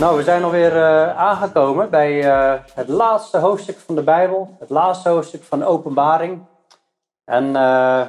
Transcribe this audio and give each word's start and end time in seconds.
Nou, 0.00 0.16
we 0.16 0.22
zijn 0.22 0.44
alweer 0.44 0.76
uh, 0.76 1.16
aangekomen 1.16 1.90
bij 1.90 2.24
uh, 2.24 2.54
het 2.74 2.88
laatste 2.88 3.38
hoofdstuk 3.38 3.78
van 3.78 3.94
de 3.94 4.02
Bijbel. 4.02 4.56
Het 4.58 4.70
laatste 4.70 5.08
hoofdstuk 5.08 5.42
van 5.42 5.58
de 5.58 5.64
Openbaring. 5.64 6.44
En 7.24 7.44
uh, 7.46 8.02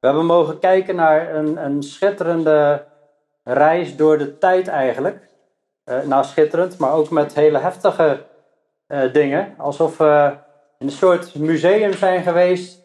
we 0.00 0.06
hebben 0.06 0.26
mogen 0.26 0.58
kijken 0.58 0.96
naar 0.96 1.34
een, 1.34 1.64
een, 1.64 1.82
schitterende 1.82 2.84
reis 3.44 3.96
door 3.96 4.18
de 4.18 4.38
tijd 4.38 4.68
eigenlijk. 4.68 5.28
nou, 6.04 6.24
schitterend, 6.24 6.78
maar 6.78 6.92
ook 6.92 7.10
met 7.10 7.34
hele 7.34 7.58
heftige 7.58 8.24
dingen. 9.12 9.54
Alsof 9.58 9.96
we 9.96 10.36
in 10.78 10.86
een 10.86 10.92
soort 10.92 11.34
museum 11.34 11.92
zijn 11.92 12.22
geweest. 12.22 12.82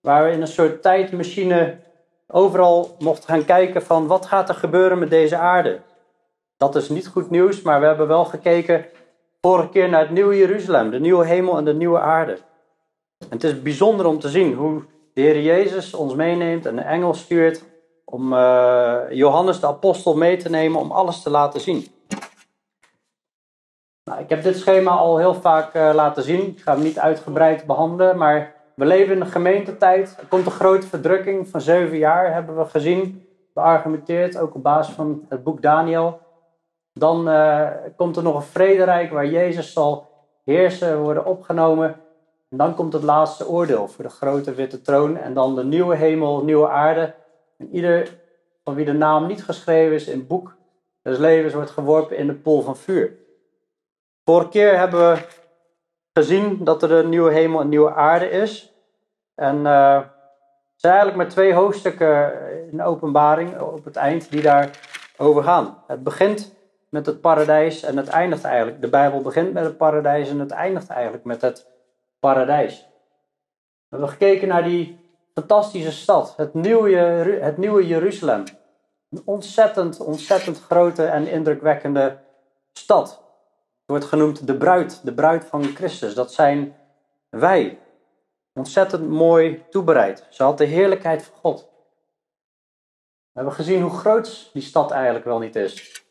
Waar 0.00 0.24
we 0.24 0.30
in 0.30 0.40
een 0.40 0.46
soort 0.46 0.82
tijdmachine 0.82 1.76
overal 2.26 2.96
mochten 2.98 3.28
gaan 3.28 3.44
kijken 3.44 3.82
van 3.82 4.06
wat 4.06 4.26
gaat 4.26 4.48
er 4.48 4.54
gebeuren 4.54 4.98
met 4.98 5.10
deze 5.10 5.36
aarde. 5.36 5.80
Dat 6.56 6.76
is 6.76 6.88
niet 6.88 7.08
goed 7.08 7.30
nieuws, 7.30 7.62
maar 7.62 7.80
we 7.80 7.86
hebben 7.86 8.08
wel 8.08 8.24
gekeken 8.24 8.84
vorige 9.40 9.68
keer 9.68 9.88
naar 9.88 10.00
het 10.00 10.10
nieuwe 10.10 10.36
Jeruzalem, 10.36 10.90
de 10.90 11.00
nieuwe 11.00 11.26
hemel 11.26 11.56
en 11.56 11.64
de 11.64 11.74
nieuwe 11.74 12.00
aarde. 12.00 12.32
En 13.18 13.28
het 13.28 13.44
is 13.44 13.62
bijzonder 13.62 14.06
om 14.06 14.18
te 14.18 14.28
zien 14.28 14.54
hoe 14.54 14.82
de 15.14 15.20
Heer 15.20 15.42
Jezus 15.42 15.94
ons 15.94 16.14
meeneemt 16.14 16.66
en 16.66 16.78
een 16.78 16.84
engel 16.84 17.14
stuurt 17.14 17.64
om 18.04 18.32
uh, 18.32 18.98
Johannes 19.10 19.60
de 19.60 19.66
apostel 19.66 20.16
mee 20.16 20.36
te 20.36 20.50
nemen 20.50 20.80
om 20.80 20.90
alles 20.90 21.22
te 21.22 21.30
laten 21.30 21.60
zien. 21.60 21.86
Nou, 24.04 24.20
ik 24.20 24.28
heb 24.28 24.42
dit 24.42 24.56
schema 24.56 24.90
al 24.90 25.18
heel 25.18 25.34
vaak 25.34 25.74
uh, 25.74 25.90
laten 25.94 26.22
zien. 26.22 26.46
Ik 26.46 26.60
ga 26.60 26.74
hem 26.74 26.82
niet 26.82 26.98
uitgebreid 26.98 27.66
behandelen, 27.66 28.18
maar 28.18 28.54
we 28.74 28.84
leven 28.84 29.12
in 29.12 29.20
de 29.20 29.26
gemeentetijd. 29.26 30.16
Er 30.20 30.26
komt 30.26 30.46
een 30.46 30.52
grote 30.52 30.86
verdrukking 30.86 31.48
van 31.48 31.60
zeven 31.60 31.98
jaar, 31.98 32.32
hebben 32.32 32.56
we 32.56 32.64
gezien, 32.64 33.26
beargumenteerd, 33.54 34.38
ook 34.38 34.54
op 34.54 34.62
basis 34.62 34.94
van 34.94 35.26
het 35.28 35.42
boek 35.42 35.62
Daniel. 35.62 36.20
Dan 36.98 37.28
uh, 37.28 37.68
komt 37.96 38.16
er 38.16 38.22
nog 38.22 38.34
een 38.34 38.42
vrederijk 38.42 39.10
waar 39.10 39.26
Jezus 39.26 39.72
zal 39.72 40.08
heersen, 40.44 41.00
worden 41.00 41.24
opgenomen. 41.24 41.88
En 42.50 42.56
dan 42.56 42.74
komt 42.74 42.92
het 42.92 43.02
laatste 43.02 43.48
oordeel 43.48 43.88
voor 43.88 44.04
de 44.04 44.10
grote 44.10 44.54
witte 44.54 44.82
troon. 44.82 45.16
En 45.16 45.34
dan 45.34 45.54
de 45.54 45.64
nieuwe 45.64 45.96
hemel, 45.96 46.44
nieuwe 46.44 46.68
aarde. 46.68 47.14
En 47.58 47.68
ieder 47.72 48.18
van 48.64 48.74
wie 48.74 48.84
de 48.84 48.92
naam 48.92 49.26
niet 49.26 49.44
geschreven 49.44 49.94
is 49.94 50.06
in 50.06 50.18
het 50.18 50.28
boek 50.28 50.56
des 51.02 51.18
levens 51.18 51.54
wordt 51.54 51.70
geworpen 51.70 52.16
in 52.16 52.26
de 52.26 52.34
pool 52.34 52.62
van 52.62 52.76
vuur. 52.76 53.16
Vorige 54.24 54.48
keer 54.48 54.78
hebben 54.78 55.12
we 55.12 55.26
gezien 56.12 56.64
dat 56.64 56.82
er 56.82 56.92
een 56.92 57.08
nieuwe 57.08 57.32
hemel 57.32 57.60
en 57.60 57.68
nieuwe 57.68 57.94
aarde 57.94 58.30
is. 58.30 58.74
En 59.34 59.56
uh, 59.56 60.00
zijn 60.76 60.94
eigenlijk 60.94 61.16
maar 61.16 61.28
twee 61.28 61.54
hoofdstukken 61.54 62.32
in 62.70 62.76
de 62.76 62.84
openbaring 62.84 63.60
op 63.60 63.84
het 63.84 63.96
eind 63.96 64.30
die 64.30 64.42
daarover 64.42 65.42
gaan. 65.42 65.82
Het 65.86 66.02
begint 66.02 66.55
met 66.96 67.06
het 67.06 67.20
paradijs 67.20 67.82
en 67.82 67.96
het 67.96 68.08
eindigt 68.08 68.44
eigenlijk. 68.44 68.80
De 68.80 68.88
Bijbel 68.88 69.20
begint 69.20 69.52
met 69.52 69.64
het 69.64 69.76
paradijs 69.76 70.28
en 70.28 70.38
het 70.38 70.50
eindigt 70.50 70.88
eigenlijk 70.88 71.24
met 71.24 71.40
het 71.40 71.66
paradijs. 72.20 72.88
We 73.88 73.96
hebben 73.96 74.08
gekeken 74.08 74.48
naar 74.48 74.64
die 74.64 74.98
fantastische 75.34 75.92
stad, 75.92 76.34
het 76.36 76.54
nieuwe, 76.54 76.96
het 77.40 77.56
nieuwe 77.56 77.86
Jeruzalem. 77.86 78.44
Een 79.10 79.22
ontzettend, 79.24 80.00
ontzettend 80.00 80.60
grote 80.60 81.04
en 81.04 81.26
indrukwekkende 81.26 82.18
stad. 82.72 83.08
Het 83.08 83.86
wordt 83.86 84.04
genoemd 84.04 84.46
de 84.46 84.56
bruid, 84.56 85.00
de 85.04 85.14
bruid 85.14 85.44
van 85.44 85.62
Christus. 85.64 86.14
Dat 86.14 86.32
zijn 86.32 86.76
wij. 87.28 87.78
Ontzettend 88.52 89.08
mooi 89.08 89.64
toebereid. 89.70 90.26
Ze 90.30 90.42
had 90.42 90.58
de 90.58 90.64
heerlijkheid 90.64 91.22
van 91.24 91.36
God. 91.36 91.68
We 93.32 93.42
hebben 93.42 93.52
gezien 93.52 93.82
hoe 93.82 93.98
groot 93.98 94.50
die 94.52 94.62
stad 94.62 94.90
eigenlijk 94.90 95.24
wel 95.24 95.38
niet 95.38 95.56
is 95.56 96.04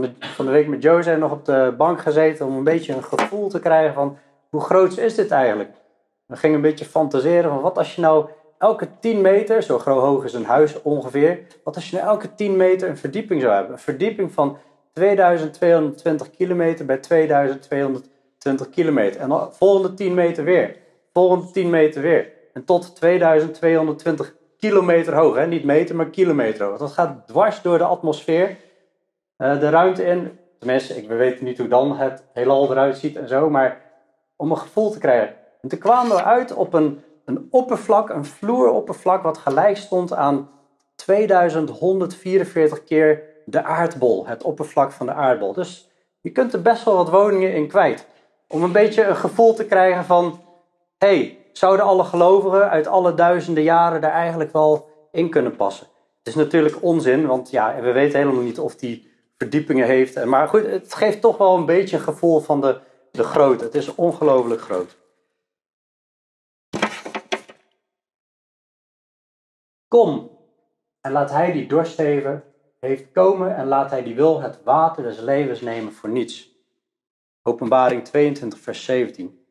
van 0.00 0.10
de, 0.18 0.26
van 0.26 0.44
de 0.46 0.50
week 0.50 0.68
met 0.68 1.04
zijn 1.04 1.18
nog 1.18 1.32
op 1.32 1.44
de 1.44 1.74
bank 1.76 2.00
gezeten 2.00 2.46
om 2.46 2.56
een 2.56 2.64
beetje 2.64 2.92
een 2.92 3.04
gevoel 3.04 3.48
te 3.48 3.60
krijgen 3.60 3.94
van 3.94 4.18
hoe 4.50 4.60
groot 4.60 4.98
is 4.98 5.14
dit 5.14 5.30
eigenlijk? 5.30 5.70
We 6.26 6.36
gingen 6.36 6.56
een 6.56 6.62
beetje 6.62 6.84
fantaseren 6.84 7.50
van 7.50 7.60
wat 7.60 7.78
als 7.78 7.94
je 7.94 8.00
nou 8.00 8.26
elke 8.58 8.88
10 9.00 9.20
meter, 9.20 9.62
zo 9.62 9.78
groot 9.78 10.00
hoog 10.00 10.24
is 10.24 10.32
een 10.32 10.44
huis 10.44 10.82
ongeveer, 10.82 11.38
wat 11.64 11.74
als 11.74 11.90
je 11.90 11.96
nou 11.96 12.08
elke 12.08 12.34
10 12.34 12.56
meter 12.56 12.88
een 12.88 12.96
verdieping 12.96 13.40
zou 13.40 13.52
hebben? 13.52 13.72
Een 13.72 13.78
verdieping 13.78 14.32
van 14.32 14.56
2220 14.92 16.30
kilometer 16.30 16.86
bij 16.86 16.96
2220 16.96 18.70
kilometer. 18.70 19.20
En 19.20 19.28
dan 19.28 19.52
volgende 19.52 19.94
10 19.94 20.14
meter 20.14 20.44
weer, 20.44 20.76
volgende 21.12 21.50
10 21.50 21.70
meter 21.70 22.02
weer. 22.02 22.32
En 22.52 22.64
tot 22.64 22.96
2220 22.96 24.34
kilometer 24.58 25.14
hoog, 25.14 25.36
hè? 25.36 25.46
niet 25.46 25.64
meter, 25.64 25.96
maar 25.96 26.10
kilometer 26.10 26.66
hoog. 26.66 26.78
Dat 26.78 26.92
gaat 26.92 27.26
dwars 27.26 27.62
door 27.62 27.78
de 27.78 27.84
atmosfeer. 27.84 28.56
Eh, 29.36 29.60
de 29.60 29.68
ruimte 29.68 30.04
in. 30.04 30.38
Tenminste, 30.58 30.96
ik 30.96 31.08
weet 31.08 31.40
niet 31.40 31.58
hoe 31.58 31.68
dan 31.68 31.96
het 31.96 32.24
heelal 32.32 32.70
eruit 32.70 32.98
ziet 32.98 33.16
en 33.16 33.28
zo, 33.28 33.50
maar 33.50 33.80
om 34.36 34.50
een 34.50 34.58
gevoel 34.58 34.90
te 34.90 34.98
krijgen. 34.98 35.36
En 35.62 35.68
toen 35.68 35.78
kwamen 35.78 36.16
we 36.16 36.24
uit 36.24 36.54
op 36.54 36.74
een, 36.74 37.00
een 37.24 37.46
oppervlak, 37.50 38.10
een 38.10 38.24
vloeroppervlak, 38.24 39.22
wat 39.22 39.38
gelijk 39.38 39.76
stond 39.76 40.12
aan 40.12 40.48
2144 40.94 42.84
keer 42.84 43.22
de 43.44 43.62
aardbol, 43.62 44.26
het 44.26 44.42
oppervlak 44.42 44.92
van 44.92 45.06
de 45.06 45.12
aardbol. 45.12 45.52
Dus 45.52 45.88
je 46.20 46.30
kunt 46.30 46.52
er 46.52 46.62
best 46.62 46.84
wel 46.84 46.96
wat 46.96 47.10
woningen 47.10 47.54
in 47.54 47.68
kwijt. 47.68 48.06
Om 48.48 48.62
een 48.62 48.72
beetje 48.72 49.04
een 49.04 49.16
gevoel 49.16 49.54
te 49.54 49.64
krijgen 49.64 50.04
van, 50.04 50.40
hey, 50.98 51.38
zouden 51.52 51.86
alle 51.86 52.04
gelovigen 52.04 52.70
uit 52.70 52.86
alle 52.86 53.14
duizenden 53.14 53.62
jaren 53.62 54.00
daar 54.00 54.12
eigenlijk 54.12 54.52
wel 54.52 54.88
in 55.12 55.30
kunnen 55.30 55.56
passen? 55.56 55.86
Het 56.18 56.26
is 56.26 56.34
natuurlijk 56.34 56.82
onzin, 56.82 57.26
want 57.26 57.50
ja, 57.50 57.80
we 57.80 57.92
weten 57.92 58.18
helemaal 58.18 58.42
niet 58.42 58.58
of 58.58 58.76
die 58.76 59.14
verdiepingen 59.36 59.86
heeft. 59.86 60.24
Maar 60.24 60.48
goed, 60.48 60.66
het 60.66 60.94
geeft 60.94 61.20
toch 61.20 61.38
wel 61.38 61.56
een 61.56 61.66
beetje 61.66 61.96
een 61.96 62.02
gevoel 62.02 62.40
van 62.40 62.60
de, 62.60 62.80
de 63.10 63.22
grootte. 63.22 63.64
Het 63.64 63.74
is 63.74 63.94
ongelooflijk 63.94 64.60
groot. 64.60 64.96
Kom 69.88 70.30
en 71.00 71.12
laat 71.12 71.30
hij 71.30 71.52
die 71.52 71.66
dorst 71.66 71.98
heeft 72.80 73.12
komen 73.12 73.56
en 73.56 73.66
laat 73.66 73.90
hij 73.90 74.02
die 74.02 74.14
wil 74.14 74.40
het 74.40 74.62
water 74.64 75.02
des 75.02 75.18
levens 75.20 75.60
nemen 75.60 75.92
voor 75.92 76.08
niets. 76.08 76.54
Openbaring 77.42 78.04
22, 78.04 78.58
vers 78.58 78.84
17. 78.84 79.44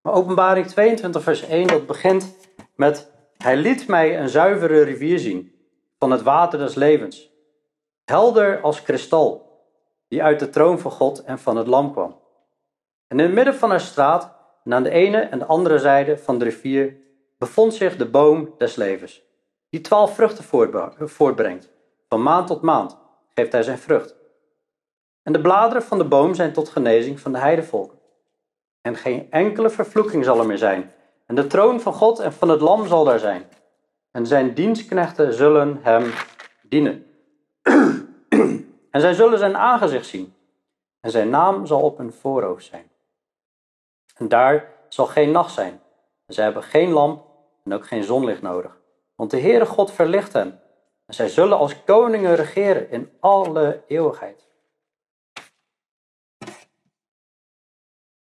Maar 0.00 0.12
openbaring 0.12 0.66
22, 0.66 1.22
vers 1.22 1.42
1, 1.42 1.66
dat 1.66 1.86
begint 1.86 2.36
met: 2.74 3.10
Hij 3.36 3.56
liet 3.56 3.88
mij 3.88 4.20
een 4.20 4.28
zuivere 4.28 4.82
rivier 4.82 5.18
zien 5.18 5.52
van 5.98 6.10
het 6.10 6.22
water 6.22 6.58
des 6.58 6.74
levens 6.74 7.33
helder 8.04 8.60
als 8.60 8.82
kristal, 8.82 9.52
die 10.08 10.22
uit 10.22 10.38
de 10.38 10.50
troon 10.50 10.78
van 10.78 10.90
God 10.90 11.24
en 11.24 11.38
van 11.38 11.56
het 11.56 11.66
lam 11.66 11.92
kwam. 11.92 12.20
En 13.08 13.18
in 13.18 13.24
het 13.24 13.34
midden 13.34 13.54
van 13.54 13.70
haar 13.70 13.80
straat, 13.80 14.32
en 14.64 14.74
aan 14.74 14.82
de 14.82 14.90
ene 14.90 15.18
en 15.18 15.38
de 15.38 15.44
andere 15.44 15.78
zijde 15.78 16.18
van 16.18 16.38
de 16.38 16.44
rivier, 16.44 16.96
bevond 17.38 17.74
zich 17.74 17.96
de 17.96 18.06
boom 18.06 18.54
des 18.58 18.76
levens, 18.76 19.22
die 19.70 19.80
twaalf 19.80 20.14
vruchten 20.14 20.44
voortbrengt. 20.98 21.72
Van 22.08 22.22
maand 22.22 22.46
tot 22.46 22.62
maand 22.62 22.98
geeft 23.34 23.52
hij 23.52 23.62
zijn 23.62 23.78
vrucht. 23.78 24.14
En 25.22 25.32
de 25.32 25.40
bladeren 25.40 25.82
van 25.82 25.98
de 25.98 26.04
boom 26.04 26.34
zijn 26.34 26.52
tot 26.52 26.68
genezing 26.68 27.20
van 27.20 27.32
de 27.32 27.38
heidevolken. 27.38 27.98
En 28.80 28.96
geen 28.96 29.30
enkele 29.30 29.70
vervloeking 29.70 30.24
zal 30.24 30.38
er 30.38 30.46
meer 30.46 30.58
zijn. 30.58 30.92
En 31.26 31.34
de 31.34 31.46
troon 31.46 31.80
van 31.80 31.92
God 31.92 32.18
en 32.18 32.32
van 32.32 32.48
het 32.48 32.60
lam 32.60 32.86
zal 32.86 33.04
daar 33.04 33.18
zijn. 33.18 33.48
En 34.10 34.26
zijn 34.26 34.54
dienstknechten 34.54 35.32
zullen 35.32 35.78
hem 35.82 36.12
dienen. 36.62 37.13
En 38.90 39.00
zij 39.00 39.14
zullen 39.14 39.38
zijn 39.38 39.56
aangezicht 39.56 40.06
zien. 40.06 40.34
En 41.00 41.10
zijn 41.10 41.30
naam 41.30 41.66
zal 41.66 41.80
op 41.80 41.98
hun 41.98 42.12
voorhoofd 42.12 42.64
zijn. 42.64 42.90
En 44.16 44.28
daar 44.28 44.72
zal 44.88 45.06
geen 45.06 45.30
nacht 45.30 45.52
zijn. 45.52 45.80
En 46.26 46.34
zij 46.34 46.44
hebben 46.44 46.62
geen 46.62 46.90
lamp 46.90 47.26
en 47.64 47.72
ook 47.72 47.86
geen 47.86 48.04
zonlicht 48.04 48.42
nodig. 48.42 48.78
Want 49.14 49.30
de 49.30 49.40
Heere 49.40 49.66
God 49.66 49.92
verlicht 49.92 50.32
hen. 50.32 50.60
En 51.06 51.14
zij 51.14 51.28
zullen 51.28 51.58
als 51.58 51.84
koningen 51.84 52.34
regeren 52.34 52.90
in 52.90 53.12
alle 53.20 53.82
eeuwigheid. 53.86 54.48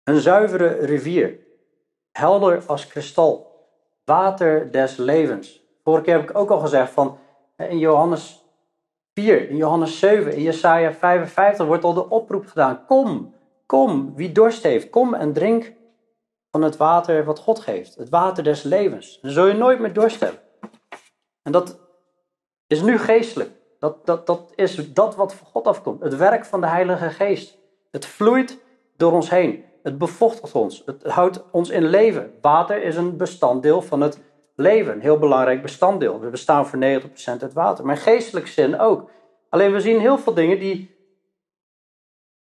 Een 0.05 0.21
zuivere 0.21 0.69
rivier, 0.69 1.39
helder 2.13 2.63
als 2.67 2.87
kristal, 2.87 3.65
water 4.05 4.71
des 4.71 4.97
levens. 4.97 5.63
Vorige 5.83 6.05
keer 6.05 6.15
heb 6.15 6.31
ik 6.31 6.37
ook 6.37 6.51
al 6.51 6.59
gezegd 6.59 6.93
van 6.93 7.19
in 7.57 7.79
Johannes 7.79 8.46
4, 9.17 9.51
in 9.51 9.57
Johannes 9.57 9.99
7, 9.99 10.33
in 10.33 10.43
Jesaja 10.43 10.93
55 10.93 11.67
wordt 11.67 11.85
al 11.85 11.95
de 11.95 12.09
oproep 12.09 12.47
gedaan. 12.47 12.85
Kom, 12.87 13.35
kom, 13.67 14.15
wie 14.15 14.33
dorst 14.33 14.63
heeft, 14.63 14.91
kom 14.91 15.15
en 15.15 15.33
drink 15.33 15.73
van 16.51 16.63
het 16.63 16.77
water 16.77 17.25
wat 17.25 17.39
God 17.39 17.59
geeft. 17.59 17.95
Het 17.95 18.09
water 18.09 18.45
des 18.45 18.63
levens. 18.63 19.19
Dan 19.21 19.31
zul 19.31 19.47
je 19.47 19.55
nooit 19.55 19.79
meer 19.79 19.93
dorst 19.93 20.21
hebben. 20.21 20.41
En 21.43 21.53
dat 21.53 21.79
is 22.67 22.83
nu 22.83 22.99
geestelijk. 22.99 23.51
Dat, 23.79 24.07
dat, 24.07 24.27
dat 24.27 24.53
is 24.55 24.93
dat 24.93 25.17
wat 25.17 25.35
van 25.35 25.47
God 25.47 25.67
afkomt. 25.67 26.03
Het 26.03 26.17
werk 26.17 26.45
van 26.45 26.61
de 26.61 26.67
Heilige 26.67 27.11
Geest. 27.11 27.59
Het 27.91 28.07
vloeit 28.07 28.59
door 28.97 29.13
ons 29.13 29.31
heen. 29.31 29.65
Het 29.83 29.99
bevochtigt 29.99 30.55
ons. 30.55 30.83
Het 30.87 31.05
houdt 31.05 31.45
ons 31.51 31.71
in 31.71 31.87
leven. 31.87 32.33
Water 32.41 32.83
is 32.83 32.97
een 32.97 33.17
bestanddeel 33.17 33.83
van 33.83 34.01
het 34.01 34.21
leven. 34.57 35.01
Heel 35.01 35.19
belangrijk 35.19 35.63
bestanddeel. 35.63 36.21
We 36.21 36.29
bestaan 36.29 36.67
voor 36.67 36.79
90% 36.79 36.83
uit 37.25 37.53
water. 37.53 37.87
Maar 37.87 37.97
geestelijk 37.97 38.47
zin 38.47 38.79
ook. 38.79 39.11
Alleen 39.49 39.73
we 39.73 39.81
zien 39.81 40.01
heel 40.01 40.19
veel 40.19 40.35
dingen 40.35 40.59
die 40.59 40.95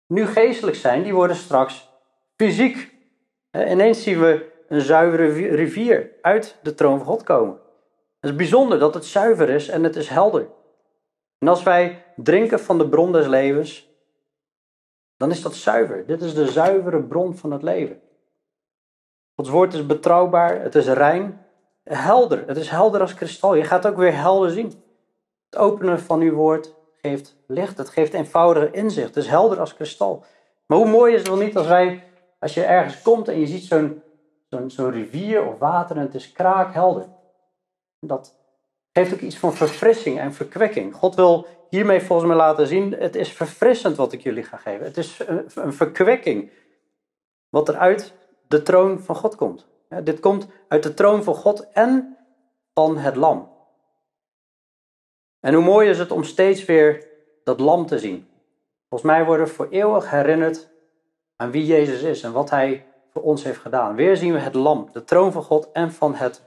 nu 0.07 0.27
geestelijk 0.27 0.77
zijn, 0.77 1.03
die 1.03 1.15
worden 1.15 1.37
straks 1.37 1.91
fysiek. 2.37 2.95
Ineens 3.53 4.03
zien 4.03 4.21
we 4.21 4.53
een 4.69 4.81
zuivere 4.81 5.27
rivier 5.55 6.11
uit 6.23 6.59
de 6.63 6.75
troon 6.75 6.99
van 6.99 7.07
God 7.07 7.23
komen. 7.23 7.55
Het 8.21 8.31
is 8.31 8.37
bijzonder 8.37 8.79
dat 8.79 8.95
het 8.95 9.05
zuiver 9.05 9.49
is 9.49 9.69
en 9.69 9.85
het 9.85 9.97
is 9.97 10.09
helder. 10.09 10.49
En 11.39 11.49
als 11.49 11.63
wij 11.63 12.05
drinken 12.17 12.61
van 12.61 12.79
de 12.79 12.89
bron 12.89 13.13
des 13.13 13.27
levens, 13.27 13.89
dan 15.17 15.31
is 15.31 15.43
dat 15.43 15.55
zuiver. 15.55 16.07
Dit 16.07 16.23
is 16.23 16.35
de 16.35 16.47
zuivere 16.47 17.03
bron 17.03 17.37
van 17.37 17.51
het 17.51 17.63
leven. 17.63 18.01
Gods 19.37 19.49
woord 19.49 19.75
is 19.75 19.87
betrouwbaar, 19.87 20.61
het 20.61 20.75
is 20.75 20.87
rein, 20.87 21.45
helder. 21.94 22.44
Het 22.47 22.56
is 22.56 22.69
helder 22.69 23.00
als 23.00 23.15
kristal. 23.15 23.55
Je 23.55 23.65
gaat 23.65 23.87
ook 23.87 23.97
weer 23.97 24.17
helder 24.17 24.50
zien. 24.50 24.83
Het 25.50 25.61
openen 25.61 26.00
van 26.00 26.21
uw 26.21 26.35
woord 26.35 26.75
geeft 27.03 27.37
licht, 27.47 27.79
het 27.79 27.88
geeft 27.88 28.15
eenvoudige 28.15 28.71
inzicht. 28.71 29.06
Het 29.06 29.17
is 29.17 29.27
helder 29.27 29.61
als 29.61 29.75
kristal. 29.75 30.25
Maar 30.67 30.79
hoe 30.79 30.88
mooi 30.88 31.12
is 31.12 31.19
het 31.19 31.29
wel 31.29 31.37
niet 31.37 31.56
als 31.56 31.67
wij, 31.67 32.05
als 32.38 32.55
je 32.55 32.65
ergens 32.65 33.03
komt 33.03 33.29
en 33.29 33.41
je 33.41 33.47
ziet 33.47 33.65
zo'n 33.65 34.03
zo'n 34.49 34.71
zo'n 34.71 34.91
rivier 34.91 35.47
of 35.47 35.59
water 35.59 35.97
en 35.97 36.03
het 36.03 36.15
is 36.15 36.33
kraakhelder. 36.33 37.06
Dat 38.00 38.35
geeft 38.93 39.12
ook 39.12 39.21
iets 39.21 39.39
van 39.39 39.55
verfrissing 39.55 40.19
en 40.19 40.32
verkwekking. 40.32 40.94
God 40.94 41.15
wil 41.15 41.47
hiermee 41.71 42.00
volgens 42.00 42.29
mij 42.29 42.37
laten 42.37 42.67
zien, 42.67 42.93
het 42.93 43.17
is 43.17 43.32
verfrissend 43.32 43.97
wat 43.97 44.12
ik 44.12 44.21
jullie 44.21 44.43
ga 44.43 44.56
geven. 44.56 44.87
Het 44.87 44.97
is 44.97 45.21
een, 45.55 45.73
verkwekking 45.73 46.50
wat 47.49 47.69
er 47.69 47.77
uit 47.77 48.15
de 48.49 48.62
troon 48.62 49.00
van 49.00 49.15
God 49.15 49.37
komt. 49.37 49.67
Dit 49.88 50.21
komt 50.21 50.47
uit 50.69 50.83
de 50.83 50.94
troon 50.94 51.23
van 51.23 51.35
God 51.35 51.71
en 51.71 52.17
van 52.75 52.99
het 52.99 53.17
lam. 53.17 53.55
En 55.41 55.55
hoe 55.55 55.65
mooi 55.65 55.88
is 55.88 55.99
het 55.99 56.11
om 56.11 56.25
steeds 56.25 56.65
weer 56.65 57.09
dat 57.44 57.61
lam 57.61 57.87
te 57.87 57.99
zien. 57.99 58.29
Volgens 58.88 59.11
mij 59.11 59.25
worden 59.25 59.47
we 59.47 59.53
voor 59.53 59.69
eeuwig 59.69 60.11
herinnerd 60.11 60.69
aan 61.37 61.50
wie 61.50 61.67
Jezus 61.67 62.03
is 62.03 62.23
en 62.23 62.33
wat 62.33 62.50
hij 62.50 62.87
voor 63.11 63.23
ons 63.23 63.44
heeft 63.44 63.59
gedaan. 63.59 63.94
Weer 63.94 64.17
zien 64.17 64.33
we 64.33 64.38
het 64.38 64.55
lam, 64.55 64.88
de 64.93 65.05
troon 65.05 65.33
van 65.33 65.43
God 65.43 65.73
en 65.73 65.93
van 65.93 66.15
het 66.15 66.43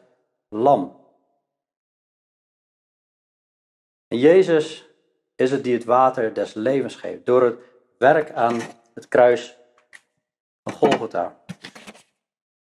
lam. 0.49 0.97
En 4.07 4.17
Jezus 4.17 4.89
is 5.35 5.51
het 5.51 5.63
die 5.63 5.73
het 5.73 5.83
water 5.83 6.33
des 6.33 6.53
levens 6.53 6.95
geeft 6.95 7.25
door 7.25 7.43
het 7.43 7.59
werk 7.97 8.31
aan 8.31 8.59
het 8.93 9.07
kruis 9.07 9.57
van 10.63 10.73
Golgotha. 10.73 11.38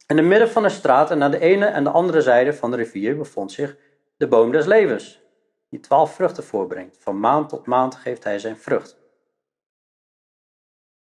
In 0.07 0.17
het 0.17 0.25
midden 0.25 0.49
van 0.49 0.63
de 0.63 0.69
straat 0.69 1.11
en 1.11 1.23
aan 1.23 1.31
de 1.31 1.39
ene 1.39 1.65
en 1.65 1.83
de 1.83 1.89
andere 1.89 2.21
zijde 2.21 2.53
van 2.53 2.71
de 2.71 2.77
rivier 2.77 3.17
bevond 3.17 3.51
zich 3.51 3.77
de 4.17 4.27
boom 4.27 4.51
des 4.51 4.65
levens, 4.65 5.21
die 5.69 5.79
twaalf 5.79 6.13
vruchten 6.13 6.43
voorbrengt. 6.43 6.97
Van 6.99 7.19
maand 7.19 7.49
tot 7.49 7.65
maand 7.65 7.95
geeft 7.95 8.23
hij 8.23 8.39
zijn 8.39 8.57
vrucht. 8.57 8.97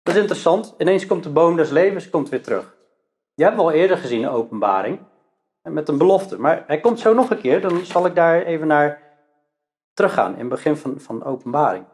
Dat 0.04 0.16
is 0.16 0.22
interessant. 0.22 0.75
Ineens 0.78 1.06
komt 1.06 1.24
de 1.24 1.30
boom 1.30 1.56
des 1.56 1.69
levens 1.69 2.10
komt 2.10 2.30
weer 2.30 2.44
terug. 2.44 2.75
Je 3.34 3.44
hebt 3.44 3.56
hem 3.56 3.66
al 3.66 3.72
eerder 3.72 3.98
gezien, 3.98 4.24
een 4.24 4.30
openbaring, 4.30 5.00
met 5.62 5.90
een 5.90 5.98
belofte. 5.98 6.40
Maar 6.40 6.63
hij 6.68 6.80
komt 6.80 7.00
zo 7.00 7.13
nog 7.13 7.30
een 7.30 7.42
keer, 7.42 7.62
dan 7.62 7.86
zal 7.86 8.06
ik 8.06 8.16
daar 8.16 8.44
even 8.44 8.68
naar 8.68 9.01
teruggaan 9.94 10.34
in 10.34 10.40
het 10.40 10.50
begin 10.50 10.78
van, 10.78 11.00
van 11.00 11.24
openbaring. 11.24 11.86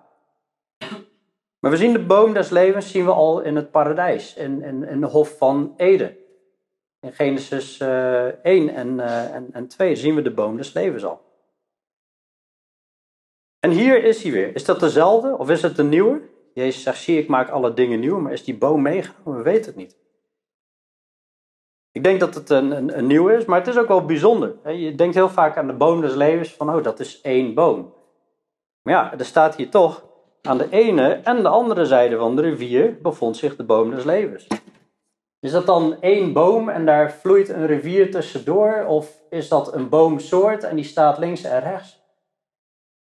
Maar 1.60 1.72
we 1.72 1.78
zien 1.78 1.94
de 1.94 2.06
boom 2.06 2.34
des 2.34 2.50
levens 2.50 2.92
zien 2.92 3.06
we 3.06 3.12
al 3.12 3.42
in 3.42 3.56
het 3.56 3.72
paradijs, 3.72 4.34
in, 4.34 4.62
in, 4.62 4.84
in 4.84 5.00
de 5.00 5.08
hof 5.08 5.38
van 5.38 5.74
Eden. 5.78 6.18
In 7.02 7.14
Genesis 7.14 7.80
uh, 7.80 8.28
eh, 8.28 8.36
1 8.44 8.70
en, 8.70 9.00
en, 9.34 9.50
en 9.52 9.68
2 9.68 9.96
zien 9.96 10.16
we 10.16 10.22
de 10.22 10.32
boom 10.32 10.58
des 10.58 10.74
levens 10.74 11.06
al. 11.06 11.22
En 13.60 13.72
hier 13.72 14.04
is 14.04 14.24
hij 14.24 14.32
weer. 14.32 14.56
Is 14.56 14.66
dat 14.66 14.80
dezelfde 14.80 15.38
of 15.38 15.50
is 15.50 15.62
het 15.62 15.78
een 15.78 15.90
nieuwe? 15.90 16.22
Jezus 16.54 16.84
zegt, 16.84 17.02
zie 17.02 17.20
ik 17.20 17.28
maak 17.28 17.50
alle 17.50 17.74
dingen 17.74 18.00
nieuw, 18.00 18.20
maar 18.20 18.32
is 18.32 18.44
die 18.44 18.58
boom 18.58 18.82
meegenomen? 18.82 19.38
We 19.38 19.50
weten 19.50 19.66
het 19.66 19.76
niet. 19.76 19.98
Ik 21.92 22.04
denk 22.04 22.20
dat 22.20 22.36
het 22.36 22.50
een, 22.50 22.72
een, 22.72 22.98
een 22.98 23.08
nieuw 23.08 23.28
is, 23.28 23.46
maar 23.46 23.60
het 23.60 23.68
is 23.68 23.78
ook 23.78 23.88
wel 23.88 24.06
bijzonder. 24.06 24.72
Je 24.72 24.96
denkt 24.96 25.16
heel 25.16 25.30
vaak 25.30 25.58
aan 25.58 25.68
de 25.68 25.74
boom 25.74 26.02
des 26.02 26.16
levens, 26.16 26.54
van 26.54 26.76
oh, 26.76 26.84
dat 26.84 27.00
is 27.00 27.22
één 27.22 27.54
boom. 27.54 27.94
Maar 28.82 28.94
ja, 28.94 29.18
er 29.18 29.26
staat 29.26 29.56
hier 29.56 29.70
toch, 29.70 30.06
aan 30.42 30.58
de 30.58 30.70
ene 30.70 31.14
en 31.14 31.42
de 31.42 31.48
andere 31.48 31.86
zijde 31.86 32.18
van 32.18 32.36
de 32.36 32.42
rivier 32.42 32.98
bevond 33.02 33.38
zich 33.38 33.56
de 33.56 33.64
boom 33.64 33.92
des 33.92 34.04
levens. 34.04 34.48
Is 35.40 35.52
dat 35.52 35.66
dan 35.66 36.02
één 36.02 36.34
boom 36.34 36.70
en 36.70 36.86
daar 36.86 37.12
vloeit 37.12 37.50
een 37.50 37.66
rivier 37.66 38.12
tussendoor? 38.12 38.86
Of 38.86 39.22
is 39.30 39.48
dat 39.48 39.74
een 39.74 39.90
boomsoort 39.90 40.64
en 40.64 40.76
die 40.76 40.86
staat 40.86 41.18
links 41.18 41.44
en 41.44 41.60
rechts? 41.60 42.02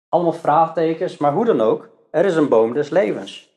Allemaal 0.08 0.32
vraagtekens, 0.32 1.16
maar 1.16 1.32
hoe 1.32 1.44
dan 1.44 1.60
ook, 1.60 1.88
er 2.10 2.24
is 2.24 2.36
een 2.36 2.48
boom 2.48 2.72
des 2.72 2.90
levens. 2.90 3.50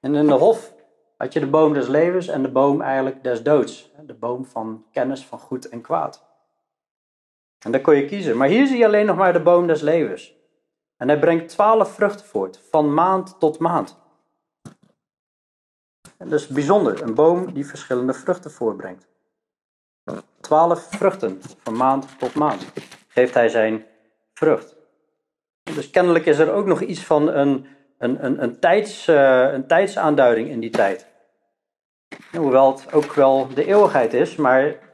En 0.00 0.14
in 0.14 0.26
de 0.26 0.32
hof 0.32 0.74
had 1.16 1.32
je 1.32 1.40
de 1.40 1.46
boom 1.46 1.72
des 1.72 1.88
levens 1.88 2.28
en 2.28 2.42
de 2.42 2.50
boom 2.50 2.80
eigenlijk 2.80 3.22
des 3.22 3.42
doods. 3.42 3.90
De 4.06 4.14
boom 4.14 4.44
van 4.44 4.84
kennis 4.92 5.24
van 5.24 5.38
goed 5.38 5.68
en 5.68 5.80
kwaad. 5.80 6.24
En 7.58 7.72
daar 7.72 7.80
kon 7.80 7.96
je 7.96 8.04
kiezen. 8.04 8.36
Maar 8.36 8.48
hier 8.48 8.66
zie 8.66 8.78
je 8.78 8.86
alleen 8.86 9.06
nog 9.06 9.16
maar 9.16 9.32
de 9.32 9.42
boom 9.42 9.66
des 9.66 9.80
levens. 9.80 10.34
En 10.96 11.08
hij 11.08 11.18
brengt 11.18 11.48
twaalf 11.48 11.92
vruchten 11.92 12.26
voort, 12.26 12.60
van 12.70 12.94
maand 12.94 13.36
tot 13.38 13.58
maand. 13.58 13.99
En 16.20 16.32
is 16.32 16.46
bijzonder, 16.46 17.02
een 17.02 17.14
boom 17.14 17.52
die 17.52 17.66
verschillende 17.66 18.12
vruchten 18.12 18.50
voortbrengt. 18.50 19.06
Twaalf 20.40 20.88
vruchten, 20.90 21.40
van 21.62 21.76
maand 21.76 22.18
tot 22.18 22.34
maand, 22.34 22.66
geeft 23.08 23.34
hij 23.34 23.48
zijn 23.48 23.86
vrucht. 24.34 24.76
Dus 25.74 25.90
kennelijk 25.90 26.26
is 26.26 26.38
er 26.38 26.52
ook 26.52 26.66
nog 26.66 26.80
iets 26.80 27.04
van 27.04 27.28
een, 27.28 27.66
een, 27.98 28.24
een, 28.24 28.42
een, 28.42 28.60
tijds, 28.60 29.08
uh, 29.08 29.52
een 29.52 29.66
tijdsaanduiding 29.66 30.48
in 30.48 30.60
die 30.60 30.70
tijd. 30.70 31.06
Hoewel 32.36 32.72
het 32.72 32.92
ook 32.92 33.12
wel 33.12 33.48
de 33.54 33.64
eeuwigheid 33.64 34.14
is, 34.14 34.36
maar. 34.36 34.88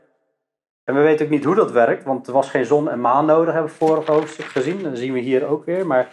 En 0.84 0.94
we 0.94 1.00
weten 1.00 1.24
ook 1.24 1.32
niet 1.32 1.44
hoe 1.44 1.54
dat 1.54 1.70
werkt, 1.70 2.04
want 2.04 2.26
er 2.26 2.32
was 2.32 2.50
geen 2.50 2.64
zon 2.64 2.90
en 2.90 3.00
maan 3.00 3.26
nodig, 3.26 3.54
hebben 3.54 3.70
we 3.70 3.78
vorig 3.78 4.06
hoofdstuk 4.06 4.46
gezien. 4.46 4.82
Dat 4.82 4.98
zien 4.98 5.12
we 5.12 5.18
hier 5.18 5.46
ook 5.46 5.64
weer. 5.64 5.86
Maar 5.86 6.12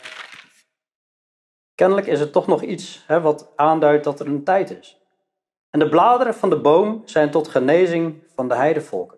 kennelijk 1.76 2.08
is 2.08 2.20
er 2.20 2.30
toch 2.30 2.48
nog 2.48 2.62
iets 2.62 3.04
hè, 3.08 3.22
wat 3.22 3.52
aanduidt 3.56 4.04
dat 4.04 4.20
er 4.20 4.28
een 4.28 4.44
tijd 4.44 4.70
is. 4.80 5.03
En 5.74 5.80
de 5.80 5.90
bladeren 5.90 6.34
van 6.34 6.50
de 6.50 6.60
boom 6.60 7.02
zijn 7.06 7.32
tot 7.32 7.48
genezing 7.48 8.24
van 8.36 8.48
de 8.48 8.56
heidevolken. 8.56 9.18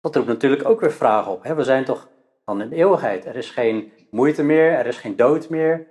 Dat 0.00 0.14
roept 0.14 0.28
natuurlijk 0.28 0.68
ook 0.68 0.80
weer 0.80 0.92
vragen 0.92 1.32
op. 1.32 1.42
Hè? 1.42 1.54
We 1.54 1.64
zijn 1.64 1.84
toch 1.84 2.08
dan 2.44 2.60
in 2.60 2.72
eeuwigheid. 2.72 3.26
Er 3.26 3.36
is 3.36 3.50
geen 3.50 3.92
moeite 4.10 4.42
meer, 4.42 4.72
er 4.72 4.86
is 4.86 4.96
geen 4.96 5.16
dood 5.16 5.48
meer. 5.48 5.86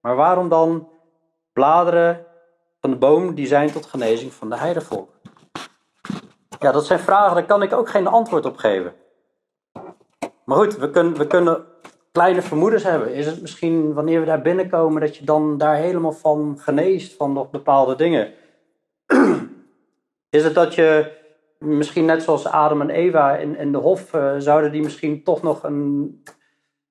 Maar 0.00 0.16
waarom 0.16 0.48
dan 0.48 0.88
bladeren 1.52 2.26
van 2.80 2.90
de 2.90 2.96
boom 2.96 3.34
die 3.34 3.46
zijn 3.46 3.72
tot 3.72 3.86
genezing 3.86 4.32
van 4.32 4.50
de 4.50 4.56
heidevolk? 4.56 5.10
Ja, 6.58 6.72
dat 6.72 6.86
zijn 6.86 6.98
vragen, 6.98 7.34
daar 7.34 7.46
kan 7.46 7.62
ik 7.62 7.72
ook 7.72 7.88
geen 7.88 8.06
antwoord 8.06 8.44
op 8.44 8.56
geven. 8.56 8.94
Maar 10.44 10.56
goed, 10.56 10.76
we 10.76 10.90
kunnen, 10.90 11.14
we 11.14 11.26
kunnen 11.26 11.64
kleine 12.12 12.42
vermoedens 12.42 12.82
hebben. 12.82 13.14
Is 13.14 13.26
het 13.26 13.40
misschien 13.40 13.92
wanneer 13.92 14.20
we 14.20 14.26
daar 14.26 14.42
binnenkomen 14.42 15.00
dat 15.00 15.16
je 15.16 15.24
dan 15.24 15.58
daar 15.58 15.76
helemaal 15.76 16.12
van 16.12 16.58
geneest 16.58 17.16
van 17.16 17.32
nog 17.32 17.50
bepaalde 17.50 17.94
dingen? 17.96 18.32
Is 20.30 20.44
het 20.44 20.54
dat 20.54 20.74
je 20.74 21.10
misschien 21.58 22.04
net 22.04 22.22
zoals 22.22 22.46
Adam 22.46 22.80
en 22.80 22.90
Eva 22.90 23.36
in, 23.36 23.56
in 23.56 23.72
de 23.72 23.78
hof, 23.78 24.14
uh, 24.14 24.34
zouden 24.38 24.72
die 24.72 24.82
misschien 24.82 25.22
toch 25.22 25.42
nog 25.42 25.62
een 25.62 26.22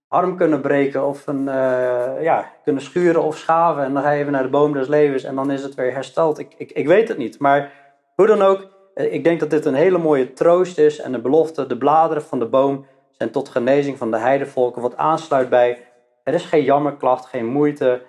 arm 0.08 0.38
kunnen 0.38 0.62
breken 0.62 1.06
of 1.08 1.28
een, 1.28 1.42
uh, 1.48 2.22
ja, 2.22 2.52
kunnen 2.64 2.82
schuren 2.82 3.24
of 3.24 3.38
schaven. 3.38 3.84
En 3.84 3.94
dan 3.94 4.04
ga 4.04 4.12
je 4.12 4.20
even 4.20 4.32
naar 4.32 4.44
de 4.44 4.50
boom 4.50 4.74
des 4.74 4.88
levens 4.88 5.24
en 5.24 5.36
dan 5.36 5.52
is 5.52 5.64
het 5.64 5.76
weer 5.76 5.94
hersteld. 5.94 6.40
Ik, 6.40 6.54
ik, 6.58 6.72
ik 6.72 6.88
weet 6.88 7.08
het 7.08 7.18
niet. 7.18 7.40
Maar 7.40 7.72
hoe 8.16 8.28
dan 8.28 8.42
ook, 8.42 8.68
eh, 8.94 9.14
ik 9.14 9.24
denk 9.24 9.40
dat 9.40 9.50
dit 9.50 9.66
een 9.66 9.74
hele 9.74 9.98
mooie 9.98 10.34
troost 10.34 10.78
is 10.78 11.00
en 11.00 11.12
de 11.12 11.22
belofte, 11.22 11.68
de 11.68 11.78
bladeren 11.78 12.24
van 12.24 12.40
de 12.40 12.46
boom 12.46 12.86
zijn 13.12 13.32
tot 13.32 13.50
genezing 13.50 13.98
van 13.98 14.12
de 14.12 14.18
heidevolken, 14.18 14.82
wat 14.82 14.98
aansluit 14.98 15.50
bij, 15.50 15.84
er 16.24 16.34
is 16.34 16.46
geen 16.46 16.64
jammerklacht, 16.64 17.26
geen 17.26 17.46
moeite, 17.46 18.02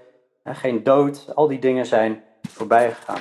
geen 0.45 0.83
dood. 0.83 1.33
Al 1.35 1.49
die 1.49 1.59
dingen 1.59 1.87
zijn 1.87 2.23
voorbij 2.49 2.91
gegaan. 2.91 3.21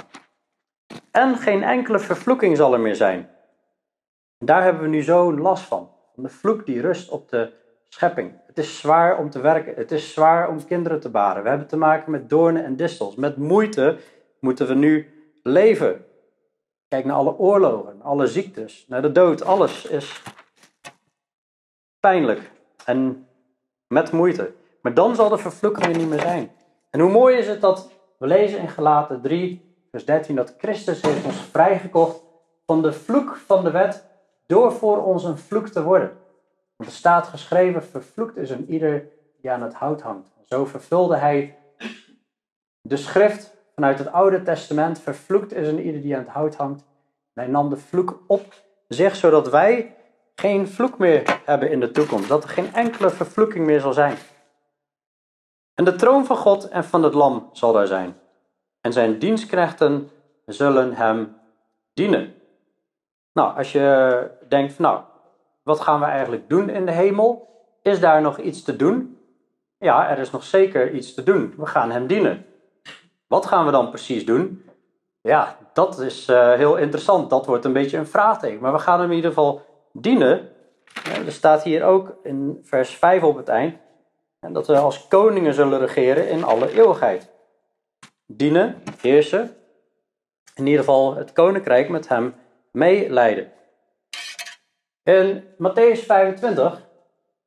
En 1.11 1.37
geen 1.37 1.63
enkele 1.63 1.99
vervloeking 1.99 2.57
zal 2.57 2.73
er 2.73 2.79
meer 2.79 2.95
zijn. 2.95 3.29
Daar 4.37 4.63
hebben 4.63 4.81
we 4.81 4.87
nu 4.87 5.01
zo'n 5.01 5.41
last 5.41 5.63
van. 5.63 5.89
Van 6.13 6.23
de 6.23 6.29
vloek 6.29 6.65
die 6.65 6.81
rust 6.81 7.09
op 7.09 7.29
de 7.29 7.53
schepping. 7.89 8.33
Het 8.47 8.57
is 8.57 8.79
zwaar 8.79 9.17
om 9.17 9.29
te 9.29 9.41
werken. 9.41 9.75
Het 9.75 9.91
is 9.91 10.13
zwaar 10.13 10.49
om 10.49 10.65
kinderen 10.65 10.99
te 10.99 11.09
baren. 11.09 11.43
We 11.43 11.49
hebben 11.49 11.67
te 11.67 11.77
maken 11.77 12.11
met 12.11 12.29
doornen 12.29 12.63
en 12.63 12.75
distels. 12.75 13.15
Met 13.15 13.37
moeite 13.37 13.97
moeten 14.39 14.67
we 14.67 14.73
nu 14.73 15.13
leven. 15.43 16.05
Kijk 16.87 17.05
naar 17.05 17.15
alle 17.15 17.37
oorlogen, 17.37 18.01
alle 18.01 18.27
ziektes, 18.27 18.85
naar 18.87 19.01
de 19.01 19.11
dood. 19.11 19.43
Alles 19.43 19.85
is 19.85 20.23
pijnlijk 21.99 22.51
en 22.85 23.27
met 23.87 24.11
moeite. 24.11 24.53
Maar 24.81 24.93
dan 24.93 25.15
zal 25.15 25.29
de 25.29 25.37
vervloeking 25.37 25.85
er 25.85 25.97
niet 25.97 26.09
meer 26.09 26.19
zijn. 26.19 26.51
En 26.89 26.99
hoe 26.99 27.11
mooi 27.11 27.37
is 27.37 27.47
het 27.47 27.61
dat 27.61 27.91
we 28.17 28.27
lezen 28.27 28.59
in 28.59 28.69
Galaten 28.69 29.21
3, 29.21 29.70
vers 29.91 30.05
13, 30.05 30.35
dat 30.35 30.55
Christus 30.57 31.01
heeft 31.01 31.25
ons 31.25 31.41
vrijgekocht 31.41 32.23
van 32.65 32.81
de 32.81 32.93
vloek 32.93 33.35
van 33.35 33.63
de 33.63 33.71
wet 33.71 34.05
door 34.45 34.71
voor 34.71 35.05
ons 35.05 35.23
een 35.23 35.37
vloek 35.37 35.67
te 35.67 35.83
worden. 35.83 36.17
Want 36.75 36.89
er 36.89 36.95
staat 36.95 37.27
geschreven, 37.27 37.83
vervloekt 37.83 38.37
is 38.37 38.49
een 38.49 38.69
ieder 38.69 39.07
die 39.41 39.51
aan 39.51 39.61
het 39.61 39.73
hout 39.73 40.01
hangt. 40.01 40.31
Zo 40.45 40.65
vervulde 40.65 41.15
hij 41.15 41.57
de 42.81 42.97
schrift 42.97 43.55
vanuit 43.75 43.99
het 43.99 44.11
Oude 44.11 44.41
Testament. 44.41 44.99
Vervloekt 44.99 45.53
is 45.53 45.67
een 45.67 45.79
ieder 45.79 46.01
die 46.01 46.15
aan 46.15 46.23
het 46.23 46.31
hout 46.31 46.55
hangt. 46.55 46.83
hij 47.33 47.47
nam 47.47 47.69
de 47.69 47.77
vloek 47.77 48.23
op 48.27 48.53
zich, 48.87 49.15
zodat 49.15 49.49
wij 49.49 49.95
geen 50.35 50.67
vloek 50.67 50.97
meer 50.97 51.41
hebben 51.45 51.71
in 51.71 51.79
de 51.79 51.91
toekomst. 51.91 52.29
Dat 52.29 52.43
er 52.43 52.49
geen 52.49 52.73
enkele 52.73 53.09
vervloeking 53.09 53.65
meer 53.65 53.79
zal 53.79 53.93
zijn. 53.93 54.17
En 55.73 55.85
de 55.85 55.95
troon 55.95 56.25
van 56.25 56.37
God 56.37 56.69
en 56.69 56.83
van 56.83 57.03
het 57.03 57.13
Lam 57.13 57.49
zal 57.51 57.73
daar 57.73 57.87
zijn. 57.87 58.20
En 58.81 58.93
zijn 58.93 59.19
dienstknechten 59.19 60.09
zullen 60.45 60.93
hem 60.93 61.35
dienen. 61.93 62.33
Nou, 63.33 63.57
als 63.57 63.71
je 63.71 64.29
denkt, 64.47 64.79
nou, 64.79 65.01
wat 65.63 65.79
gaan 65.79 65.99
we 65.99 66.05
eigenlijk 66.05 66.49
doen 66.49 66.69
in 66.69 66.85
de 66.85 66.91
hemel? 66.91 67.49
Is 67.81 67.99
daar 67.99 68.21
nog 68.21 68.37
iets 68.39 68.63
te 68.63 68.75
doen? 68.75 69.19
Ja, 69.77 70.09
er 70.09 70.17
is 70.17 70.31
nog 70.31 70.43
zeker 70.43 70.91
iets 70.91 71.13
te 71.13 71.23
doen. 71.23 71.53
We 71.57 71.65
gaan 71.65 71.91
hem 71.91 72.07
dienen. 72.07 72.45
Wat 73.27 73.45
gaan 73.45 73.65
we 73.65 73.71
dan 73.71 73.89
precies 73.89 74.25
doen? 74.25 74.65
Ja, 75.21 75.57
dat 75.73 75.99
is 75.99 76.29
uh, 76.29 76.53
heel 76.53 76.75
interessant. 76.75 77.29
Dat 77.29 77.45
wordt 77.45 77.65
een 77.65 77.73
beetje 77.73 77.97
een 77.97 78.07
vraagteken. 78.07 78.61
Maar 78.61 78.73
we 78.73 78.79
gaan 78.79 78.99
hem 78.99 79.09
in 79.09 79.15
ieder 79.15 79.31
geval 79.31 79.61
dienen. 79.93 80.49
er 81.25 81.31
staat 81.31 81.63
hier 81.63 81.83
ook 81.83 82.15
in 82.23 82.59
vers 82.63 82.95
5 82.95 83.23
op 83.23 83.35
het 83.35 83.47
eind. 83.47 83.75
dat 84.39 84.67
we 84.67 84.77
als 84.77 85.07
koningen 85.07 85.53
zullen 85.53 85.79
regeren 85.79 86.29
in 86.29 86.43
alle 86.43 86.71
eeuwigheid. 86.73 87.29
Dienen, 88.37 88.75
heersen. 89.01 89.55
In 90.55 90.65
ieder 90.65 90.79
geval 90.79 91.15
het 91.15 91.33
koninkrijk 91.33 91.89
met 91.89 92.07
hem 92.07 92.33
meeleiden. 92.71 93.51
In 95.03 95.43
Matthäus 95.57 96.05
25, 96.05 96.87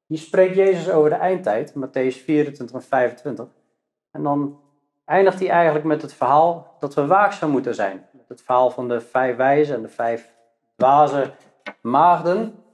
hier 0.07 0.19
spreekt 0.19 0.55
Jezus 0.55 0.91
over 0.91 1.11
de 1.11 1.17
eindtijd, 1.17 1.75
Matthäus 1.75 2.25
24 2.25 2.77
en 2.77 2.83
25. 2.83 3.47
En 4.11 4.23
dan 4.23 4.61
eindigt 5.05 5.39
hij 5.39 5.51
eigenlijk 5.51 5.85
met 5.85 6.03
het 6.03 6.15
verhaal 6.15 6.77
dat 6.79 6.95
we 6.95 7.07
waakzaam 7.07 7.51
moeten 7.51 7.75
zijn. 7.75 8.07
Het 8.29 8.43
verhaal 8.43 8.71
van 8.71 8.89
de 8.89 9.01
vijf 9.01 9.37
wijzen 9.37 9.75
en 9.75 9.83
de 9.83 9.89
vijf 9.89 10.33
dwaze 10.77 11.33
maagden. 11.81 12.65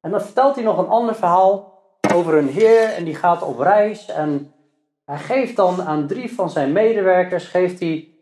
En 0.00 0.10
dan 0.10 0.20
vertelt 0.20 0.54
hij 0.54 0.64
nog 0.64 0.78
een 0.78 0.88
ander 0.88 1.14
verhaal 1.14 1.82
over 2.14 2.34
een 2.34 2.48
heer 2.48 2.82
en 2.82 3.04
die 3.04 3.14
gaat 3.14 3.42
op 3.42 3.58
reis. 3.58 4.08
En 4.08 4.52
hij 5.06 5.18
geeft 5.18 5.56
dan 5.56 5.82
aan 5.82 6.06
drie 6.06 6.34
van 6.34 6.50
zijn 6.50 6.72
medewerkers 6.72 7.44
geeft 7.44 7.80
hij 7.80 8.14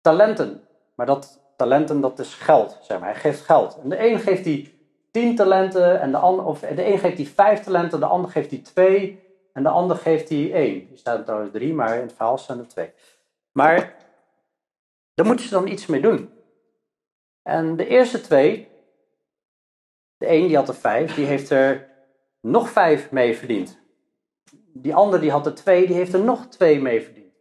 talenten. 0.00 0.62
Maar 0.94 1.06
dat 1.06 1.40
talenten, 1.56 2.00
dat 2.00 2.18
is 2.18 2.34
geld, 2.34 2.78
zeg 2.82 2.98
maar. 2.98 3.10
Hij 3.10 3.20
geeft 3.20 3.40
geld. 3.40 3.78
En 3.82 3.88
de 3.88 4.06
een 4.06 4.18
geeft 4.18 4.44
hij 4.44 4.72
tien 5.10 5.36
talenten, 5.36 6.00
en 6.00 6.10
de, 6.10 6.16
ander, 6.16 6.44
of 6.44 6.60
de 6.60 6.86
een 6.86 6.98
geeft 6.98 7.16
hij 7.16 7.26
vijf 7.26 7.60
talenten, 7.60 8.00
de 8.00 8.06
ander 8.06 8.30
geeft 8.30 8.50
hij 8.50 8.58
twee, 8.58 9.22
en 9.52 9.62
de 9.62 9.68
ander 9.68 9.96
geeft 9.96 10.28
hij 10.28 10.52
één. 10.52 10.86
Hier 10.86 10.98
staat 10.98 11.18
er 11.18 11.24
trouwens 11.24 11.52
drie, 11.52 11.74
maar 11.74 11.94
in 11.94 12.00
het 12.00 12.12
verhaal 12.12 12.38
staan 12.38 12.58
er 12.58 12.68
twee. 12.68 12.92
Maar 13.52 13.96
daar 15.14 15.26
moeten 15.26 15.44
ze 15.44 15.54
dan 15.54 15.68
iets 15.68 15.86
mee 15.86 16.00
doen. 16.00 16.32
En 17.42 17.76
de 17.76 17.86
eerste 17.86 18.20
twee, 18.20 18.68
de 20.16 20.28
een 20.28 20.46
die 20.46 20.56
had 20.56 20.68
er 20.68 20.74
vijf, 20.74 21.14
die 21.14 21.26
heeft 21.26 21.50
er 21.50 21.88
nog 22.40 22.70
vijf 22.70 23.10
mee 23.10 23.36
verdiend. 23.36 23.78
Die 24.82 24.94
ander 24.94 25.20
die 25.20 25.30
had 25.30 25.46
er 25.46 25.54
twee, 25.54 25.86
die 25.86 25.96
heeft 25.96 26.12
er 26.12 26.20
nog 26.20 26.46
twee 26.46 26.80
mee 26.80 27.02
verdiend. 27.02 27.34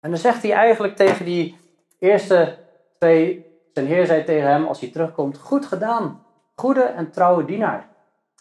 En 0.00 0.10
dan 0.10 0.18
zegt 0.18 0.42
hij 0.42 0.52
eigenlijk 0.52 0.96
tegen 0.96 1.24
die 1.24 1.58
eerste 1.98 2.58
twee, 2.98 3.46
zijn 3.72 3.86
heer 3.86 4.06
zei 4.06 4.24
tegen 4.24 4.48
hem 4.48 4.66
als 4.66 4.80
hij 4.80 4.90
terugkomt, 4.90 5.38
goed 5.38 5.66
gedaan, 5.66 6.24
goede 6.54 6.82
en 6.82 7.10
trouwe 7.10 7.44
dienaar. 7.44 7.88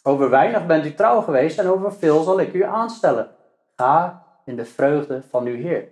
Over 0.04 0.30
weinig 0.30 0.66
bent 0.66 0.86
u 0.86 0.94
trouw 0.94 1.22
geweest 1.22 1.60
en 1.60 1.68
over 1.68 1.94
veel 1.94 2.24
zal 2.24 2.40
ik 2.40 2.54
u 2.54 2.64
aanstellen. 2.64 3.30
Ga 3.76 4.26
in 4.46 4.56
de 4.56 4.66
vreugde 4.66 5.22
van 5.30 5.46
uw 5.46 5.56
Heer. 5.56 5.90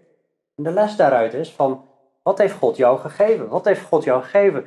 En 0.56 0.64
de 0.64 0.72
les 0.72 0.96
daaruit 0.96 1.34
is 1.34 1.52
van, 1.52 1.86
wat 2.24 2.38
heeft 2.38 2.54
God 2.54 2.78
jou 2.78 3.00
gegeven? 3.00 3.48
Wat 3.48 3.66
heeft 3.66 3.86
God 3.86 4.04
jou 4.04 4.22
gegeven? 4.24 4.62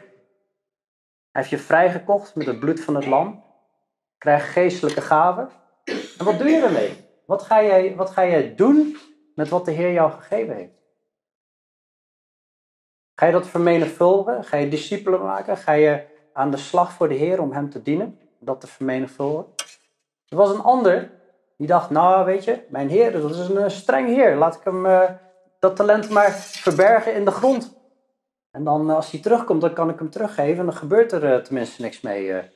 Hij 1.31 1.43
heeft 1.43 1.51
je 1.51 1.59
vrijgekocht 1.59 2.35
met 2.35 2.47
het 2.47 2.61
bloed 2.61 2.81
van 2.81 2.95
het 2.95 3.07
lam. 3.07 3.45
Krijg 4.19 4.53
geestelijke 4.53 5.01
gaven. 5.01 5.49
En 6.19 6.25
wat 6.25 6.39
doe 6.39 6.49
je 6.49 6.63
ermee? 6.63 7.00
Wat 7.31 7.43
ga 7.43 7.63
jij, 7.63 7.97
wat 7.97 8.11
ga 8.11 8.27
jij 8.27 8.55
doen 8.55 8.97
met 9.35 9.49
wat 9.49 9.65
de 9.65 9.71
Heer 9.71 9.93
jou 9.93 10.11
gegeven 10.11 10.55
heeft? 10.55 10.73
Ga 13.15 13.27
je 13.27 13.33
dat 13.33 13.47
vermenigvuldigen? 13.47 14.45
Ga 14.45 14.57
je 14.57 14.69
discipelen 14.69 15.23
maken? 15.23 15.57
Ga 15.57 15.73
je 15.73 16.05
aan 16.33 16.51
de 16.51 16.57
slag 16.57 16.93
voor 16.93 17.09
de 17.09 17.15
Heer 17.15 17.41
om 17.41 17.53
Hem 17.53 17.71
te 17.71 17.83
dienen? 17.83 18.19
Dat 18.39 18.61
te 18.61 18.67
vermenigvuldigen? 18.67 19.53
Er 20.29 20.37
was 20.37 20.51
een 20.51 20.63
ander 20.63 21.11
die 21.57 21.67
dacht, 21.67 21.91
nou 21.91 22.25
weet 22.25 22.45
je, 22.45 22.65
mijn 22.69 22.89
Heer, 22.89 23.13
dat 23.13 23.31
is 23.31 23.49
een 23.49 23.59
eh, 23.59 23.69
streng 23.69 24.09
Heer. 24.09 24.37
Laat 24.37 24.55
ik 24.55 24.65
hem 24.65 24.87
uh, 24.87 25.11
dat 25.59 25.77
talent 25.77 26.09
maar 26.09 26.33
verbergen 26.33 27.15
in 27.15 27.25
de 27.25 27.31
grond. 27.31 27.79
En 28.51 28.65
dan 28.65 28.91
als 28.91 29.11
hij 29.11 29.21
terugkomt, 29.21 29.61
dan 29.61 29.73
kan 29.73 29.91
ik 29.91 29.99
hem 29.99 30.11
teruggeven 30.11 30.59
en 30.59 30.65
dan 30.65 30.75
gebeurt 30.75 31.13
er 31.13 31.43
tenminste 31.43 31.83
niks 31.83 32.01
mee. 32.01 32.51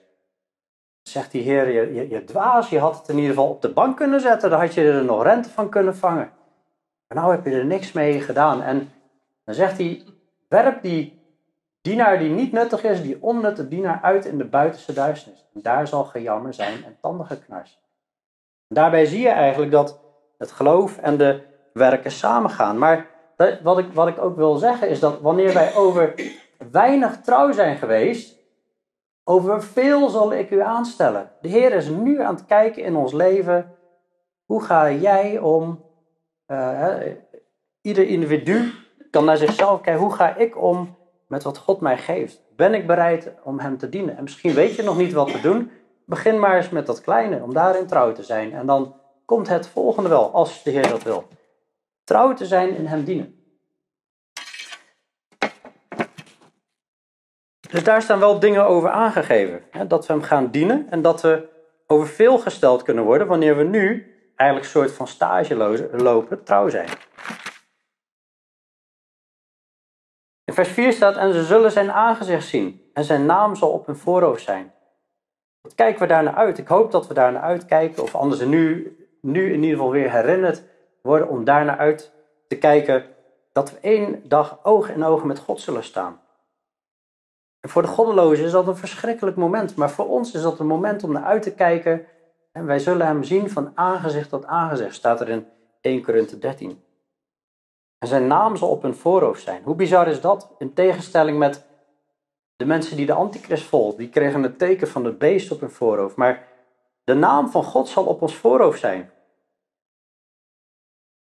Zegt 1.08 1.30
die 1.30 1.42
Heer, 1.42 1.70
je, 1.70 1.94
je, 1.94 2.08
je, 2.08 2.24
dwaas, 2.24 2.68
je 2.68 2.78
had 2.78 2.98
het 2.98 3.08
in 3.08 3.14
ieder 3.14 3.30
geval 3.30 3.48
op 3.48 3.62
de 3.62 3.72
bank 3.72 3.96
kunnen 3.96 4.20
zetten. 4.20 4.50
Dan 4.50 4.60
had 4.60 4.74
je 4.74 4.92
er 4.92 5.04
nog 5.04 5.22
rente 5.22 5.48
van 5.48 5.68
kunnen 5.68 5.96
vangen. 5.96 6.30
Maar 7.08 7.18
nou 7.18 7.30
heb 7.30 7.44
je 7.44 7.50
er 7.50 7.64
niks 7.64 7.92
mee 7.92 8.20
gedaan. 8.20 8.62
En 8.62 8.90
dan 9.44 9.54
zegt 9.54 9.78
hij, 9.78 10.02
Werp 10.48 10.82
die 10.82 11.22
dienaar 11.80 12.18
die 12.18 12.30
niet 12.30 12.52
nuttig 12.52 12.82
is, 12.82 13.02
die 13.02 13.22
onnutte 13.22 13.68
dienaar 13.68 13.98
uit 14.02 14.24
in 14.24 14.38
de 14.38 14.44
buitenste 14.44 14.92
duisternis. 14.92 15.46
En 15.54 15.60
daar 15.62 15.86
zal 15.88 16.04
gejammer 16.04 16.54
zijn 16.54 16.84
en 16.84 16.96
tandengeknars. 17.00 17.80
Daarbij 18.68 19.04
zie 19.04 19.20
je 19.20 19.28
eigenlijk 19.28 19.72
dat 19.72 20.00
het 20.38 20.52
geloof 20.52 20.98
en 20.98 21.16
de 21.16 21.40
werken 21.72 22.10
samengaan. 22.10 22.78
Maar 22.78 23.06
wat 23.62 23.78
ik, 23.78 23.92
wat 23.92 24.08
ik 24.08 24.18
ook 24.18 24.36
wil 24.36 24.56
zeggen 24.56 24.88
is 24.88 25.00
dat 25.00 25.20
wanneer 25.20 25.54
wij 25.54 25.74
over 25.74 26.14
weinig 26.70 27.20
trouw 27.20 27.52
zijn 27.52 27.76
geweest, 27.76 28.36
over 29.24 29.62
veel 29.62 30.08
zal 30.08 30.32
ik 30.32 30.50
u 30.50 30.60
aanstellen. 30.60 31.30
De 31.40 31.48
Heer 31.48 31.72
is 31.72 31.88
nu 31.88 32.20
aan 32.20 32.34
het 32.34 32.46
kijken 32.46 32.82
in 32.82 32.96
ons 32.96 33.12
leven. 33.12 33.74
Hoe 34.44 34.62
ga 34.62 34.92
jij 34.92 35.38
om? 35.38 35.84
Uh, 36.46 36.96
ieder 37.80 38.06
individu 38.06 38.72
kan 39.10 39.24
naar 39.24 39.36
zichzelf 39.36 39.80
kijken, 39.80 40.02
hoe 40.02 40.14
ga 40.14 40.36
ik 40.36 40.62
om 40.62 40.96
met 41.26 41.42
wat 41.42 41.58
God 41.58 41.80
mij 41.80 41.98
geeft? 41.98 42.42
Ben 42.56 42.74
ik 42.74 42.86
bereid 42.86 43.32
om 43.42 43.58
Hem 43.58 43.78
te 43.78 43.88
dienen? 43.88 44.16
En 44.16 44.22
misschien 44.22 44.54
weet 44.54 44.76
je 44.76 44.82
nog 44.82 44.96
niet 44.96 45.12
wat 45.12 45.30
te 45.30 45.40
doen. 45.40 45.70
Begin 46.06 46.38
maar 46.38 46.56
eens 46.56 46.70
met 46.70 46.86
dat 46.86 47.00
kleine, 47.00 47.42
om 47.42 47.54
daarin 47.54 47.86
trouw 47.86 48.12
te 48.12 48.22
zijn. 48.22 48.52
En 48.52 48.66
dan 48.66 48.94
komt 49.24 49.48
het 49.48 49.66
volgende 49.66 50.08
wel, 50.08 50.30
als 50.30 50.62
de 50.62 50.70
Heer 50.70 50.88
dat 50.88 51.02
wil. 51.02 51.24
Trouw 52.04 52.34
te 52.34 52.46
zijn 52.46 52.76
in 52.76 52.86
Hem 52.86 53.04
dienen. 53.04 53.33
Dus 57.74 57.84
daar 57.84 58.02
staan 58.02 58.18
wel 58.18 58.38
dingen 58.38 58.66
over 58.66 58.90
aangegeven. 58.90 59.62
Hè? 59.70 59.86
Dat 59.86 60.06
we 60.06 60.12
Hem 60.12 60.22
gaan 60.22 60.50
dienen 60.50 60.86
en 60.90 61.02
dat 61.02 61.22
we 61.22 61.48
over 61.86 62.06
veel 62.06 62.38
gesteld 62.38 62.82
kunnen 62.82 63.04
worden 63.04 63.26
wanneer 63.26 63.56
we 63.56 63.62
nu 63.62 64.14
eigenlijk 64.36 64.70
een 64.70 64.80
soort 64.80 64.92
van 64.92 65.08
stage 65.08 65.54
lopen, 65.92 66.44
trouw 66.44 66.68
zijn. 66.68 66.88
In 70.44 70.54
vers 70.54 70.68
4 70.68 70.92
staat, 70.92 71.16
en 71.16 71.32
ze 71.32 71.44
zullen 71.44 71.72
zijn 71.72 71.92
aangezicht 71.92 72.46
zien 72.46 72.90
en 72.92 73.04
zijn 73.04 73.26
naam 73.26 73.54
zal 73.54 73.70
op 73.70 73.86
hun 73.86 73.96
voorhoofd 73.96 74.42
zijn. 74.42 74.72
Wat 75.60 75.74
kijken 75.74 76.00
we 76.00 76.06
daar 76.06 76.22
naar 76.22 76.34
uit? 76.34 76.58
Ik 76.58 76.68
hoop 76.68 76.90
dat 76.90 77.06
we 77.06 77.14
daar 77.14 77.32
naar 77.32 77.42
uitkijken, 77.42 78.02
of 78.02 78.14
anders 78.14 78.40
nu, 78.40 78.96
nu 79.20 79.52
in 79.52 79.62
ieder 79.62 79.76
geval 79.76 79.90
weer 79.90 80.10
herinnerd 80.10 80.62
worden 81.02 81.28
om 81.28 81.44
daar 81.44 81.64
naar 81.64 81.78
uit 81.78 82.12
te 82.48 82.58
kijken, 82.58 83.04
dat 83.52 83.70
we 83.70 83.78
één 83.80 84.28
dag 84.28 84.58
oog 84.62 84.90
in 84.90 85.04
oog 85.04 85.24
met 85.24 85.38
God 85.38 85.60
zullen 85.60 85.84
staan. 85.84 86.22
En 87.64 87.70
voor 87.70 87.82
de 87.82 87.88
goddelozen 87.88 88.44
is 88.44 88.50
dat 88.50 88.66
een 88.66 88.76
verschrikkelijk 88.76 89.36
moment, 89.36 89.76
maar 89.76 89.90
voor 89.90 90.08
ons 90.08 90.34
is 90.34 90.42
dat 90.42 90.58
een 90.58 90.66
moment 90.66 91.04
om 91.04 91.12
naar 91.12 91.24
uit 91.24 91.42
te 91.42 91.54
kijken 91.54 92.06
en 92.52 92.66
wij 92.66 92.78
zullen 92.78 93.06
hem 93.06 93.22
zien 93.22 93.50
van 93.50 93.72
aangezicht 93.74 94.28
tot 94.28 94.46
aangezicht, 94.46 94.94
staat 94.94 95.20
er 95.20 95.28
in 95.28 95.46
1 95.80 96.02
Korinthe 96.02 96.38
13. 96.38 96.82
En 97.98 98.08
zijn 98.08 98.26
naam 98.26 98.56
zal 98.56 98.68
op 98.68 98.82
hun 98.82 98.94
voorhoofd 98.94 99.42
zijn. 99.42 99.62
Hoe 99.62 99.74
bizar 99.74 100.08
is 100.08 100.20
dat? 100.20 100.54
In 100.58 100.74
tegenstelling 100.74 101.38
met 101.38 101.66
de 102.56 102.64
mensen 102.64 102.96
die 102.96 103.06
de 103.06 103.12
antichrist 103.12 103.64
volgen. 103.64 103.98
Die 103.98 104.08
kregen 104.08 104.42
het 104.42 104.58
teken 104.58 104.88
van 104.88 105.04
het 105.04 105.18
beest 105.18 105.50
op 105.50 105.60
hun 105.60 105.70
voorhoofd. 105.70 106.16
Maar 106.16 106.48
de 107.04 107.14
naam 107.14 107.48
van 107.50 107.64
God 107.64 107.88
zal 107.88 108.04
op 108.04 108.22
ons 108.22 108.36
voorhoofd 108.36 108.80
zijn. 108.80 109.10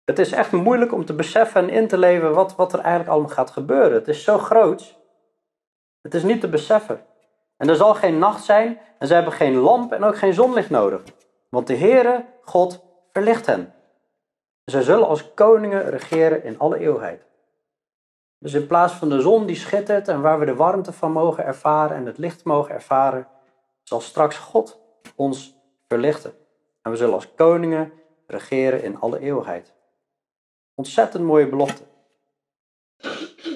Het 0.05 0.19
is 0.19 0.33
echt 0.33 0.53
moeilijk 0.53 0.93
om 0.93 1.05
te 1.05 1.15
beseffen 1.15 1.63
en 1.63 1.69
in 1.69 1.89
te 1.89 1.99
leven 1.99 2.35
wat, 2.35 2.57
wat 2.57 2.73
er 2.73 2.79
eigenlijk 2.79 3.11
allemaal 3.11 3.35
gaat 3.35 3.51
gebeuren. 3.51 3.93
Het 3.93 4.09
is 4.09 4.25
zo 4.25 4.39
groot. 4.39 5.05
Het 6.07 6.15
is 6.15 6.23
niet 6.23 6.41
te 6.41 6.49
beseffen. 6.49 7.05
En 7.57 7.69
er 7.69 7.77
zal 7.77 7.95
geen 7.95 8.19
nacht 8.19 8.45
zijn 8.45 8.79
en 8.99 9.07
ze 9.07 9.15
hebben 9.15 9.33
geen 9.33 9.55
lamp 9.55 9.93
en 9.93 10.05
ook 10.05 10.17
geen 10.17 10.35
zonlicht 10.35 10.71
nodig. 10.71 11.03
Want 11.49 11.67
de 11.67 11.77
Heere, 11.77 12.25
God, 12.43 12.85
verlicht 13.13 13.47
hen. 13.47 13.75
Zij 14.65 14.83
zullen 14.83 15.07
als 15.07 15.35
koningen 15.35 15.91
regeren 15.91 16.45
in 16.45 16.59
alle 16.59 16.79
eeuwigheid. 16.79 17.27
Dus 18.39 18.53
in 18.53 18.67
plaats 18.67 18.93
van 18.93 19.09
de 19.09 19.21
zon 19.21 19.47
die 19.47 19.57
schittert 19.57 20.09
en 20.09 20.21
waar 20.21 20.39
we 20.39 20.45
de 20.45 20.55
warmte 20.55 20.93
van 20.93 21.13
mogen 21.13 21.45
ervaren 21.45 21.97
en 21.97 22.07
het 22.07 22.19
licht 22.19 22.45
mogen 22.45 22.75
ervaren, 22.75 23.29
zal 23.83 24.01
straks 24.01 24.37
God 24.37 24.81
ons 25.17 25.57
verlichten. 25.89 26.33
En 26.83 26.91
we 26.91 26.97
zullen 26.97 27.15
als 27.15 27.35
koningen 27.35 27.93
regeren 28.27 28.83
in 28.83 29.01
alle 29.01 29.19
eeuwigheid. 29.19 29.75
Ontzettend 30.75 31.25
mooie 31.25 31.49
belofte. 31.49 31.83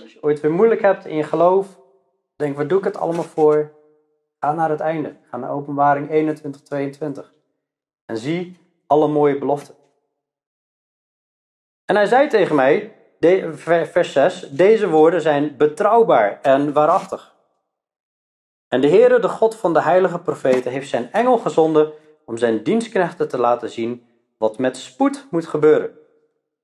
Als 0.03 0.13
je 0.13 0.19
ooit 0.21 0.41
weer 0.41 0.53
moeilijk 0.53 0.81
hebt 0.81 1.07
in 1.07 1.17
je 1.17 1.23
geloof, 1.23 1.80
denk 2.41 2.57
waar 2.57 2.67
doe 2.67 2.79
ik 2.79 2.85
het 2.85 2.97
allemaal 2.97 3.25
voor? 3.25 3.73
Ga 4.39 4.53
naar 4.53 4.71
het 4.71 4.81
einde. 4.81 5.17
Ga 5.31 5.37
naar 5.37 5.51
openbaring 5.51 6.11
21, 6.11 6.61
22. 6.61 7.33
En 8.07 8.17
zie 8.17 8.57
alle 8.87 9.09
mooie 9.09 9.39
beloften. 9.39 9.75
En 11.85 11.97
hij 11.97 12.07
zei 12.07 12.29
tegen 12.29 12.55
mij, 12.55 12.95
vers 13.85 14.13
6, 14.13 14.51
deze 14.51 14.89
woorden 14.89 15.21
zijn 15.21 15.57
betrouwbaar 15.57 16.41
en 16.43 16.73
waarachtig. 16.73 17.35
En 18.69 18.81
de 18.81 18.89
Heere, 18.89 19.21
de 19.21 19.29
God 19.29 19.57
van 19.57 19.73
de 19.73 19.83
heilige 19.83 20.19
profeten, 20.19 20.71
heeft 20.71 20.89
zijn 20.89 21.13
engel 21.13 21.39
gezonden 21.39 21.93
om 22.25 22.37
zijn 22.37 22.63
dienstknechten 22.63 23.29
te 23.29 23.39
laten 23.39 23.71
zien 23.71 24.07
wat 24.39 24.59
met 24.59 24.77
spoed 24.77 25.27
moet 25.31 25.47
gebeuren. 25.47 25.99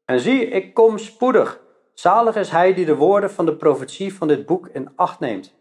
En 0.04 0.20
zie, 0.20 0.46
ik 0.46 0.74
kom 0.74 0.98
spoedig. 0.98 1.60
Zalig 1.94 2.36
is 2.36 2.50
hij 2.50 2.74
die 2.74 2.84
de 2.84 2.96
woorden 2.96 3.30
van 3.30 3.46
de 3.46 3.56
profetie 3.56 4.14
van 4.14 4.28
dit 4.28 4.46
boek 4.46 4.68
in 4.68 4.92
acht 4.96 5.20
neemt. 5.20 5.54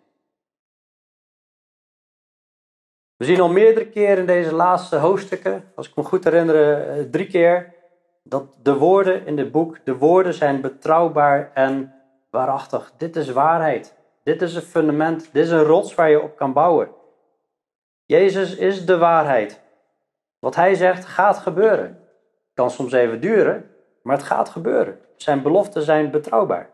We 3.18 3.26
zien 3.26 3.40
al 3.42 3.50
meerdere 3.50 3.90
keren 3.90 4.18
in 4.18 4.26
deze 4.26 4.54
laatste 4.54 4.96
hoofdstukken, 4.96 5.72
als 5.76 5.90
ik 5.90 5.96
me 5.96 6.04
goed 6.04 6.24
herinner, 6.24 6.88
eh, 6.88 7.04
drie 7.12 7.28
keer, 7.28 7.74
dat 8.24 8.58
de 8.62 8.78
woorden 8.78 9.26
in 9.26 9.36
dit 9.36 9.52
boek, 9.52 9.78
de 9.84 9.98
woorden 9.98 10.34
zijn 10.34 10.62
betrouwbaar 10.62 11.52
en 11.54 11.94
waarachtig. 12.30 12.94
Dit 12.98 13.16
is 13.16 13.30
waarheid. 13.32 13.96
Dit 14.24 14.42
is 14.42 14.56
een 14.56 14.62
fundament. 14.62 15.30
Dit 15.34 15.46
is 15.46 15.52
een 15.52 15.64
rots 15.64 15.96
waar 15.96 16.10
je 16.10 16.22
op 16.22 16.36
kan 16.36 16.54
bouwen. 16.54 16.90
Jezus 18.06 18.56
is 18.56 18.86
de 18.86 18.98
waarheid. 18.98 19.62
Wat 20.40 20.56
hij 20.56 20.74
zegt 20.74 21.06
gaat 21.06 21.38
gebeuren. 21.38 21.86
Het 21.86 22.54
kan 22.54 22.72
soms 22.72 22.92
even 22.92 23.22
duren, 23.22 23.72
maar 24.02 24.18
het 24.18 24.26
gaat 24.26 24.50
gebeuren. 24.50 25.00
Zijn 25.16 25.42
beloften 25.42 25.82
zijn 25.82 26.12
betrouwbaar. 26.12 26.70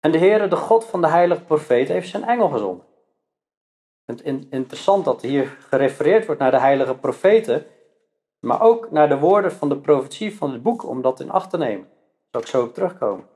En 0.00 0.10
de 0.10 0.18
Heere, 0.18 0.48
de 0.48 0.56
God 0.56 0.84
van 0.84 1.00
de 1.00 1.08
heilige 1.08 1.44
profeet, 1.44 1.88
heeft 1.88 2.08
zijn 2.08 2.24
engel 2.24 2.48
gezonden. 2.48 2.86
Het 4.04 4.22
is 4.24 4.46
interessant 4.50 5.04
dat 5.04 5.22
hier 5.22 5.46
gerefereerd 5.46 6.26
wordt 6.26 6.40
naar 6.40 6.50
de 6.50 6.60
heilige 6.60 6.94
profeten, 6.94 7.66
maar 8.40 8.60
ook 8.60 8.90
naar 8.90 9.08
de 9.08 9.18
woorden 9.18 9.52
van 9.52 9.68
de 9.68 9.78
profetie 9.78 10.36
van 10.36 10.52
het 10.52 10.62
boek, 10.62 10.84
om 10.84 11.02
dat 11.02 11.20
in 11.20 11.30
acht 11.30 11.50
te 11.50 11.58
nemen. 11.58 11.88
Daar 12.30 12.30
zal 12.30 12.40
ik 12.40 12.46
zo 12.46 12.62
op 12.62 12.74
terugkomen. 12.74 13.28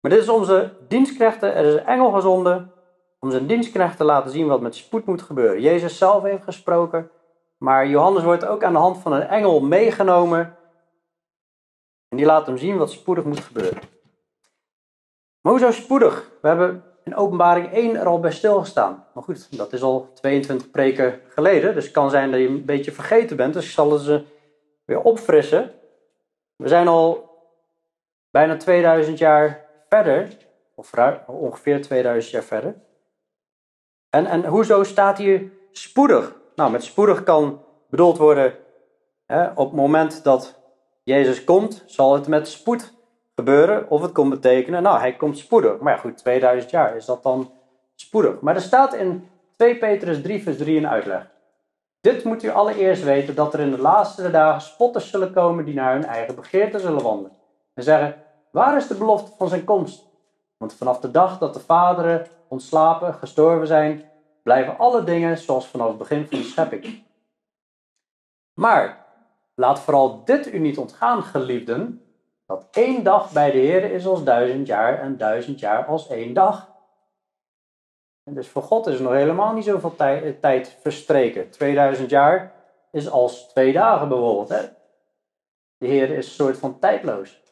Maar 0.00 0.10
dit 0.10 0.20
is 0.20 0.28
onze 0.28 0.76
dienstknechten, 0.88 1.54
er 1.54 1.64
is 1.64 1.74
een 1.74 1.86
engel 1.86 2.10
gezonden 2.10 2.72
om 3.18 3.30
zijn 3.30 3.46
dienstknecht 3.46 3.96
te 3.96 4.04
laten 4.04 4.30
zien 4.30 4.46
wat 4.46 4.60
met 4.60 4.74
spoed 4.74 5.06
moet 5.06 5.22
gebeuren. 5.22 5.60
Jezus 5.60 5.98
zelf 5.98 6.22
heeft 6.22 6.44
gesproken, 6.44 7.10
maar 7.58 7.86
Johannes 7.86 8.22
wordt 8.22 8.44
ook 8.44 8.64
aan 8.64 8.72
de 8.72 8.78
hand 8.78 8.98
van 8.98 9.12
een 9.12 9.26
engel 9.26 9.60
meegenomen 9.60 10.56
en 12.08 12.16
die 12.16 12.26
laat 12.26 12.46
hem 12.46 12.56
zien 12.56 12.76
wat 12.76 12.90
spoedig 12.90 13.24
moet 13.24 13.40
gebeuren. 13.40 13.82
Maar 15.40 15.52
hoezo 15.52 15.70
spoedig? 15.70 16.30
We 16.40 16.48
hebben 16.48 16.84
in 17.04 17.16
openbaring 17.16 17.72
1 17.72 17.96
er 17.96 18.06
al 18.06 18.20
bij 18.20 18.32
stilgestaan. 18.32 19.06
Maar 19.14 19.22
goed, 19.22 19.56
dat 19.56 19.72
is 19.72 19.82
al 19.82 20.10
22 20.14 20.70
preken 20.70 21.20
geleden, 21.28 21.74
dus 21.74 21.84
het 21.84 21.92
kan 21.92 22.10
zijn 22.10 22.30
dat 22.30 22.40
je 22.40 22.48
een 22.48 22.64
beetje 22.64 22.92
vergeten 22.92 23.36
bent, 23.36 23.54
dus 23.54 23.64
ik 23.64 23.70
zal 23.70 23.98
ze 23.98 24.24
weer 24.84 25.00
opfrissen. 25.00 25.72
We 26.56 26.68
zijn 26.68 26.88
al 26.88 27.30
bijna 28.30 28.56
2000 28.56 29.18
jaar 29.18 29.66
verder, 29.88 30.36
of 30.74 30.92
ongeveer 31.26 31.82
2000 31.82 32.32
jaar 32.32 32.42
verder. 32.42 32.74
En, 34.10 34.26
en 34.26 34.44
hoezo 34.44 34.82
staat 34.82 35.18
hier 35.18 35.50
spoedig? 35.72 36.36
Nou, 36.54 36.70
met 36.70 36.84
spoedig 36.84 37.22
kan 37.22 37.64
bedoeld 37.90 38.18
worden, 38.18 38.54
hè, 39.26 39.48
op 39.50 39.66
het 39.66 39.76
moment 39.76 40.24
dat 40.24 40.60
Jezus 41.02 41.44
komt, 41.44 41.82
zal 41.86 42.14
het 42.14 42.28
met 42.28 42.48
spoed 42.48 42.92
gebeuren. 43.34 43.90
Of 43.90 44.02
het 44.02 44.12
kon 44.12 44.28
betekenen, 44.28 44.82
nou, 44.82 44.98
hij 44.98 45.16
komt 45.16 45.38
spoedig. 45.38 45.78
Maar 45.78 45.94
ja, 45.94 45.98
goed, 46.00 46.16
2000 46.16 46.70
jaar 46.70 46.96
is 46.96 47.04
dat 47.04 47.22
dan 47.22 47.50
spoedig. 47.94 48.40
Maar 48.40 48.54
er 48.54 48.60
staat 48.60 48.94
in 48.94 49.28
2 49.56 49.78
Petrus 49.78 50.22
3, 50.22 50.42
vers 50.42 50.56
3 50.56 50.76
een 50.76 50.88
uitleg. 50.88 51.30
Dit 52.00 52.24
moet 52.24 52.42
u 52.42 52.50
allereerst 52.50 53.02
weten, 53.02 53.34
dat 53.34 53.54
er 53.54 53.60
in 53.60 53.70
de 53.70 53.78
laatste 53.78 54.30
dagen 54.30 54.60
spotters 54.60 55.10
zullen 55.10 55.32
komen 55.32 55.64
die 55.64 55.74
naar 55.74 55.92
hun 55.92 56.04
eigen 56.04 56.34
begeerte 56.34 56.78
zullen 56.78 57.02
wandelen. 57.02 57.32
En 57.74 57.82
zeggen, 57.82 58.22
waar 58.50 58.76
is 58.76 58.86
de 58.86 58.94
belofte 58.94 59.30
van 59.36 59.48
zijn 59.48 59.64
komst? 59.64 60.10
Want 60.56 60.74
vanaf 60.74 61.00
de 61.00 61.10
dag 61.10 61.38
dat 61.38 61.54
de 61.54 61.60
vaderen 61.60 62.26
ontslapen, 62.48 63.14
gestorven 63.14 63.66
zijn, 63.66 64.04
blijven 64.42 64.78
alle 64.78 65.04
dingen 65.04 65.38
zoals 65.38 65.66
vanaf 65.66 65.88
het 65.88 65.98
begin 65.98 66.26
van 66.26 66.38
de 66.38 66.44
schepping. 66.44 67.02
Maar 68.54 69.06
laat 69.54 69.80
vooral 69.80 70.24
dit 70.24 70.52
u 70.52 70.58
niet 70.58 70.78
ontgaan, 70.78 71.22
geliefden, 71.22 72.02
dat 72.52 72.68
één 72.70 73.04
dag 73.04 73.32
bij 73.32 73.50
de 73.50 73.58
Heer 73.58 73.84
is 73.92 74.06
als 74.06 74.24
duizend 74.24 74.66
jaar 74.66 75.00
en 75.00 75.16
duizend 75.16 75.60
jaar 75.60 75.84
als 75.84 76.08
één 76.08 76.34
dag. 76.34 76.70
En 78.24 78.34
dus 78.34 78.48
voor 78.48 78.62
God 78.62 78.86
is 78.86 78.98
nog 78.98 79.12
helemaal 79.12 79.52
niet 79.52 79.64
zoveel 79.64 79.94
tij 79.94 80.32
tijd 80.40 80.78
verstreken. 80.80 81.50
2000 81.50 82.10
jaar 82.10 82.52
is 82.90 83.10
als 83.10 83.48
twee 83.48 83.72
dagen 83.72 84.08
bijvoorbeeld. 84.08 84.48
Hè? 84.48 84.62
De 85.78 85.86
Heer 85.86 86.10
is 86.10 86.26
een 86.26 86.32
soort 86.32 86.58
van 86.58 86.78
tijdloos. 86.78 87.42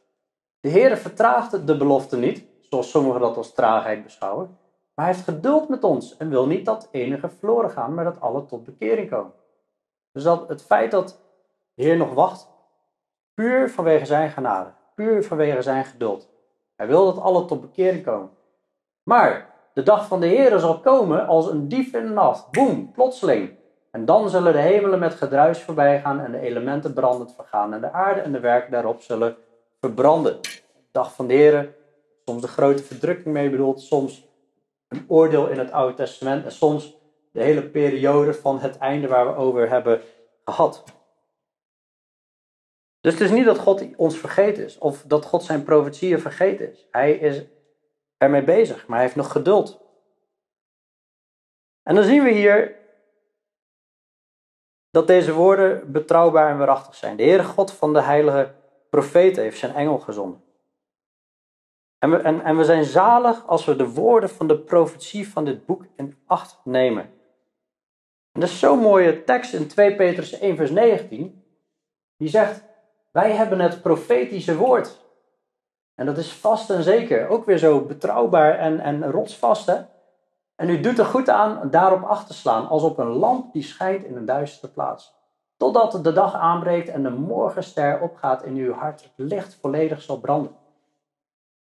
De 0.60 0.68
Heer 0.68 0.96
vertraagt 0.96 1.66
de 1.66 1.76
belofte 1.76 2.16
niet, 2.16 2.44
zoals 2.60 2.90
sommigen 2.90 3.20
dat 3.20 3.36
als 3.36 3.54
traagheid 3.54 4.02
beschouwen. 4.02 4.58
Maar 4.94 5.04
hij 5.06 5.14
heeft 5.14 5.28
geduld 5.28 5.68
met 5.68 5.84
ons 5.84 6.16
en 6.16 6.28
wil 6.28 6.46
niet 6.46 6.64
dat 6.64 6.88
enige 6.90 7.28
verloren 7.28 7.70
gaan, 7.70 7.94
maar 7.94 8.04
dat 8.04 8.20
alle 8.20 8.46
tot 8.46 8.64
bekering 8.64 9.10
komen. 9.10 9.32
Dus 10.12 10.22
dat 10.22 10.48
het 10.48 10.62
feit 10.62 10.90
dat 10.90 11.20
de 11.74 11.82
Heer 11.82 11.96
nog 11.96 12.14
wacht, 12.14 12.48
puur 13.34 13.70
vanwege 13.70 14.04
zijn 14.04 14.30
genade, 14.30 14.72
puur 15.00 15.24
vanwege 15.24 15.62
zijn 15.62 15.84
geduld. 15.84 16.28
Hij 16.76 16.86
wil 16.86 17.04
dat 17.04 17.22
alle 17.22 17.44
tot 17.44 17.60
bekering 17.60 18.04
komen. 18.04 18.30
Maar 19.02 19.54
de 19.74 19.82
dag 19.82 20.06
van 20.06 20.20
de 20.20 20.26
Heer 20.26 20.58
zal 20.58 20.80
komen 20.80 21.26
als 21.26 21.50
een 21.50 21.68
dief 21.68 21.94
in 21.94 22.02
de 22.02 22.12
nacht. 22.12 22.50
Boem, 22.50 22.92
plotseling. 22.92 23.58
En 23.90 24.04
dan 24.04 24.30
zullen 24.30 24.52
de 24.52 24.58
hemelen 24.58 24.98
met 24.98 25.14
gedruis 25.14 25.62
voorbij 25.62 26.00
gaan 26.00 26.20
en 26.20 26.32
de 26.32 26.40
elementen 26.40 26.92
brandend 26.92 27.34
vergaan 27.34 27.74
en 27.74 27.80
de 27.80 27.92
aarde 27.92 28.20
en 28.20 28.32
de 28.32 28.40
werken 28.40 28.70
daarop 28.70 29.02
zullen 29.02 29.36
verbranden. 29.80 30.40
De 30.40 30.48
dag 30.92 31.14
van 31.14 31.26
de 31.26 31.34
Heer, 31.34 31.74
soms 32.24 32.42
de 32.42 32.48
grote 32.48 32.82
verdrukking 32.82 33.34
mee 33.34 33.50
bedoeld, 33.50 33.80
soms 33.80 34.28
een 34.88 35.04
oordeel 35.08 35.48
in 35.48 35.58
het 35.58 35.72
Oude 35.72 35.94
Testament 35.94 36.44
en 36.44 36.52
soms 36.52 36.96
de 37.32 37.42
hele 37.42 37.62
periode 37.62 38.34
van 38.34 38.58
het 38.58 38.78
einde 38.78 39.08
waar 39.08 39.26
we 39.26 39.34
over 39.34 39.68
hebben 39.68 40.00
gehad. 40.44 40.84
Dus 43.00 43.12
het 43.12 43.22
is 43.22 43.30
niet 43.30 43.44
dat 43.44 43.58
God 43.58 43.96
ons 43.96 44.18
vergeten 44.18 44.64
is 44.64 44.78
of 44.78 45.02
dat 45.06 45.24
God 45.24 45.42
zijn 45.42 45.62
profetieën 45.62 46.20
vergeten 46.20 46.72
is. 46.72 46.86
Hij 46.90 47.12
is 47.12 47.44
ermee 48.16 48.44
bezig, 48.44 48.86
maar 48.86 48.96
hij 48.96 49.06
heeft 49.06 49.18
nog 49.18 49.32
geduld. 49.32 49.80
En 51.82 51.94
dan 51.94 52.04
zien 52.04 52.22
we 52.22 52.30
hier 52.30 52.78
dat 54.90 55.06
deze 55.06 55.32
woorden 55.32 55.92
betrouwbaar 55.92 56.50
en 56.50 56.58
waarachtig 56.58 56.94
zijn. 56.94 57.16
De 57.16 57.22
Heere 57.22 57.44
God 57.44 57.72
van 57.72 57.92
de 57.92 58.00
heilige 58.00 58.54
profeten 58.90 59.42
heeft 59.42 59.58
zijn 59.58 59.74
engel 59.74 59.98
gezonden. 59.98 60.42
En 61.98 62.10
we, 62.10 62.16
en, 62.16 62.40
en 62.44 62.56
we 62.56 62.64
zijn 62.64 62.84
zalig 62.84 63.46
als 63.46 63.64
we 63.64 63.76
de 63.76 63.88
woorden 63.88 64.30
van 64.30 64.48
de 64.48 64.58
profetie 64.58 65.28
van 65.28 65.44
dit 65.44 65.66
boek 65.66 65.86
in 65.96 66.16
acht 66.26 66.58
nemen. 66.64 67.02
En 68.32 68.40
dat 68.40 68.48
is 68.48 68.58
zo'n 68.58 68.78
mooie 68.78 69.24
tekst 69.24 69.54
in 69.54 69.66
2 69.66 69.96
Petrus 69.96 70.38
1 70.38 70.56
vers 70.56 70.70
19. 70.70 71.44
Die 72.16 72.28
zegt, 72.28 72.64
wij 73.10 73.32
hebben 73.32 73.60
het 73.60 73.82
profetische 73.82 74.56
woord. 74.56 74.98
En 75.94 76.06
dat 76.06 76.18
is 76.18 76.32
vast 76.32 76.70
en 76.70 76.82
zeker. 76.82 77.28
Ook 77.28 77.44
weer 77.44 77.58
zo 77.58 77.80
betrouwbaar 77.80 78.58
en, 78.58 78.80
en 78.80 79.10
rotsvast. 79.10 79.66
Hè? 79.66 79.76
En 80.56 80.68
u 80.68 80.80
doet 80.80 80.98
er 80.98 81.04
goed 81.04 81.28
aan 81.28 81.70
daarop 81.70 82.02
acht 82.02 82.26
te 82.26 82.34
slaan, 82.34 82.68
als 82.68 82.82
op 82.82 82.98
een 82.98 83.06
lamp 83.06 83.52
die 83.52 83.62
schijnt 83.62 84.04
in 84.04 84.16
een 84.16 84.24
duistere 84.24 84.72
plaats. 84.72 85.14
Totdat 85.56 86.04
de 86.04 86.12
dag 86.12 86.34
aanbreekt 86.34 86.88
en 86.88 87.02
de 87.02 87.10
morgenster 87.10 88.00
opgaat 88.00 88.42
in 88.42 88.56
uw 88.56 88.72
hart, 88.72 89.12
licht 89.16 89.58
volledig 89.60 90.02
zal 90.02 90.20
branden. 90.20 90.56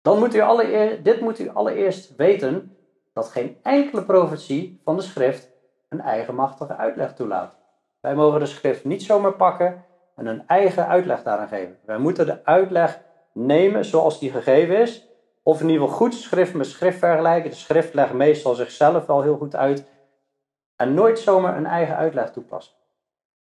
Dan 0.03 0.19
moet 0.19 0.35
u 0.35 0.41
allereerst, 0.41 1.05
dit 1.05 1.21
moet 1.21 1.39
u 1.39 1.49
allereerst 1.49 2.17
weten 2.17 2.77
dat 3.13 3.29
geen 3.29 3.57
enkele 3.63 4.05
profetie 4.05 4.81
van 4.85 4.97
de 4.97 5.03
schrift 5.03 5.51
een 5.89 6.01
eigenmachtige 6.01 6.77
uitleg 6.77 7.15
toelaat. 7.15 7.55
Wij 8.01 8.15
mogen 8.15 8.41
de 8.41 8.47
schrift 8.47 8.85
niet 8.85 9.03
zomaar 9.03 9.35
pakken 9.35 9.85
en 10.17 10.27
een 10.27 10.47
eigen 10.47 10.87
uitleg 10.87 11.23
daaraan 11.23 11.49
geven. 11.49 11.79
Wij 11.85 11.99
moeten 11.99 12.27
de 12.27 12.45
uitleg 12.45 13.01
nemen 13.33 13.85
zoals 13.85 14.19
die 14.19 14.31
gegeven 14.31 14.77
is, 14.77 15.09
of 15.43 15.61
in 15.61 15.69
ieder 15.69 15.83
geval 15.83 15.97
goed 15.97 16.15
schrift 16.15 16.55
met 16.55 16.67
schrift 16.67 16.99
vergelijken. 16.99 17.51
De 17.51 17.57
schrift 17.57 17.95
legt 17.95 18.13
meestal 18.13 18.55
zichzelf 18.55 19.07
wel 19.07 19.23
heel 19.23 19.37
goed 19.37 19.57
uit 19.57 19.85
en 20.77 20.95
nooit 20.95 21.19
zomaar 21.19 21.57
een 21.57 21.67
eigen 21.67 21.97
uitleg 21.97 22.33
toepassen. 22.33 22.75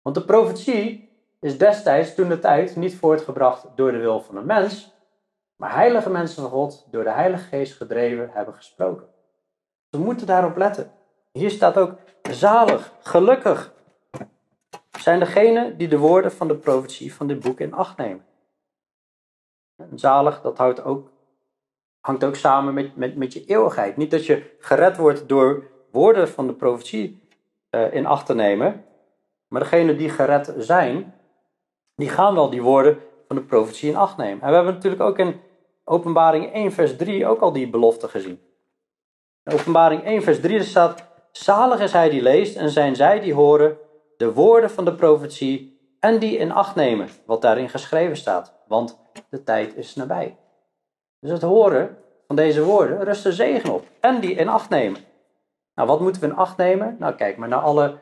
Want 0.01 0.15
de 0.15 0.25
profetie 0.25 1.09
is 1.39 1.57
destijds 1.57 2.15
toen 2.15 2.29
de 2.29 2.39
tijd 2.39 2.75
niet 2.75 2.95
voortgebracht 2.95 3.67
door 3.75 3.91
de 3.91 3.97
wil 3.97 4.21
van 4.21 4.37
een 4.37 4.45
mens, 4.45 4.93
maar 5.55 5.73
heilige 5.75 6.09
mensen 6.09 6.41
van 6.41 6.51
God, 6.51 6.87
door 6.91 7.03
de 7.03 7.11
Heilige 7.11 7.47
Geest 7.47 7.77
gedreven, 7.77 8.29
hebben 8.33 8.53
gesproken. 8.53 9.07
We 9.89 9.97
moeten 9.97 10.27
daarop 10.27 10.57
letten. 10.57 10.91
Hier 11.31 11.49
staat 11.49 11.77
ook 11.77 11.95
zalig, 12.31 12.93
gelukkig. 12.99 13.73
Zijn 14.97 15.19
degenen 15.19 15.77
die 15.77 15.87
de 15.87 15.97
woorden 15.97 16.31
van 16.31 16.47
de 16.47 16.55
profetie 16.55 17.13
van 17.13 17.27
dit 17.27 17.39
boek 17.39 17.59
in 17.59 17.73
acht 17.73 17.97
nemen. 17.97 18.25
Zalig, 19.95 20.41
dat 20.41 20.57
houdt 20.57 20.83
ook, 20.83 21.11
hangt 21.99 22.23
ook 22.23 22.35
samen 22.35 22.73
met, 22.73 22.95
met, 22.95 23.15
met 23.15 23.33
je 23.33 23.45
eeuwigheid. 23.45 23.97
Niet 23.97 24.11
dat 24.11 24.25
je 24.25 24.55
gered 24.59 24.97
wordt 24.97 25.29
door 25.29 25.67
woorden 25.91 26.29
van 26.29 26.47
de 26.47 26.53
profetie 26.53 27.21
uh, 27.71 27.93
in 27.93 28.05
acht 28.05 28.25
te 28.25 28.35
nemen, 28.35 28.85
maar 29.47 29.61
degenen 29.61 29.97
die 29.97 30.09
gered 30.09 30.53
zijn, 30.57 31.13
die 31.95 32.09
gaan 32.09 32.33
wel 32.33 32.49
die 32.49 32.61
woorden 32.61 32.97
van 33.27 33.35
de 33.35 33.43
profetie 33.43 33.89
in 33.89 33.95
acht 33.95 34.17
nemen. 34.17 34.41
En 34.41 34.49
we 34.49 34.55
hebben 34.55 34.73
natuurlijk 34.73 35.01
ook 35.01 35.17
in 35.17 35.39
Openbaring 35.83 36.53
1, 36.53 36.71
vers 36.71 36.95
3 36.95 37.27
ook 37.27 37.41
al 37.41 37.51
die 37.51 37.69
belofte 37.69 38.07
gezien. 38.07 38.41
In 39.43 39.53
Openbaring 39.53 40.03
1, 40.03 40.21
vers 40.21 40.39
3 40.39 40.63
staat: 40.63 41.03
Zalig 41.31 41.79
is 41.79 41.91
hij 41.91 42.09
die 42.09 42.21
leest 42.21 42.55
en 42.55 42.69
zijn 42.69 42.95
zij 42.95 43.19
die 43.19 43.33
horen 43.33 43.77
de 44.19 44.33
woorden 44.33 44.69
van 44.69 44.85
de 44.85 44.95
profetie 44.95 45.79
en 45.99 46.19
die 46.19 46.37
in 46.37 46.51
acht 46.51 46.75
nemen, 46.75 47.09
wat 47.25 47.41
daarin 47.41 47.69
geschreven 47.69 48.17
staat, 48.17 48.53
want 48.67 48.99
de 49.29 49.43
tijd 49.43 49.75
is 49.75 49.95
nabij. 49.95 50.37
Dus 51.19 51.31
het 51.31 51.41
horen 51.41 51.97
van 52.27 52.35
deze 52.35 52.63
woorden 52.63 53.03
rust 53.03 53.25
er 53.25 53.33
zegen 53.33 53.73
op 53.73 53.85
en 53.99 54.19
die 54.19 54.35
in 54.35 54.49
acht 54.49 54.69
nemen. 54.69 55.01
Nou, 55.75 55.87
wat 55.87 55.99
moeten 55.99 56.21
we 56.21 56.27
in 56.27 56.35
acht 56.35 56.57
nemen? 56.57 56.95
Nou, 56.99 57.15
kijk 57.15 57.37
maar 57.37 57.47
naar 57.47 57.59
alle 57.59 57.97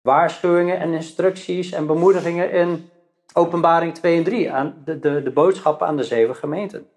waarschuwingen 0.00 0.78
en 0.78 0.92
instructies 0.92 1.72
en 1.72 1.86
bemoedigingen 1.86 2.50
in 2.50 2.90
Openbaring 3.32 3.94
2 3.94 4.16
en 4.16 4.24
3, 4.24 4.52
aan 4.52 4.82
de, 4.84 4.98
de, 4.98 5.22
de 5.22 5.30
boodschappen 5.30 5.86
aan 5.86 5.96
de 5.96 6.04
zeven 6.04 6.36
gemeenten. 6.36 6.88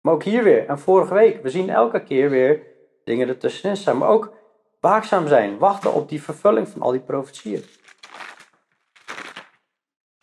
Maar 0.00 0.14
ook 0.14 0.22
hier 0.22 0.44
weer, 0.44 0.66
en 0.66 0.78
vorige 0.78 1.14
week, 1.14 1.42
we 1.42 1.50
zien 1.50 1.70
elke 1.70 2.02
keer 2.02 2.30
weer 2.30 2.62
dingen 3.04 3.28
ertussenin 3.28 3.76
staan. 3.76 3.98
Maar 3.98 4.08
ook 4.08 4.37
waakzaam 4.80 5.28
zijn, 5.28 5.58
wachten 5.58 5.92
op 5.92 6.08
die 6.08 6.22
vervulling 6.22 6.68
van 6.68 6.82
al 6.82 6.90
die 6.90 7.00
profetieën. 7.00 7.64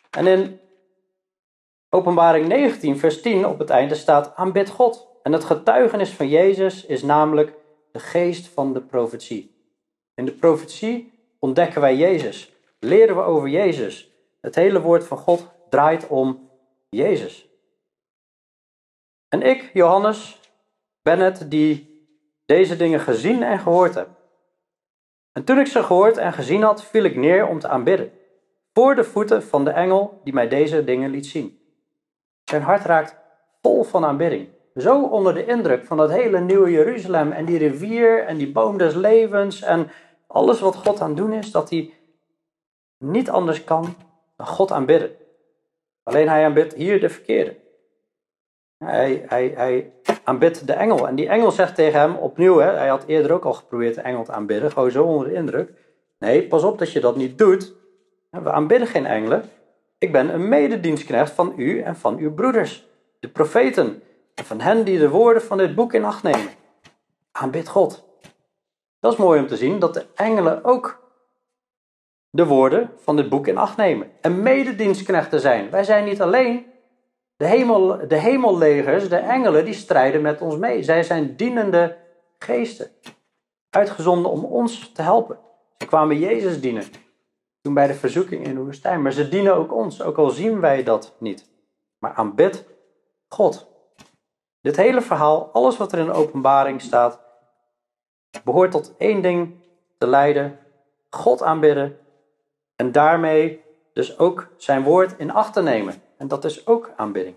En 0.10 0.28
in 0.28 0.60
Openbaring 1.90 2.48
19, 2.48 2.98
vers 2.98 3.22
10 3.22 3.46
op 3.46 3.60
het 3.60 3.70
einde 3.70 3.96
staat: 3.96 4.36
aanbid 4.36 4.70
God. 4.70 5.14
En 5.24 5.32
het 5.32 5.44
getuigenis 5.44 6.10
van 6.10 6.30
Jezus 6.30 6.86
is 6.86 7.04
namelijk 7.04 7.54
de 7.92 8.00
geest 8.00 8.48
van 8.48 8.74
de 8.74 8.82
profetie. 8.82 9.56
In 10.14 10.26
de 10.26 10.32
profetie 10.32 11.14
ontdekken 11.40 11.82
wij 11.82 11.96
Jezus, 11.96 12.54
leren 12.80 13.16
we 13.16 13.22
over 13.22 13.50
Jezus. 13.50 14.12
Het 14.42 14.56
hele 14.56 14.82
woord 14.82 15.04
van 15.04 15.18
God 15.18 15.48
draait 15.70 16.08
om 16.08 16.50
Jezus. 16.90 17.50
En 19.30 19.42
ik, 19.42 19.70
Johannes, 19.74 20.40
ben 21.02 21.20
het 21.20 21.52
die 21.52 22.06
deze 22.46 22.76
dingen 22.76 23.00
gezien 23.00 23.44
en 23.44 23.60
gehoord 23.60 23.96
heb. 23.96 24.10
En 25.36 25.44
toen 25.44 25.60
ik 25.60 25.68
ze 25.68 25.84
gehoord 25.84 26.18
en 26.18 26.34
gezien 26.34 26.62
had, 26.62 26.84
viel 26.84 27.04
ik 27.04 27.16
neer 27.16 27.48
om 27.48 27.60
te 27.60 27.68
aanbidden, 27.68 28.12
voor 28.74 28.96
de 28.96 29.04
voeten 29.04 29.44
van 29.44 29.64
de 29.64 29.70
engel 29.70 30.22
die 30.24 30.34
mij 30.34 30.48
deze 30.48 30.84
dingen 30.84 31.10
liet 31.10 31.26
zien. 31.26 31.60
Zijn 32.44 32.62
hart 32.62 32.86
raakt 32.86 33.16
vol 33.62 33.84
van 33.84 34.06
aanbidding. 34.06 34.48
Zo 34.76 35.04
onder 35.04 35.34
de 35.34 35.46
indruk 35.46 35.86
van 35.86 35.98
dat 35.98 36.12
hele 36.12 36.40
nieuwe 36.40 36.72
Jeruzalem 36.72 37.32
en 37.32 37.46
die 37.46 37.58
rivier 37.58 38.24
en 38.24 38.38
die 38.38 38.52
boom 38.52 38.78
des 38.78 38.94
levens 38.94 39.62
en 39.62 39.92
alles 40.28 40.60
wat 40.60 40.76
God 40.76 41.02
aan 41.02 41.08
het 41.08 41.18
doen 41.18 41.34
is, 41.34 41.52
dat 41.52 41.70
hij 41.70 41.94
niet 42.98 43.30
anders 43.30 43.64
kan 43.64 43.96
dan 44.38 44.48
God 44.48 44.72
aanbidden. 44.72 45.12
Alleen 46.04 46.30
hij 46.30 46.46
aanbidt 46.46 46.74
hier 46.74 47.00
de 47.00 47.10
verkeerde. 47.10 47.56
Hij, 48.78 49.92
aanbidt 50.24 50.68
de 50.68 50.74
engel. 50.74 51.08
En 51.08 51.16
die 51.16 51.28
engel 51.28 51.52
zegt 51.52 51.76
tegen 51.76 52.00
hem 52.00 52.16
opnieuw, 52.16 52.58
hè, 52.58 52.72
hij 52.72 52.88
had 52.88 53.04
eerder 53.06 53.32
ook 53.32 53.46
al 53.46 53.54
geprobeerd 53.54 53.96
de 53.96 54.02
engel 54.02 54.24
te 54.24 54.32
aanbidden, 54.32 54.72
gewoon 54.72 54.92
zo 54.92 55.04
onder 55.04 55.28
de 55.28 55.34
indruk. 55.34 55.72
Nee, 56.20 56.48
pas 56.48 56.64
op 56.64 56.80
dat 56.80 56.92
je 56.92 57.00
dat 57.00 57.16
niet 57.16 57.38
doet. 57.38 57.74
We 58.30 58.52
aanbidden 58.52 58.88
geen 58.88 59.06
engelen. 59.06 59.44
Ik 59.98 60.12
ben 60.12 60.34
een 60.34 60.50
mededienstknecht 60.50 61.32
van 61.32 61.54
u 61.58 61.82
en 61.82 61.96
van 61.96 62.18
uw 62.18 62.34
broeders, 62.34 62.88
de 63.20 63.30
profeten, 63.30 64.04
en 64.36 64.46
van 64.46 64.62
hen 64.62 64.84
die 64.84 65.00
de 65.00 65.10
woorden 65.10 65.42
van 65.42 65.58
dit 65.58 65.76
boek 65.76 65.94
in 65.94 66.06
acht 66.06 66.24
nemen. 66.24 66.50
Aanbid 67.32 67.68
God. 67.68 68.06
Dat 69.00 69.14
is 69.14 69.20
mooi 69.20 69.40
om 69.40 69.48
te 69.48 69.58
zien 69.58 69.80
dat 69.80 69.94
de 69.94 70.06
engelen 70.16 70.64
ook 70.64 71.04
de 72.30 72.46
woorden 72.46 72.92
van 72.98 73.16
dit 73.16 73.30
boek 73.30 73.48
in 73.48 73.58
acht 73.58 73.78
nemen. 73.78 74.12
En 74.22 74.42
mededienstknechten 74.42 75.40
zijn. 75.40 75.70
Wij 75.70 75.84
zijn 75.84 76.06
niet 76.06 76.22
alleen 76.22 76.66
de, 77.38 77.46
hemel, 77.46 78.08
de 78.08 78.18
hemellegers, 78.18 79.10
de 79.10 79.16
engelen, 79.16 79.66
die 79.66 79.74
strijden 79.74 80.22
met 80.22 80.42
ons 80.42 80.58
mee. 80.58 80.84
Zij 80.84 81.04
zijn 81.04 81.36
dienende 81.36 81.98
geesten. 82.40 82.92
Uitgezonden 83.70 84.32
om 84.32 84.46
ons 84.46 84.92
te 84.92 85.02
helpen. 85.02 85.40
Ze 85.78 85.86
kwamen 85.86 86.20
Jezus 86.20 86.62
dienen. 86.62 86.84
Toen 87.62 87.74
bij 87.74 87.88
de 87.88 87.94
verzoeking 87.94 88.46
in 88.46 88.56
de 88.56 88.64
woestijn. 88.64 89.02
Maar 89.02 89.12
ze 89.12 89.30
dienen 89.30 89.56
ook 89.56 89.74
ons, 89.74 90.02
ook 90.02 90.18
al 90.18 90.30
zien 90.30 90.60
wij 90.60 90.84
dat 90.84 91.16
niet. 91.20 91.50
Maar 92.00 92.14
aanbid 92.14 92.66
God. 93.28 93.68
Dit 94.62 94.76
hele 94.76 95.02
verhaal, 95.02 95.50
alles 95.54 95.78
wat 95.78 95.92
er 95.92 96.00
in 96.00 96.06
de 96.06 96.12
openbaring 96.12 96.82
staat, 96.82 97.20
behoort 98.44 98.72
tot 98.72 98.94
één 98.98 99.22
ding 99.22 99.56
te 99.98 100.08
leiden. 100.08 100.60
God 101.10 101.44
aanbidden. 101.44 102.00
En 102.76 102.92
daarmee 102.92 103.64
dus 103.94 104.18
ook 104.18 104.48
zijn 104.58 104.84
woord 104.84 105.18
in 105.18 105.32
acht 105.32 105.54
te 105.54 105.62
nemen. 105.62 106.02
En 106.18 106.28
dat 106.28 106.46
is 106.46 106.68
ook 106.68 106.94
aanbidding. 106.96 107.36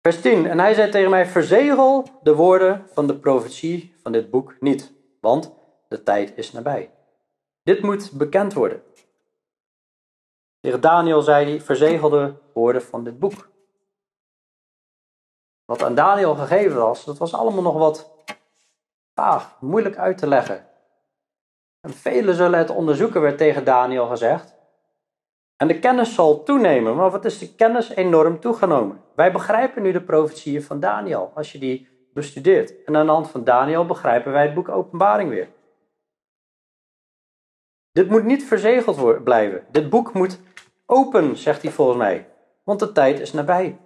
Vers 0.00 0.20
10. 0.20 0.46
En 0.46 0.58
hij 0.58 0.74
zei 0.74 0.90
tegen 0.90 1.10
mij: 1.10 1.26
Verzegel 1.26 2.06
de 2.22 2.34
woorden 2.34 2.86
van 2.92 3.06
de 3.06 3.18
profetie 3.18 3.94
van 4.02 4.12
dit 4.12 4.30
boek 4.30 4.60
niet, 4.60 4.92
want 5.20 5.52
de 5.88 6.02
tijd 6.02 6.32
is 6.36 6.52
nabij. 6.52 6.90
Dit 7.62 7.82
moet 7.82 8.12
bekend 8.12 8.52
worden. 8.52 8.82
Tegen 10.60 10.80
Daniel 10.80 11.22
zei 11.22 11.50
hij: 11.50 11.60
Verzegel 11.60 12.08
de 12.08 12.34
woorden 12.54 12.82
van 12.82 13.04
dit 13.04 13.18
boek. 13.18 13.48
Wat 15.64 15.82
aan 15.82 15.94
Daniel 15.94 16.34
gegeven 16.34 16.76
was, 16.76 17.04
dat 17.04 17.18
was 17.18 17.34
allemaal 17.34 17.62
nog 17.62 17.78
wat 17.78 18.10
vaag, 19.14 19.60
moeilijk 19.60 19.96
uit 19.96 20.18
te 20.18 20.26
leggen. 20.26 20.69
En 21.80 21.90
velen 21.90 22.34
zullen 22.34 22.58
het 22.58 22.70
onderzoeken, 22.70 23.20
werd 23.20 23.38
tegen 23.38 23.64
Daniel 23.64 24.06
gezegd. 24.06 24.58
En 25.56 25.68
de 25.68 25.78
kennis 25.78 26.14
zal 26.14 26.42
toenemen. 26.42 26.96
Maar 26.96 27.10
wat 27.10 27.24
is 27.24 27.38
de 27.38 27.54
kennis 27.54 27.88
enorm 27.88 28.40
toegenomen? 28.40 29.00
Wij 29.14 29.32
begrijpen 29.32 29.82
nu 29.82 29.92
de 29.92 30.02
profetieën 30.02 30.62
van 30.62 30.80
Daniel, 30.80 31.32
als 31.34 31.52
je 31.52 31.58
die 31.58 31.88
bestudeert. 32.14 32.84
En 32.84 32.96
aan 32.96 33.06
de 33.06 33.12
hand 33.12 33.30
van 33.30 33.44
Daniel 33.44 33.86
begrijpen 33.86 34.32
wij 34.32 34.44
het 34.44 34.54
boek 34.54 34.68
Openbaring 34.68 35.30
weer. 35.30 35.48
Dit 37.92 38.10
moet 38.10 38.24
niet 38.24 38.44
verzegeld 38.44 39.24
blijven. 39.24 39.64
Dit 39.70 39.90
boek 39.90 40.12
moet 40.12 40.40
open, 40.86 41.36
zegt 41.36 41.62
hij 41.62 41.70
volgens 41.70 41.98
mij. 41.98 42.28
Want 42.64 42.80
de 42.80 42.92
tijd 42.92 43.20
is 43.20 43.32
nabij. 43.32 43.78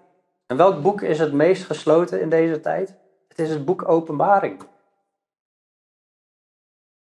En 0.47 0.57
welk 0.57 0.83
boek 0.83 1.03
is 1.03 1.19
het 1.19 1.33
meest 1.33 1.65
gesloten 1.65 2.21
in 2.21 2.29
deze 2.29 2.61
tijd? 2.61 2.97
Het 3.29 3.39
is 3.39 3.51
het 3.51 3.65
boek 3.65 3.89
Openbaring. 3.89 4.67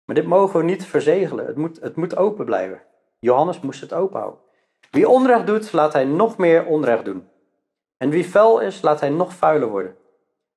Maar 0.05 0.15
dit 0.15 0.25
mogen 0.25 0.59
we 0.59 0.65
niet 0.65 0.85
verzegelen. 0.85 1.45
Het 1.45 1.55
moet, 1.55 1.81
het 1.81 1.95
moet 1.95 2.17
open 2.17 2.45
blijven. 2.45 2.81
Johannes 3.19 3.59
moest 3.59 3.81
het 3.81 3.93
open 3.93 4.19
houden. 4.19 4.39
Wie 4.91 5.09
onrecht 5.09 5.47
doet, 5.47 5.71
laat 5.71 5.93
hij 5.93 6.05
nog 6.05 6.37
meer 6.37 6.65
onrecht 6.65 7.05
doen. 7.05 7.29
En 7.97 8.09
wie 8.09 8.29
vuil 8.29 8.59
is, 8.59 8.81
laat 8.81 8.99
hij 8.99 9.09
nog 9.09 9.33
vuiler 9.33 9.69
worden. 9.69 9.95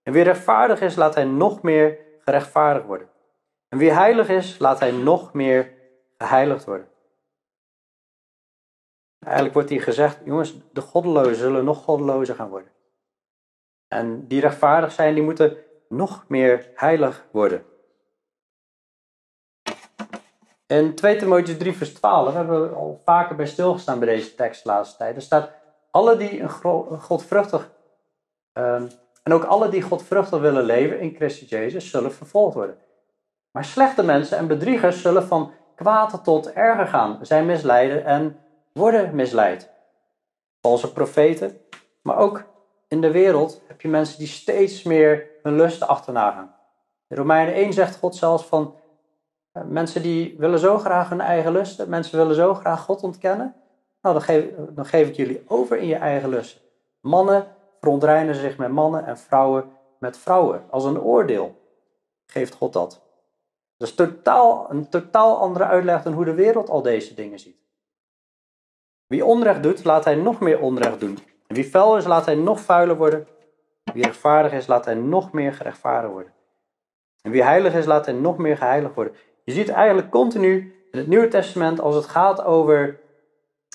En 0.02 0.12
wie 0.12 0.22
rechtvaardig 0.22 0.80
is, 0.80 0.96
laat 0.96 1.14
hij 1.14 1.24
nog 1.24 1.62
meer 1.62 1.98
gerechtvaardigd 2.20 2.87
worden. 2.87 3.08
En 3.68 3.78
wie 3.78 3.90
heilig 3.90 4.28
is, 4.28 4.58
laat 4.58 4.80
hij 4.80 4.90
nog 4.90 5.32
meer 5.32 5.72
geheiligd 6.18 6.64
worden. 6.64 6.88
Eigenlijk 9.18 9.54
wordt 9.54 9.70
hier 9.70 9.82
gezegd, 9.82 10.20
jongens, 10.24 10.54
de 10.72 10.80
goddelozen 10.80 11.37
zullen 11.37 11.64
nog 11.64 11.84
goddelozer 11.84 12.34
gaan 12.34 12.48
worden. 12.48 12.70
En 13.88 14.26
die 14.26 14.40
rechtvaardig 14.40 14.92
zijn, 14.92 15.14
die 15.14 15.22
moeten 15.22 15.56
nog 15.88 16.24
meer 16.28 16.70
heilig 16.74 17.26
worden. 17.30 17.64
In 20.68 20.94
2 20.94 21.16
Timotheüs 21.16 21.57
3 21.57 21.72
vers 21.72 21.94
12 21.94 22.35
hebben 22.35 22.62
we 22.62 22.74
al 22.74 23.00
vaker 23.04 23.37
bij 23.37 23.46
stilgestaan 23.46 23.98
bij 23.98 24.09
deze 24.09 24.35
tekst 24.35 24.62
de 24.62 24.68
laatste 24.68 24.96
tijd. 24.96 25.16
Er 25.16 25.22
staat, 25.22 25.50
alle 25.90 26.16
die 26.16 26.40
een 26.40 26.50
godvruchtig, 27.00 27.70
um, 28.52 28.88
en 29.22 29.33
ook 29.33 29.44
alle 29.44 29.68
die 29.68 29.83
godvruchtig 29.83 30.40
willen 30.40 30.64
leven 30.64 31.00
in 31.00 31.14
Christus 31.14 31.48
Jezus, 31.48 31.90
zullen 31.90 32.12
vervolgd 32.12 32.54
worden. 32.54 32.78
Maar 33.50 33.64
slechte 33.64 34.02
mensen 34.02 34.38
en 34.38 34.46
bedriegers 34.46 35.02
zullen 35.02 35.26
van 35.26 35.52
kwaad 35.74 36.24
tot 36.24 36.52
erger 36.52 36.87
gaan, 36.87 37.18
zijn 37.22 37.46
misleiden 37.46 38.04
en 38.04 38.38
worden 38.72 39.14
misleid. 39.14 39.70
Valse 40.61 40.92
profeten, 40.92 41.61
maar 42.02 42.16
ook 42.16 42.44
in 42.88 43.00
de 43.00 43.11
wereld 43.11 43.62
heb 43.66 43.81
je 43.81 43.88
mensen 43.88 44.18
die 44.18 44.28
steeds 44.28 44.83
meer 44.83 45.26
hun 45.42 45.57
lusten 45.57 45.88
achterna 45.88 46.31
gaan. 46.31 46.54
In 47.09 47.16
Romeinen 47.16 47.54
1 47.54 47.72
zegt 47.72 47.98
God 47.98 48.16
zelfs 48.16 48.44
van 48.44 48.74
mensen 49.66 50.03
die 50.03 50.35
willen 50.38 50.59
zo 50.59 50.79
graag 50.79 51.09
hun 51.09 51.21
eigen 51.21 51.53
lusten, 51.53 51.88
mensen 51.88 52.18
willen 52.18 52.35
zo 52.35 52.55
graag 52.55 52.81
God 52.81 53.03
ontkennen. 53.03 53.55
Nou, 54.03 54.14
dan 54.14 54.25
geef, 54.25 54.44
dan 54.71 54.87
geef 54.87 55.09
ik 55.09 55.14
jullie 55.14 55.44
over 55.47 55.77
in 55.77 55.87
je 55.87 55.97
eigen 55.97 56.29
lusten. 56.29 56.61
Mannen 57.01 57.47
verontreinen 57.81 58.35
zich 58.35 58.57
met 58.57 58.71
mannen 58.71 59.07
en 59.07 59.18
vrouwen 59.18 59.77
met 59.99 60.18
vrouwen, 60.18 60.64
als 60.71 60.85
een 60.85 61.01
oordeel. 61.01 61.57
geeft 62.27 62.55
God 62.55 62.73
dat. 62.73 63.01
Dat 63.77 63.88
is 63.88 63.94
totaal, 63.94 64.71
een 64.71 64.88
totaal 64.88 65.38
andere 65.38 65.64
uitleg 65.64 66.03
dan 66.03 66.12
hoe 66.12 66.25
de 66.25 66.35
wereld 66.35 66.71
al 66.71 66.83
deze 66.83 67.14
dingen 67.14 67.38
ziet. 67.38 67.57
Wie 69.07 69.25
onrecht 69.25 69.62
doet, 69.62 69.85
laat 69.85 70.05
hij 70.05 70.14
nog 70.14 70.40
meer 70.40 70.61
onrecht 70.61 71.01
doen. 71.01 71.18
En 71.47 71.55
wie 71.55 71.71
vuil 71.71 71.97
is, 71.97 72.05
laat 72.05 72.27
hij 72.27 72.35
nog 72.35 72.61
vuiler 72.61 72.97
worden. 72.97 73.27
Wie 73.92 74.03
rechtvaardig 74.03 74.53
is, 74.53 74.66
laat 74.66 74.85
hij 74.85 74.94
nog 74.94 75.33
meer 75.33 75.53
gerechtvaardigd 75.53 76.12
worden. 76.12 76.33
En 77.23 77.31
wie 77.31 77.42
heilig 77.42 77.75
is, 77.75 77.87
laat 77.87 78.07
hij 78.07 78.14
nog 78.14 78.37
meer 78.37 78.57
geheiligd 78.57 78.94
worden. 78.94 79.14
Je 79.48 79.54
ziet 79.54 79.68
eigenlijk 79.68 80.11
continu 80.11 80.74
in 80.90 80.98
het 80.98 81.06
Nieuwe 81.06 81.28
Testament, 81.28 81.80
als 81.80 81.94
het 81.94 82.06
gaat 82.06 82.44
over, 82.44 83.00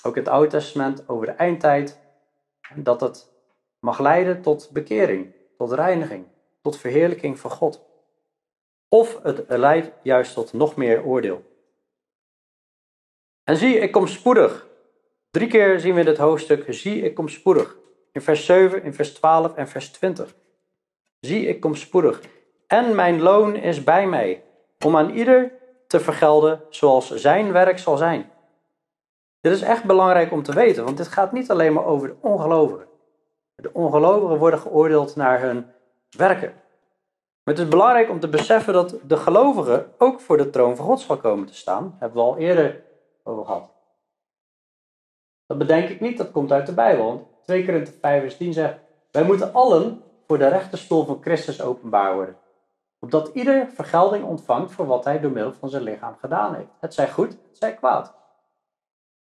ook 0.03 0.15
het 0.15 0.27
Oude 0.27 0.49
Testament, 0.49 1.09
over 1.09 1.25
de 1.25 1.31
eindtijd, 1.31 1.99
dat 2.75 3.01
het 3.01 3.31
mag 3.79 3.99
leiden 3.99 4.41
tot 4.41 4.69
bekering, 4.73 5.33
tot 5.57 5.71
reiniging, 5.71 6.25
tot 6.62 6.77
verheerlijking 6.77 7.39
van 7.39 7.51
God. 7.51 7.86
Of 8.89 9.19
het 9.23 9.43
leidt 9.47 9.91
juist 10.03 10.33
tot 10.33 10.53
nog 10.53 10.75
meer 10.75 11.03
oordeel. 11.03 11.43
En 13.43 13.57
zie, 13.57 13.77
ik 13.77 13.91
kom 13.91 14.07
spoedig. 14.07 14.67
Drie 15.31 15.47
keer 15.47 15.79
zien 15.79 15.93
we 15.93 15.99
in 15.99 16.05
dit 16.05 16.17
hoofdstuk, 16.17 16.65
zie, 16.73 17.01
ik 17.01 17.15
kom 17.15 17.27
spoedig. 17.27 17.77
In 18.12 18.21
vers 18.21 18.45
7, 18.45 18.83
in 18.83 18.93
vers 18.93 19.13
12 19.13 19.55
en 19.55 19.67
vers 19.67 19.91
20. 19.91 20.36
Zie, 21.19 21.47
ik 21.47 21.59
kom 21.59 21.75
spoedig. 21.75 22.21
En 22.67 22.95
mijn 22.95 23.21
loon 23.21 23.55
is 23.55 23.83
bij 23.83 24.07
mij, 24.07 24.43
om 24.86 24.97
aan 24.97 25.09
ieder 25.09 25.62
te 25.93 25.99
vergelden 25.99 26.62
zoals 26.69 27.12
zijn 27.12 27.51
werk 27.51 27.79
zal 27.79 27.97
zijn. 27.97 28.32
Dit 29.41 29.51
is 29.51 29.62
echt 29.62 29.84
belangrijk 29.84 30.32
om 30.32 30.43
te 30.43 30.53
weten, 30.53 30.84
want 30.84 30.97
dit 30.97 31.08
gaat 31.08 31.32
niet 31.32 31.51
alleen 31.51 31.73
maar 31.73 31.86
over 31.86 32.08
de 32.08 32.15
ongelovigen. 32.21 32.88
De 33.56 33.73
ongelovigen 33.73 34.38
worden 34.38 34.60
geoordeeld 34.60 35.15
naar 35.15 35.41
hun 35.41 35.65
werken. 36.17 36.53
Maar 37.43 37.53
het 37.53 37.60
is 37.60 37.67
belangrijk 37.67 38.10
om 38.10 38.19
te 38.19 38.27
beseffen 38.27 38.73
dat 38.73 38.95
de 39.03 39.17
gelovige 39.17 39.88
ook 39.97 40.19
voor 40.19 40.38
de 40.38 40.49
troon 40.49 40.75
van 40.75 40.86
God 40.86 40.99
zal 40.99 41.17
komen 41.17 41.47
te 41.47 41.56
staan. 41.56 41.84
Daar 41.84 41.99
hebben 41.99 42.23
we 42.23 42.29
al 42.29 42.38
eerder 42.38 42.84
over 43.23 43.45
gehad. 43.45 43.69
Dat 45.45 45.58
bedenk 45.58 45.89
ik 45.89 45.99
niet, 45.99 46.17
dat 46.17 46.32
komt 46.32 46.51
uit 46.51 46.65
de 46.65 46.73
Bijbel. 46.73 47.06
Want 47.06 47.21
2 47.45 47.65
Korinthe 47.65 47.91
5 48.01 48.21
vers 48.21 48.38
10 48.38 48.53
zegt, 48.53 48.75
wij 49.12 49.23
moeten 49.23 49.53
allen 49.53 50.03
voor 50.27 50.38
de 50.38 50.47
rechterstoel 50.47 51.06
van 51.06 51.21
Christus 51.21 51.62
openbaar 51.62 52.13
worden. 52.15 52.38
Opdat 53.04 53.30
ieder 53.34 53.68
vergelding 53.68 54.24
ontvangt 54.26 54.72
voor 54.72 54.86
wat 54.86 55.04
hij 55.04 55.20
door 55.20 55.32
middel 55.32 55.54
van 55.54 55.70
zijn 55.70 55.84
lichaam 55.84 56.16
gedaan 56.20 56.56
heeft. 56.56 56.70
Het 56.80 56.94
zij 56.94 57.10
goed, 57.10 57.30
het 57.30 57.58
zij 57.58 57.74
kwaad. 57.76 58.13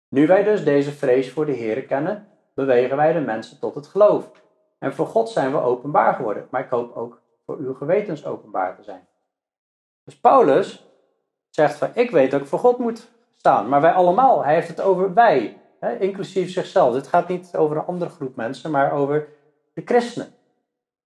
Nu 0.08 0.28
wij 0.28 0.44
dus 0.44 0.64
deze 0.64 0.92
vrees 0.92 1.32
voor 1.32 1.46
de 1.46 1.52
Heer 1.52 1.84
kennen, 1.84 2.28
bewegen 2.54 2.98
wij 2.98 3.14
de 3.14 3.20
mensen 3.20 3.60
tot 3.60 3.76
het 3.76 3.88
geloof. 3.88 4.32
En 4.80 4.94
voor 4.94 5.08
God 5.08 5.30
zijn 5.30 5.52
we 5.52 5.62
openbaar 5.62 6.14
geworden. 6.14 6.48
Maar 6.52 6.62
ik 6.62 6.70
hoop 6.70 6.96
ook 6.96 7.22
voor 7.46 7.58
uw 7.58 7.74
gewetens 7.74 8.26
openbaar 8.26 8.76
te 8.76 8.84
zijn. 8.84 9.08
Dus 10.04 10.20
Paulus 10.20 10.88
zegt 11.50 11.76
van, 11.76 11.90
ik 11.94 12.12
weet 12.12 12.32
dat 12.32 12.42
ik 12.42 12.48
voor 12.48 12.60
God 12.60 12.78
moet 12.78 13.10
staan. 13.36 13.70
Maar 13.70 13.82
wij 13.82 13.94
allemaal, 13.94 14.44
hij 14.44 14.54
heeft 14.54 14.68
het 14.68 14.82
over 14.82 15.14
wij, 15.14 15.62
hè, 15.80 15.98
inclusief 15.98 16.52
zichzelf. 16.52 16.94
Dit 16.94 17.08
gaat 17.08 17.28
niet 17.28 17.56
over 17.56 17.78
een 17.78 17.86
andere 17.86 18.12
groep 18.12 18.36
mensen, 18.36 18.72
maar 18.72 18.92
over 18.92 19.28
de 19.74 19.82
christenen. 19.86 20.34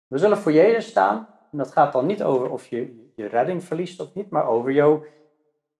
We 0.08 0.18
zullen 0.18 0.38
voor 0.38 0.52
Jezus 0.52 0.88
staan. 0.88 1.34
En 1.56 1.62
dat 1.62 1.72
gaat 1.72 1.94
dan 1.94 2.06
niet 2.06 2.24
over 2.24 2.50
of 2.50 2.68
je 2.68 3.12
je 3.16 3.28
redding 3.28 3.64
verliest 3.64 4.00
of 4.00 4.14
niet, 4.14 4.30
maar 4.30 4.48
over 4.48 4.72
jouw 4.72 5.04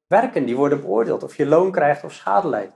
werken. 0.08 0.46
Die 0.46 0.56
worden 0.56 0.82
beoordeeld. 0.82 1.24
Of 1.24 1.38
je 1.38 1.46
loon 1.46 1.72
krijgt 1.72 2.04
of 2.04 2.12
schade 2.12 2.48
leidt. 2.48 2.74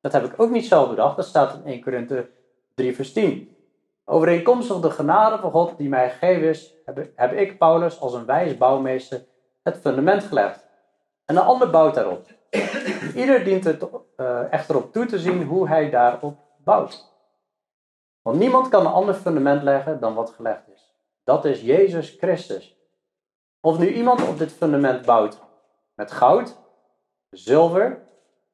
Dat 0.00 0.12
heb 0.12 0.24
ik 0.24 0.40
ook 0.40 0.50
niet 0.50 0.66
zelf 0.66 0.88
bedacht. 0.88 1.16
Dat 1.16 1.26
staat 1.26 1.54
in 1.54 1.64
1 1.64 1.82
Korinthe 1.82 2.28
3 2.74 2.94
vers 2.94 3.12
10. 3.12 3.56
Overeenkomstig 4.04 4.80
de 4.80 4.90
genade 4.90 5.38
van 5.38 5.50
God 5.50 5.78
die 5.78 5.88
mij 5.88 6.10
gegeven 6.10 6.48
is, 6.48 6.74
heb, 6.84 7.08
heb 7.14 7.32
ik, 7.32 7.58
Paulus, 7.58 8.00
als 8.00 8.14
een 8.14 8.26
wijs 8.26 8.56
bouwmeester 8.56 9.24
het 9.62 9.76
fundament 9.76 10.24
gelegd. 10.24 10.66
En 11.24 11.36
een 11.36 11.42
ander 11.42 11.70
bouwt 11.70 11.94
daarop. 11.94 12.26
Ieder 13.14 13.44
dient 13.44 13.64
het 13.64 13.86
uh, 14.16 14.52
echter 14.52 14.76
op 14.76 14.92
toe 14.92 15.06
te 15.06 15.18
zien 15.18 15.42
hoe 15.42 15.68
hij 15.68 15.90
daarop 15.90 16.38
bouwt. 16.64 17.12
Want 18.22 18.38
niemand 18.38 18.68
kan 18.68 18.86
een 18.86 18.92
ander 18.92 19.14
fundament 19.14 19.62
leggen 19.62 20.00
dan 20.00 20.14
wat 20.14 20.30
gelegd 20.30 20.68
is. 20.68 20.73
Dat 21.24 21.44
is 21.44 21.60
Jezus 21.60 22.16
Christus. 22.20 22.76
Of 23.60 23.78
nu 23.78 23.92
iemand 23.92 24.28
op 24.28 24.38
dit 24.38 24.52
fundament 24.52 25.06
bouwt 25.06 25.38
met 25.94 26.12
goud, 26.12 26.56
zilver, 27.30 28.02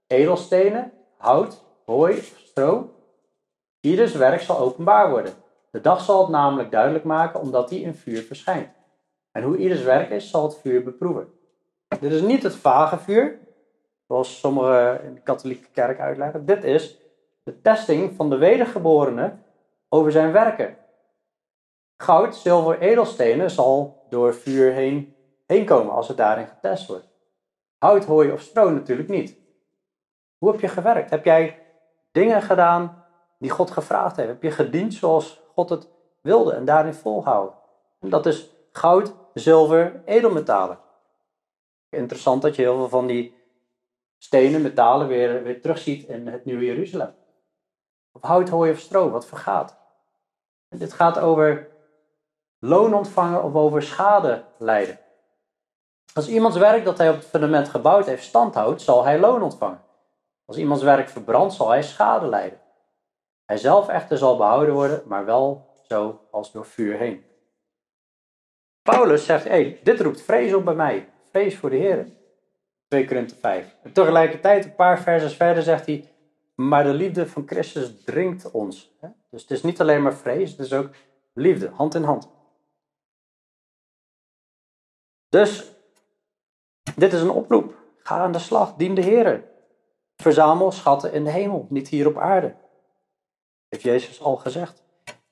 edelstenen, 0.06 0.92
hout, 1.16 1.64
hooi 1.84 2.18
of 2.18 2.34
stro, 2.36 2.94
Ieders 3.80 4.14
werk 4.14 4.40
zal 4.40 4.58
openbaar 4.58 5.10
worden. 5.10 5.32
De 5.70 5.80
dag 5.80 6.00
zal 6.00 6.20
het 6.20 6.30
namelijk 6.30 6.70
duidelijk 6.70 7.04
maken, 7.04 7.40
omdat 7.40 7.68
die 7.68 7.82
in 7.82 7.94
vuur 7.94 8.22
verschijnt. 8.22 8.68
En 9.32 9.42
hoe 9.42 9.56
ieders 9.56 9.82
werk 9.82 10.10
is, 10.10 10.30
zal 10.30 10.42
het 10.42 10.58
vuur 10.58 10.82
beproeven. 10.84 11.32
Dit 12.00 12.12
is 12.12 12.20
niet 12.20 12.42
het 12.42 12.56
vage 12.56 12.98
vuur, 12.98 13.38
zoals 14.06 14.38
sommigen 14.38 15.04
in 15.04 15.14
de 15.14 15.20
katholieke 15.20 15.68
kerk 15.72 16.00
uitleggen. 16.00 16.46
Dit 16.46 16.64
is 16.64 16.98
de 17.42 17.60
testing 17.60 18.16
van 18.16 18.30
de 18.30 18.36
wedergeborene 18.36 19.32
over 19.88 20.12
zijn 20.12 20.32
werken. 20.32 20.76
Goud, 22.00 22.36
zilver, 22.36 22.78
edelstenen 22.78 23.50
zal 23.50 24.06
door 24.08 24.34
vuur 24.34 24.72
heen, 24.72 25.14
heen 25.46 25.64
komen 25.64 25.92
als 25.92 26.08
het 26.08 26.16
daarin 26.16 26.46
getest 26.46 26.86
wordt. 26.86 27.08
Hout, 27.78 28.04
hooi 28.04 28.32
of 28.32 28.40
stro 28.40 28.70
natuurlijk 28.70 29.08
niet. 29.08 29.38
Hoe 30.38 30.50
heb 30.50 30.60
je 30.60 30.68
gewerkt? 30.68 31.10
Heb 31.10 31.24
jij 31.24 31.66
dingen 32.12 32.42
gedaan 32.42 33.04
die 33.38 33.50
God 33.50 33.70
gevraagd 33.70 34.16
heeft? 34.16 34.28
Heb 34.28 34.42
je 34.42 34.50
gediend 34.50 34.94
zoals 34.94 35.42
God 35.54 35.70
het 35.70 35.88
wilde 36.22 36.52
en 36.52 36.64
daarin 36.64 36.94
volhouden? 36.94 37.54
En 38.00 38.08
dat 38.08 38.26
is 38.26 38.50
goud, 38.72 39.14
zilver, 39.34 40.02
edelmetalen. 40.04 40.78
Interessant 41.88 42.42
dat 42.42 42.56
je 42.56 42.62
heel 42.62 42.76
veel 42.76 42.88
van 42.88 43.06
die 43.06 43.34
stenen, 44.18 44.62
metalen 44.62 45.06
weer, 45.06 45.42
weer 45.42 45.60
terugziet 45.60 46.08
in 46.08 46.26
het 46.26 46.44
Nieuwe 46.44 46.64
Jeruzalem. 46.64 47.14
Of 48.12 48.22
hout, 48.22 48.48
hooi 48.48 48.70
of 48.70 48.78
stro, 48.78 49.10
wat 49.10 49.26
vergaat. 49.26 49.78
En 50.68 50.78
dit 50.78 50.92
gaat 50.92 51.18
over 51.18 51.78
loon 52.60 52.94
ontvangen 52.94 53.42
of 53.42 53.54
over 53.54 53.82
schade 53.82 54.44
lijden. 54.58 54.98
Als 56.14 56.28
iemands 56.28 56.56
werk 56.56 56.84
dat 56.84 56.98
hij 56.98 57.08
op 57.08 57.16
het 57.16 57.26
fundament 57.26 57.68
gebouwd 57.68 58.06
heeft 58.06 58.24
standhoudt, 58.24 58.82
zal 58.82 59.04
hij 59.04 59.18
loon 59.18 59.42
ontvangen. 59.42 59.82
Als 60.44 60.56
iemands 60.56 60.82
werk 60.82 61.08
verbrandt, 61.08 61.54
zal 61.54 61.68
hij 61.68 61.82
schade 61.82 62.26
lijden. 62.26 62.60
Hij 63.44 63.56
zelf 63.56 63.88
echter 63.88 64.18
zal 64.18 64.36
behouden 64.36 64.74
worden, 64.74 65.02
maar 65.06 65.24
wel 65.24 65.68
zo 65.88 66.20
als 66.30 66.52
door 66.52 66.66
vuur 66.66 66.96
heen. 66.96 67.24
Paulus 68.82 69.24
zegt, 69.24 69.44
hey, 69.44 69.80
dit 69.82 70.00
roept 70.00 70.22
vrees 70.22 70.54
op 70.54 70.64
bij 70.64 70.74
mij. 70.74 71.08
Vrees 71.30 71.56
voor 71.56 71.70
de 71.70 71.76
Heer. 71.76 72.06
2 72.88 73.06
Korinthe 73.06 73.34
5. 73.34 73.76
En 73.82 73.92
tegelijkertijd, 73.92 74.64
een 74.64 74.74
paar 74.74 75.00
versen 75.00 75.30
verder, 75.30 75.62
zegt 75.62 75.86
hij, 75.86 76.08
maar 76.54 76.84
de 76.84 76.92
liefde 76.92 77.26
van 77.26 77.42
Christus 77.46 78.04
dringt 78.04 78.50
ons. 78.50 78.90
Dus 79.30 79.42
het 79.42 79.50
is 79.50 79.62
niet 79.62 79.80
alleen 79.80 80.02
maar 80.02 80.14
vrees, 80.14 80.50
het 80.50 80.60
is 80.60 80.72
ook 80.72 80.90
liefde, 81.34 81.70
hand 81.74 81.94
in 81.94 82.02
hand. 82.02 82.28
Dus, 85.30 85.70
dit 86.96 87.12
is 87.12 87.20
een 87.20 87.30
oproep. 87.30 87.74
Ga 87.98 88.18
aan 88.18 88.32
de 88.32 88.38
slag, 88.38 88.74
dien 88.74 88.94
de 88.94 89.00
Heer. 89.00 89.44
Verzamel 90.16 90.72
schatten 90.72 91.12
in 91.12 91.24
de 91.24 91.30
hemel, 91.30 91.66
niet 91.68 91.88
hier 91.88 92.06
op 92.06 92.18
aarde. 92.18 92.54
Heeft 93.68 93.82
Jezus 93.82 94.20
al 94.20 94.36
gezegd. 94.36 94.82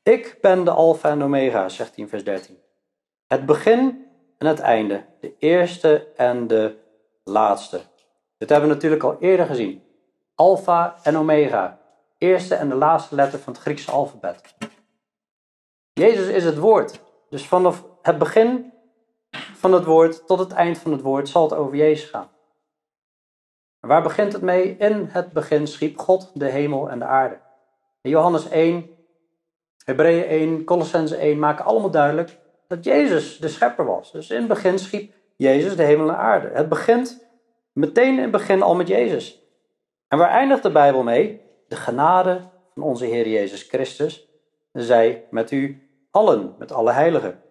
Ik 0.03 0.39
ben 0.41 0.65
de 0.65 0.71
Alpha 0.71 1.11
en 1.11 1.23
Omega, 1.23 1.69
zegt 1.69 1.95
hij 1.95 2.05
in 2.05 2.11
vers 2.11 2.25
13. 2.25 2.59
Het 3.27 3.47
begin 3.47 4.07
en 4.39 4.47
het 4.47 4.61
einde, 4.61 5.05
de 5.21 5.35
eerste 5.39 6.13
en 6.17 6.47
de 6.47 6.77
laatste. 7.25 7.81
Dit 8.39 8.49
hebben 8.49 8.69
we 8.69 8.75
natuurlijk 8.75 9.03
al 9.03 9.17
eerder 9.21 9.47
gezien. 9.47 9.83
Alpha 10.35 10.97
en 11.03 11.17
Omega, 11.17 11.81
eerste 12.19 12.55
en 12.55 12.69
de 12.69 12.75
laatste 12.75 13.15
letter 13.15 13.39
van 13.39 13.53
het 13.53 13.63
Griekse 13.63 13.91
alfabet. 13.91 14.55
Jezus 15.93 16.29
is 16.29 16.45
het 16.45 16.59
woord. 16.59 17.01
Dus 17.31 17.47
vanaf 17.47 17.85
het 18.03 18.19
begin 18.19 18.73
van 19.31 19.73
het 19.73 19.85
woord 19.85 20.27
tot 20.27 20.39
het 20.39 20.53
eind 20.53 20.79
van 20.79 20.93
het 20.93 21.01
woord 21.01 21.29
zal 21.29 21.43
het 21.43 21.53
over 21.53 21.77
Jezus 21.77 22.11
gaan. 22.11 22.31
waar 23.81 24.03
begint 24.03 24.33
het 24.33 24.43
mee? 24.43 24.77
In 24.77 25.09
het 25.11 25.33
begin 25.33 25.67
schiep 25.67 25.99
God 25.99 26.31
de 26.35 26.49
hemel 26.49 26.91
en 26.91 26.99
de 26.99 27.05
aarde. 27.05 27.41
Johannes 28.01 28.49
1, 28.49 28.91
Hebreeën 29.85 30.25
1, 30.25 30.65
Colossense 30.65 31.17
1 31.17 31.39
maken 31.39 31.65
allemaal 31.65 31.91
duidelijk 31.91 32.39
dat 32.69 32.85
Jezus 32.85 33.39
de 33.39 33.49
schepper 33.49 33.85
was. 33.85 34.13
Dus 34.13 34.31
in 34.31 34.39
het 34.39 34.49
begin 34.49 34.79
schiep 34.79 35.13
Jezus 35.37 35.77
de 35.77 35.83
hemel 35.83 36.09
en 36.09 36.17
aarde. 36.17 36.49
Het 36.53 36.69
begint 36.69 37.27
meteen 37.73 38.17
in 38.17 38.23
het 38.23 38.31
begin 38.31 38.63
al 38.63 38.75
met 38.75 38.89
Jezus. 38.89 39.43
En 40.09 40.19
waar 40.19 40.31
eindigt 40.31 40.63
de 40.63 40.71
Bijbel 40.71 41.03
mee? 41.03 41.41
De 41.69 41.77
genade 41.77 42.41
van 42.75 42.83
onze 42.83 43.05
Heer 43.05 43.29
Jezus 43.29 43.63
Christus, 43.63 44.29
zij 44.73 45.27
met 45.31 45.51
u 45.51 45.89
allen, 46.11 46.55
met 46.59 46.73
alle 46.73 46.93
heiligen. 46.93 47.43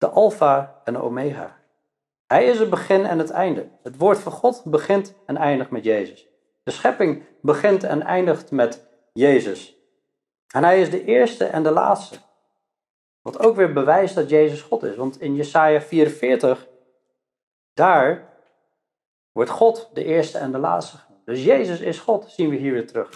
De 0.00 0.08
Alpha 0.08 0.80
en 0.84 0.92
de 0.92 1.02
Omega. 1.02 1.56
Hij 2.26 2.46
is 2.46 2.58
het 2.58 2.70
begin 2.70 3.06
en 3.06 3.18
het 3.18 3.30
einde. 3.30 3.68
Het 3.82 3.96
woord 3.96 4.18
van 4.18 4.32
God 4.32 4.62
begint 4.64 5.14
en 5.26 5.36
eindigt 5.36 5.70
met 5.70 5.84
Jezus. 5.84 6.28
De 6.62 6.70
schepping 6.70 7.24
begint 7.40 7.82
en 7.82 8.02
eindigt 8.02 8.50
met 8.50 8.88
Jezus. 9.12 9.76
En 10.54 10.64
hij 10.64 10.80
is 10.80 10.90
de 10.90 11.04
eerste 11.04 11.44
en 11.44 11.62
de 11.62 11.70
laatste. 11.70 12.18
Wat 13.22 13.38
ook 13.38 13.56
weer 13.56 13.72
bewijst 13.72 14.14
dat 14.14 14.28
Jezus 14.28 14.62
God 14.62 14.82
is. 14.82 14.96
Want 14.96 15.20
in 15.20 15.34
Jesaja 15.34 15.80
44, 15.80 16.68
daar 17.74 18.28
wordt 19.32 19.50
God 19.50 19.90
de 19.92 20.04
eerste 20.04 20.38
en 20.38 20.52
de 20.52 20.58
laatste. 20.58 20.96
Dus 21.24 21.44
Jezus 21.44 21.80
is 21.80 21.98
God, 21.98 22.30
zien 22.30 22.50
we 22.50 22.56
hier 22.56 22.72
weer 22.72 22.86
terug. 22.86 23.10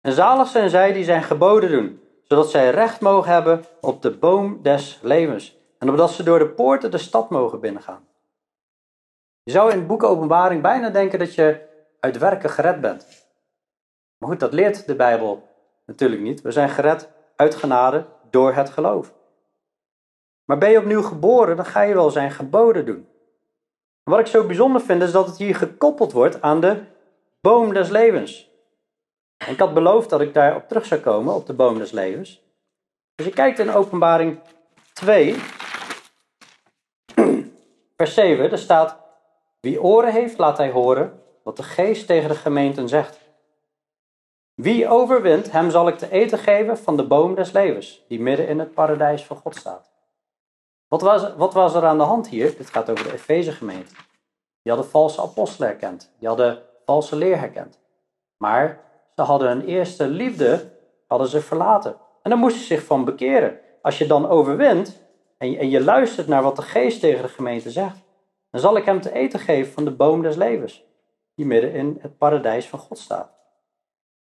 En 0.00 0.12
zalig 0.12 0.48
zijn 0.48 0.70
zij 0.70 0.92
die 0.92 1.04
zijn 1.04 1.22
geboden 1.22 1.70
doen, 1.70 2.02
zodat 2.32 2.50
zij 2.50 2.70
recht 2.70 3.00
mogen 3.00 3.32
hebben 3.32 3.64
op 3.80 4.02
de 4.02 4.10
boom 4.10 4.62
des 4.62 4.98
levens. 5.02 5.58
En 5.78 5.90
opdat 5.90 6.10
ze 6.10 6.22
door 6.22 6.38
de 6.38 6.48
poorten 6.48 6.90
de 6.90 6.98
stad 6.98 7.30
mogen 7.30 7.60
binnengaan. 7.60 8.06
Je 9.42 9.52
zou 9.52 9.70
in 9.70 9.78
het 9.78 9.86
boek 9.86 10.02
Openbaring 10.02 10.62
bijna 10.62 10.90
denken 10.90 11.18
dat 11.18 11.34
je 11.34 11.60
uit 12.00 12.18
werken 12.18 12.50
gered 12.50 12.80
bent. 12.80 13.06
Maar 14.18 14.28
goed, 14.28 14.40
dat 14.40 14.52
leert 14.52 14.86
de 14.86 14.94
Bijbel 14.94 15.48
natuurlijk 15.86 16.22
niet. 16.22 16.42
We 16.42 16.50
zijn 16.50 16.68
gered 16.68 17.08
uit 17.36 17.54
genade 17.54 18.06
door 18.30 18.54
het 18.54 18.70
geloof. 18.70 19.14
Maar 20.44 20.58
ben 20.58 20.70
je 20.70 20.78
opnieuw 20.78 21.02
geboren, 21.02 21.56
dan 21.56 21.66
ga 21.66 21.80
je 21.80 21.94
wel 21.94 22.10
zijn 22.10 22.30
geboden 22.30 22.86
doen. 22.86 23.08
wat 24.02 24.18
ik 24.18 24.26
zo 24.26 24.46
bijzonder 24.46 24.80
vind, 24.80 25.02
is 25.02 25.12
dat 25.12 25.26
het 25.26 25.36
hier 25.36 25.54
gekoppeld 25.54 26.12
wordt 26.12 26.42
aan 26.42 26.60
de 26.60 26.82
boom 27.40 27.72
des 27.72 27.88
levens. 27.88 28.51
En 29.46 29.52
ik 29.52 29.58
had 29.58 29.74
beloofd 29.74 30.10
dat 30.10 30.20
ik 30.20 30.34
daarop 30.34 30.68
terug 30.68 30.86
zou 30.86 31.00
komen, 31.00 31.34
op 31.34 31.46
de 31.46 31.52
boom 31.52 31.78
des 31.78 31.90
levens. 31.90 32.42
Dus 33.14 33.26
je 33.26 33.32
kijkt 33.32 33.58
in 33.58 33.70
openbaring 33.70 34.38
2, 34.92 35.36
vers 37.96 38.14
7, 38.14 38.50
er 38.50 38.58
staat, 38.58 38.96
wie 39.60 39.82
oren 39.82 40.12
heeft, 40.12 40.38
laat 40.38 40.58
hij 40.58 40.70
horen 40.70 41.20
wat 41.42 41.56
de 41.56 41.62
geest 41.62 42.06
tegen 42.06 42.28
de 42.28 42.34
gemeenten 42.34 42.88
zegt. 42.88 43.20
Wie 44.54 44.88
overwint, 44.88 45.52
hem 45.52 45.70
zal 45.70 45.88
ik 45.88 45.98
te 45.98 46.10
eten 46.10 46.38
geven 46.38 46.78
van 46.78 46.96
de 46.96 47.06
boom 47.06 47.34
des 47.34 47.52
levens, 47.52 48.04
die 48.08 48.20
midden 48.20 48.48
in 48.48 48.58
het 48.58 48.74
paradijs 48.74 49.24
van 49.24 49.36
God 49.36 49.56
staat. 49.56 49.90
Wat 50.88 51.02
was, 51.02 51.34
wat 51.36 51.54
was 51.54 51.74
er 51.74 51.84
aan 51.84 51.98
de 51.98 52.04
hand 52.04 52.28
hier? 52.28 52.56
Dit 52.56 52.70
gaat 52.70 52.90
over 52.90 53.04
de 53.04 53.12
Efeze 53.12 53.52
gemeente. 53.52 53.94
Die 54.62 54.72
hadden 54.72 54.90
valse 54.90 55.20
apostelen 55.20 55.68
herkend. 55.68 56.10
Die 56.18 56.28
hadden 56.28 56.62
valse 56.84 57.16
leer 57.16 57.38
herkend. 57.38 57.78
Maar 58.36 58.80
ze 59.14 59.22
hadden 59.22 59.48
hun 59.48 59.64
eerste 59.64 60.08
liefde 60.08 60.70
hadden 61.06 61.28
ze 61.28 61.40
verlaten. 61.40 61.96
En 62.22 62.30
dan 62.30 62.38
moesten 62.38 62.60
ze 62.60 62.66
zich 62.66 62.84
van 62.84 63.04
bekeren. 63.04 63.58
Als 63.82 63.98
je 63.98 64.06
dan 64.06 64.28
overwint 64.28 65.00
en 65.38 65.50
je, 65.50 65.58
en 65.58 65.70
je 65.70 65.84
luistert 65.84 66.26
naar 66.26 66.42
wat 66.42 66.56
de 66.56 66.62
geest 66.62 67.00
tegen 67.00 67.22
de 67.22 67.28
gemeente 67.28 67.70
zegt, 67.70 67.96
dan 68.50 68.60
zal 68.60 68.76
ik 68.76 68.84
hem 68.84 69.00
te 69.00 69.12
eten 69.12 69.40
geven 69.40 69.72
van 69.72 69.84
de 69.84 69.90
boom 69.90 70.22
des 70.22 70.36
levens, 70.36 70.84
die 71.34 71.46
midden 71.46 71.72
in 71.72 71.98
het 72.00 72.18
paradijs 72.18 72.68
van 72.68 72.78
God 72.78 72.98
staat. 72.98 73.30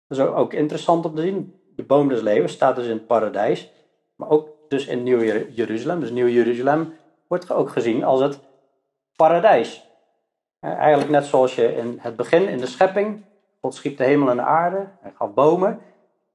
Dat 0.08 0.18
is 0.18 0.24
ook 0.24 0.54
interessant 0.54 1.06
om 1.06 1.16
te 1.16 1.22
zien. 1.22 1.62
De 1.76 1.84
boom 1.84 2.08
des 2.08 2.22
levens 2.22 2.54
staat 2.54 2.76
dus 2.76 2.86
in 2.86 2.92
het 2.92 3.08
paradijs, 3.08 3.72
maar 4.16 4.30
ook 4.30 4.50
dus 4.68 4.86
in 4.86 5.04
Nieuw 5.04 5.46
Jeruzalem. 5.50 6.00
Dus 6.00 6.12
Nieuw 6.12 6.28
Jeruzalem 6.28 6.94
wordt 7.28 7.52
ook 7.52 7.70
gezien 7.70 8.04
als 8.04 8.20
het 8.20 8.40
paradijs. 9.16 9.90
Eigenlijk 10.60 11.10
net 11.10 11.26
zoals 11.26 11.56
je 11.56 11.76
in 11.76 11.98
het 12.02 12.16
begin, 12.16 12.48
in 12.48 12.58
de 12.58 12.66
schepping, 12.66 13.24
God 13.62 13.76
schiep 13.76 13.98
de 13.98 14.04
hemel 14.04 14.30
en 14.30 14.36
de 14.36 14.44
aarde, 14.44 14.90
hij 15.02 15.12
gaf 15.12 15.34
bomen. 15.34 15.82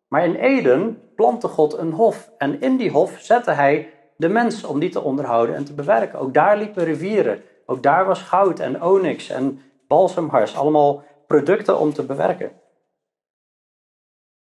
Maar 0.08 0.24
in 0.24 0.34
Eden 0.34 1.12
plantte 1.14 1.48
God 1.48 1.78
een 1.78 1.92
hof. 1.92 2.30
En 2.38 2.60
in 2.60 2.76
die 2.76 2.90
hof 2.90 3.18
zette 3.20 3.50
hij 3.50 3.92
de 4.16 4.28
mens 4.28 4.64
om 4.64 4.78
die 4.78 4.90
te 4.90 5.00
onderhouden 5.00 5.54
en 5.54 5.64
te 5.64 5.74
bewerken. 5.74 6.18
Ook 6.18 6.34
daar 6.34 6.56
liepen 6.56 6.84
rivieren. 6.84 7.42
Ook 7.66 7.82
daar 7.82 8.06
was 8.06 8.22
goud 8.22 8.58
en 8.58 8.82
onyx 8.82 9.28
en 9.28 9.62
balsemhars. 9.86 10.56
Allemaal 10.56 11.04
producten 11.26 11.78
om 11.78 11.92
te 11.92 12.06
bewerken. 12.06 12.52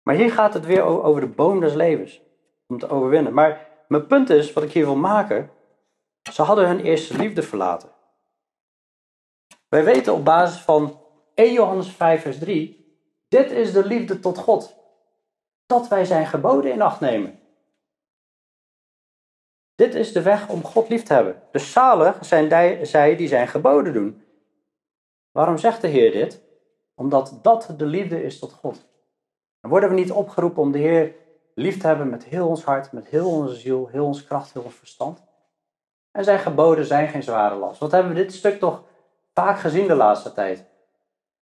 Maar 0.03 0.15
hier 0.15 0.31
gaat 0.31 0.53
het 0.53 0.65
weer 0.65 0.83
over 0.83 1.21
de 1.21 1.27
boom 1.27 1.59
des 1.59 1.73
levens. 1.73 2.21
Om 2.67 2.79
te 2.79 2.89
overwinnen. 2.89 3.33
Maar 3.33 3.67
mijn 3.87 4.07
punt 4.07 4.29
is, 4.29 4.53
wat 4.53 4.63
ik 4.63 4.71
hier 4.71 4.85
wil 4.85 4.95
maken. 4.95 5.49
Ze 6.31 6.41
hadden 6.41 6.67
hun 6.67 6.79
eerste 6.79 7.17
liefde 7.17 7.41
verlaten. 7.41 7.89
Wij 9.69 9.83
weten 9.83 10.13
op 10.13 10.25
basis 10.25 10.61
van 10.61 11.00
1 11.41 11.53
Johannes 11.53 11.89
5 11.89 12.21
vers 12.21 12.39
3. 12.39 12.95
Dit 13.27 13.51
is 13.51 13.73
de 13.73 13.85
liefde 13.85 14.19
tot 14.19 14.37
God. 14.37 14.75
Dat 15.65 15.87
wij 15.87 16.05
zijn 16.05 16.25
geboden 16.25 16.71
in 16.71 16.81
acht 16.81 16.99
nemen. 16.99 17.39
Dit 19.75 19.95
is 19.95 20.11
de 20.11 20.21
weg 20.21 20.49
om 20.49 20.63
God 20.63 20.89
lief 20.89 21.03
te 21.03 21.13
hebben. 21.13 21.41
Dus 21.51 21.71
zalig 21.71 22.25
zijn 22.25 22.49
zij 22.85 23.15
die 23.15 23.27
zijn 23.27 23.47
geboden 23.47 23.93
doen. 23.93 24.23
Waarom 25.31 25.57
zegt 25.57 25.81
de 25.81 25.87
Heer 25.87 26.11
dit? 26.11 26.41
Omdat 26.95 27.39
dat 27.41 27.73
de 27.77 27.85
liefde 27.85 28.23
is 28.23 28.39
tot 28.39 28.53
God. 28.53 28.85
Dan 29.61 29.71
worden 29.71 29.89
we 29.89 29.95
niet 29.95 30.11
opgeroepen 30.11 30.61
om 30.61 30.71
de 30.71 30.79
Heer 30.79 31.15
lief 31.55 31.79
te 31.79 31.87
hebben 31.87 32.09
met 32.09 32.23
heel 32.23 32.47
ons 32.47 32.63
hart, 32.63 32.91
met 32.91 33.07
heel 33.07 33.29
onze 33.29 33.55
ziel, 33.55 33.87
heel 33.87 34.05
ons 34.05 34.25
kracht, 34.25 34.53
heel 34.53 34.63
ons 34.63 34.75
verstand. 34.75 35.23
En 36.11 36.23
zijn 36.23 36.39
geboden 36.39 36.85
zijn 36.85 37.07
geen 37.07 37.23
zware 37.23 37.55
last. 37.55 37.79
Wat 37.79 37.91
hebben 37.91 38.13
we 38.13 38.21
dit 38.21 38.33
stuk 38.33 38.59
toch 38.59 38.83
vaak 39.33 39.59
gezien 39.59 39.87
de 39.87 39.95
laatste 39.95 40.33
tijd? 40.33 40.69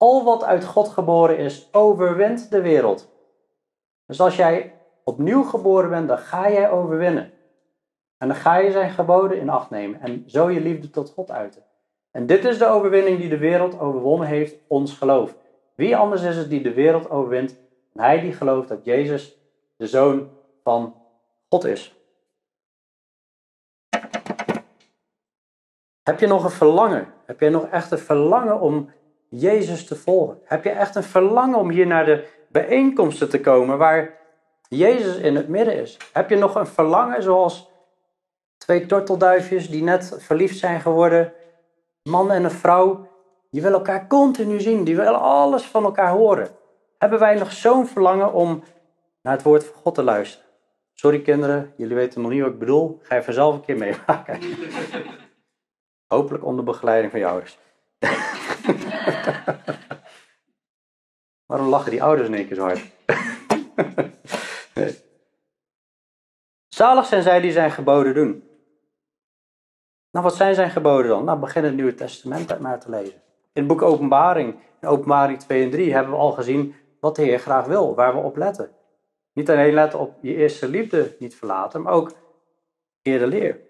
Al 0.00 0.24
wat 0.24 0.44
uit 0.44 0.64
God 0.64 0.88
geboren 0.88 1.38
is, 1.38 1.68
overwint 1.72 2.50
de 2.50 2.60
wereld. 2.60 3.08
Dus 4.06 4.20
als 4.20 4.36
jij 4.36 4.74
opnieuw 5.04 5.42
geboren 5.42 5.90
bent, 5.90 6.08
dan 6.08 6.18
ga 6.18 6.50
jij 6.50 6.70
overwinnen. 6.70 7.32
En 8.18 8.28
dan 8.28 8.36
ga 8.36 8.56
je 8.56 8.70
zijn 8.70 8.90
geboden 8.90 9.38
in 9.38 9.48
acht 9.48 9.70
nemen 9.70 10.00
en 10.00 10.24
zo 10.26 10.50
je 10.50 10.60
liefde 10.60 10.90
tot 10.90 11.10
God 11.10 11.30
uiten. 11.30 11.62
En 12.10 12.26
dit 12.26 12.44
is 12.44 12.58
de 12.58 12.66
overwinning 12.66 13.18
die 13.18 13.28
de 13.28 13.38
wereld 13.38 13.78
overwonnen 13.78 14.28
heeft, 14.28 14.56
ons 14.66 14.92
geloof. 14.92 15.36
Wie 15.74 15.96
anders 15.96 16.22
is 16.22 16.36
het 16.36 16.50
die 16.50 16.62
de 16.62 16.74
wereld 16.74 17.10
overwint 17.10 17.56
hij 17.92 18.20
die 18.20 18.32
gelooft 18.32 18.68
dat 18.68 18.84
Jezus 18.84 19.38
de 19.76 19.86
Zoon 19.86 20.30
van 20.62 20.94
God 21.48 21.64
is? 21.64 21.94
Heb 26.02 26.20
je 26.20 26.26
nog 26.26 26.44
een 26.44 26.50
verlangen? 26.50 27.12
Heb 27.26 27.40
je 27.40 27.50
nog 27.50 27.66
echt 27.66 27.90
een 27.90 27.98
verlangen 27.98 28.60
om 28.60 28.90
Jezus 29.30 29.86
te 29.86 29.96
volgen? 29.96 30.38
Heb 30.44 30.64
je 30.64 30.70
echt 30.70 30.94
een 30.94 31.02
verlangen 31.02 31.58
om 31.58 31.70
hier 31.70 31.86
naar 31.86 32.04
de 32.04 32.26
bijeenkomsten 32.48 33.28
te 33.28 33.40
komen 33.40 33.78
waar 33.78 34.18
Jezus 34.68 35.16
in 35.16 35.36
het 35.36 35.48
midden 35.48 35.76
is? 35.80 35.96
Heb 36.12 36.30
je 36.30 36.36
nog 36.36 36.54
een 36.54 36.66
verlangen 36.66 37.22
zoals 37.22 37.70
Twee 38.60 38.86
tortelduifjes 38.86 39.68
die 39.68 39.82
net 39.82 40.16
verliefd 40.18 40.58
zijn 40.58 40.80
geworden. 40.80 41.32
Man 42.02 42.30
en 42.30 42.44
een 42.44 42.50
vrouw. 42.50 43.08
Die 43.50 43.62
willen 43.62 43.76
elkaar 43.76 44.06
continu 44.06 44.60
zien. 44.60 44.84
Die 44.84 44.96
willen 44.96 45.20
alles 45.20 45.62
van 45.62 45.84
elkaar 45.84 46.10
horen. 46.10 46.48
Hebben 46.98 47.18
wij 47.18 47.34
nog 47.34 47.52
zo'n 47.52 47.86
verlangen 47.86 48.32
om 48.32 48.62
naar 49.22 49.32
het 49.32 49.42
woord 49.42 49.64
van 49.64 49.74
God 49.82 49.94
te 49.94 50.02
luisteren? 50.02 50.46
Sorry 50.94 51.20
kinderen, 51.20 51.72
jullie 51.76 51.96
weten 51.96 52.20
nog 52.20 52.30
niet 52.30 52.42
wat 52.42 52.50
ik 52.50 52.58
bedoel. 52.58 52.98
Ga 53.02 53.14
je 53.14 53.22
vanzelf 53.22 53.54
een 53.54 53.64
keer 53.64 53.76
meemaken. 53.76 54.40
Hopelijk 56.14 56.44
onder 56.44 56.64
begeleiding 56.64 57.10
van 57.10 57.20
je 57.20 57.26
ouders. 57.26 57.58
Waarom 61.46 61.68
lachen 61.68 61.90
die 61.90 62.02
ouders 62.02 62.28
in 62.28 62.34
één 62.34 62.58
hard? 62.58 62.82
Zalig 66.68 67.06
zijn 67.06 67.22
zij 67.22 67.40
die 67.40 67.52
zijn 67.52 67.70
geboden 67.70 68.14
doen. 68.14 68.48
Nou, 70.10 70.24
wat 70.24 70.36
zijn 70.36 70.54
zijn 70.54 70.70
geboden 70.70 71.08
dan? 71.08 71.24
Nou, 71.24 71.38
begin 71.38 71.64
het 71.64 71.74
Nieuwe 71.74 71.94
Testament 71.94 72.58
maar 72.58 72.80
te 72.80 72.90
lezen. 72.90 73.22
In 73.52 73.62
het 73.62 73.66
boek 73.66 73.82
Openbaring, 73.82 74.58
in 74.80 74.88
Openbaring 74.88 75.38
2 75.38 75.64
en 75.64 75.70
3, 75.70 75.92
hebben 75.92 76.12
we 76.12 76.18
al 76.18 76.32
gezien 76.32 76.74
wat 77.00 77.16
de 77.16 77.22
Heer 77.22 77.38
graag 77.38 77.66
wil, 77.66 77.94
waar 77.94 78.14
we 78.14 78.20
op 78.20 78.36
letten. 78.36 78.70
Niet 79.32 79.50
alleen 79.50 79.74
letten 79.74 79.98
op 79.98 80.18
je 80.20 80.34
eerste 80.34 80.68
liefde 80.68 81.16
niet 81.18 81.34
verlaten, 81.34 81.82
maar 81.82 81.92
ook 81.92 82.12
eerder 83.02 83.28
leer. 83.28 83.60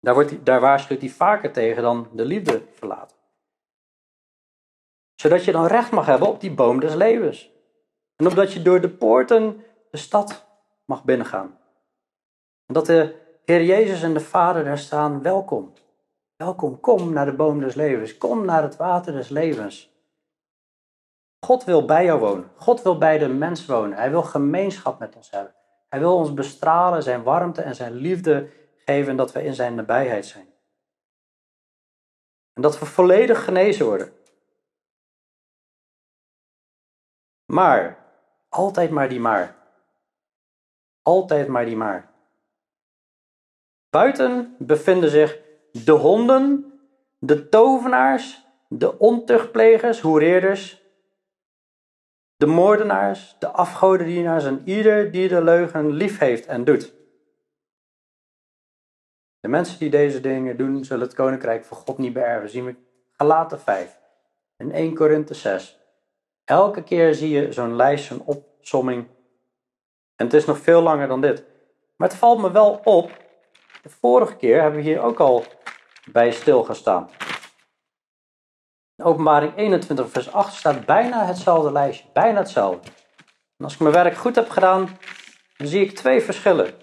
Daar, 0.00 0.14
wordt, 0.14 0.44
daar 0.44 0.60
waarschuwt 0.60 1.00
hij 1.00 1.10
vaker 1.10 1.52
tegen 1.52 1.82
dan 1.82 2.08
de 2.12 2.24
liefde 2.24 2.62
verlaten. 2.72 3.17
Zodat 5.20 5.44
je 5.44 5.52
dan 5.52 5.66
recht 5.66 5.90
mag 5.90 6.06
hebben 6.06 6.28
op 6.28 6.40
die 6.40 6.54
boom 6.54 6.80
des 6.80 6.94
levens. 6.94 7.50
En 8.16 8.26
opdat 8.26 8.52
je 8.52 8.62
door 8.62 8.80
de 8.80 8.88
poorten 8.88 9.64
de 9.90 9.96
stad 9.96 10.46
mag 10.84 11.04
binnengaan. 11.04 11.58
En 12.66 12.74
dat 12.74 12.86
de 12.86 13.14
Heer 13.44 13.64
Jezus 13.64 14.02
en 14.02 14.14
de 14.14 14.20
Vader 14.20 14.64
daar 14.64 14.78
staan, 14.78 15.22
welkom. 15.22 15.72
Welkom, 16.36 16.80
kom 16.80 17.12
naar 17.12 17.24
de 17.24 17.32
boom 17.32 17.60
des 17.60 17.74
levens. 17.74 18.18
Kom 18.18 18.44
naar 18.44 18.62
het 18.62 18.76
water 18.76 19.12
des 19.12 19.28
levens. 19.28 19.92
God 21.46 21.64
wil 21.64 21.84
bij 21.84 22.04
jou 22.04 22.20
wonen. 22.20 22.50
God 22.56 22.82
wil 22.82 22.98
bij 22.98 23.18
de 23.18 23.28
mens 23.28 23.66
wonen. 23.66 23.98
Hij 23.98 24.10
wil 24.10 24.22
gemeenschap 24.22 24.98
met 24.98 25.16
ons 25.16 25.30
hebben. 25.30 25.54
Hij 25.88 25.98
wil 25.98 26.16
ons 26.16 26.34
bestralen, 26.34 27.02
zijn 27.02 27.22
warmte 27.22 27.62
en 27.62 27.74
zijn 27.74 27.92
liefde 27.92 28.48
geven 28.76 29.10
en 29.10 29.16
dat 29.16 29.32
we 29.32 29.44
in 29.44 29.54
zijn 29.54 29.74
nabijheid 29.74 30.26
zijn. 30.26 30.48
En 32.52 32.62
dat 32.62 32.78
we 32.78 32.86
volledig 32.86 33.44
genezen 33.44 33.86
worden. 33.86 34.12
Maar, 37.48 37.98
altijd 38.48 38.90
maar 38.90 39.08
die 39.08 39.20
maar. 39.20 39.56
Altijd 41.02 41.48
maar 41.48 41.64
die 41.64 41.76
maar. 41.76 42.10
Buiten 43.90 44.54
bevinden 44.58 45.10
zich 45.10 45.38
de 45.72 45.92
honden, 45.92 46.72
de 47.18 47.48
tovenaars, 47.48 48.46
de 48.68 48.98
ontuchtplegers, 48.98 50.00
hoereerders 50.00 50.86
de 52.38 52.46
moordenaars, 52.46 53.36
de 53.38 53.48
afgodendienaars 53.48 54.44
en 54.44 54.62
ieder 54.64 55.10
die 55.10 55.28
de 55.28 55.42
leugen 55.42 55.90
lief 55.90 56.18
heeft 56.18 56.46
en 56.46 56.64
doet. 56.64 56.94
De 59.40 59.48
mensen 59.48 59.78
die 59.78 59.90
deze 59.90 60.20
dingen 60.20 60.56
doen, 60.56 60.84
zullen 60.84 61.06
het 61.06 61.14
koninkrijk 61.14 61.64
van 61.64 61.76
God 61.76 61.98
niet 61.98 62.12
beërven. 62.12 62.50
Zien 62.50 62.64
we 62.64 62.76
Galaten 63.12 63.60
5 63.60 64.00
en 64.56 64.70
1 64.70 64.94
Korinthe 64.94 65.34
6. 65.34 65.77
Elke 66.48 66.82
keer 66.82 67.14
zie 67.14 67.30
je 67.30 67.52
zo'n 67.52 67.76
lijst, 67.76 68.04
zo'n 68.04 68.22
opsomming. 68.24 69.06
En 70.16 70.24
het 70.24 70.34
is 70.34 70.44
nog 70.44 70.58
veel 70.58 70.82
langer 70.82 71.08
dan 71.08 71.20
dit. 71.20 71.44
Maar 71.96 72.08
het 72.08 72.16
valt 72.16 72.40
me 72.40 72.50
wel 72.50 72.80
op. 72.84 73.10
De 73.82 73.88
vorige 73.88 74.36
keer 74.36 74.60
hebben 74.60 74.80
we 74.80 74.86
hier 74.86 75.00
ook 75.00 75.20
al 75.20 75.44
bij 76.12 76.30
stilgestaan. 76.30 77.10
In 78.96 79.04
openbaring 79.04 79.56
21, 79.56 80.10
vers 80.10 80.32
8 80.32 80.54
staat 80.54 80.86
bijna 80.86 81.24
hetzelfde 81.24 81.72
lijstje. 81.72 82.08
Bijna 82.12 82.38
hetzelfde. 82.38 82.90
En 83.56 83.64
als 83.64 83.74
ik 83.74 83.80
mijn 83.80 83.94
werk 83.94 84.16
goed 84.16 84.34
heb 84.34 84.48
gedaan, 84.48 84.98
dan 85.56 85.66
zie 85.66 85.84
ik 85.84 85.96
twee 85.96 86.20
verschillen. 86.20 86.74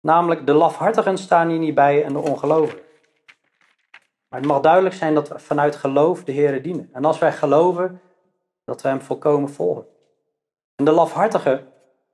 Namelijk 0.00 0.46
de 0.46 0.52
lafhartigen 0.52 1.18
staan 1.18 1.48
hier 1.48 1.58
niet 1.58 1.74
bij 1.74 2.04
en 2.04 2.12
de 2.12 2.18
ongelovigen. 2.18 2.78
Maar 4.28 4.40
het 4.40 4.48
mag 4.48 4.60
duidelijk 4.60 4.94
zijn 4.94 5.14
dat 5.14 5.28
we 5.28 5.38
vanuit 5.38 5.76
geloof 5.76 6.24
de 6.24 6.32
Heer 6.32 6.62
dienen. 6.62 6.88
En 6.92 7.04
als 7.04 7.18
wij 7.18 7.32
geloven, 7.32 8.00
dat 8.66 8.82
we 8.82 8.88
Hem 8.88 9.00
volkomen 9.00 9.50
volgen. 9.50 9.86
En 10.74 10.84
de 10.84 10.90
lafhartigen, 10.90 11.72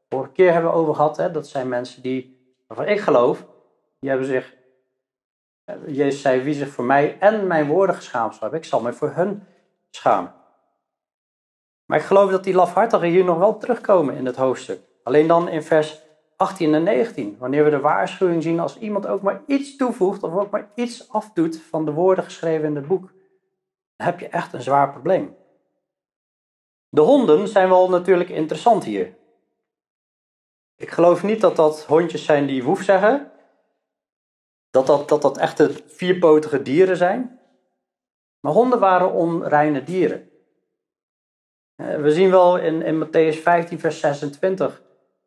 vorige 0.08 0.32
keer 0.32 0.52
hebben 0.52 0.70
we 0.70 0.76
over 0.76 0.94
gehad, 0.94 1.16
hè, 1.16 1.30
dat 1.30 1.48
zijn 1.48 1.68
mensen 1.68 2.02
die, 2.02 2.54
waarvan 2.66 2.86
ik 2.86 3.00
geloof, 3.00 3.46
die 4.00 4.10
hebben 4.10 4.28
zich, 4.28 4.54
eh, 5.64 5.74
Jezus 5.86 6.20
zei, 6.20 6.42
wie 6.42 6.54
zich 6.54 6.68
voor 6.68 6.84
mij 6.84 7.18
en 7.18 7.46
mijn 7.46 7.66
woorden 7.66 7.94
geschaamd 7.94 8.32
zal 8.32 8.42
hebben, 8.42 8.58
ik 8.58 8.66
zal 8.66 8.80
mij 8.80 8.92
voor 8.92 9.10
hun 9.10 9.46
schamen. 9.90 10.34
Maar 11.86 11.98
ik 11.98 12.04
geloof 12.04 12.30
dat 12.30 12.44
die 12.44 12.54
lafhartigen 12.54 13.08
hier 13.08 13.24
nog 13.24 13.38
wel 13.38 13.58
terugkomen 13.58 14.16
in 14.16 14.26
het 14.26 14.36
hoofdstuk. 14.36 14.80
Alleen 15.02 15.26
dan 15.26 15.48
in 15.48 15.62
vers 15.62 16.02
18 16.36 16.74
en 16.74 16.82
19. 16.82 17.36
Wanneer 17.38 17.64
we 17.64 17.70
de 17.70 17.80
waarschuwing 17.80 18.42
zien 18.42 18.60
als 18.60 18.78
iemand 18.78 19.06
ook 19.06 19.22
maar 19.22 19.42
iets 19.46 19.76
toevoegt 19.76 20.22
of 20.22 20.34
ook 20.34 20.50
maar 20.50 20.70
iets 20.74 21.10
afdoet 21.10 21.60
van 21.60 21.84
de 21.84 21.92
woorden 21.92 22.24
geschreven 22.24 22.68
in 22.68 22.76
het 22.76 22.86
boek, 22.86 23.12
dan 23.96 24.06
heb 24.06 24.20
je 24.20 24.28
echt 24.28 24.52
een 24.52 24.62
zwaar 24.62 24.90
probleem. 24.90 25.36
De 26.94 27.00
honden 27.00 27.48
zijn 27.48 27.68
wel 27.68 27.88
natuurlijk 27.88 28.28
interessant 28.28 28.84
hier. 28.84 29.14
Ik 30.76 30.90
geloof 30.90 31.22
niet 31.22 31.40
dat 31.40 31.56
dat 31.56 31.84
hondjes 31.84 32.24
zijn 32.24 32.46
die 32.46 32.64
woef 32.64 32.82
zeggen. 32.82 33.30
Dat 34.70 34.86
dat, 34.86 35.08
dat, 35.08 35.22
dat 35.22 35.38
echte 35.38 35.70
vierpotige 35.86 36.62
dieren 36.62 36.96
zijn. 36.96 37.40
Maar 38.40 38.52
honden 38.52 38.78
waren 38.78 39.12
onreine 39.12 39.82
dieren. 39.82 40.30
Eh, 41.74 41.96
we 41.96 42.10
zien 42.10 42.30
wel 42.30 42.58
in, 42.58 42.82
in 42.82 43.04
Matthäus 43.04 43.42
15, 43.42 43.78
vers 43.80 44.00
26 44.00 44.82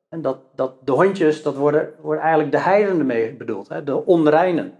en 0.09 0.21
dat, 0.21 0.39
dat 0.55 0.85
de 0.85 0.91
hondjes, 0.91 1.43
dat 1.43 1.55
worden, 1.55 1.93
worden 1.99 2.21
eigenlijk 2.23 2.51
de 2.51 2.59
heidenen 2.59 3.05
mee 3.05 3.33
bedoeld, 3.33 3.85
de 3.85 4.05
onreinen. 4.05 4.79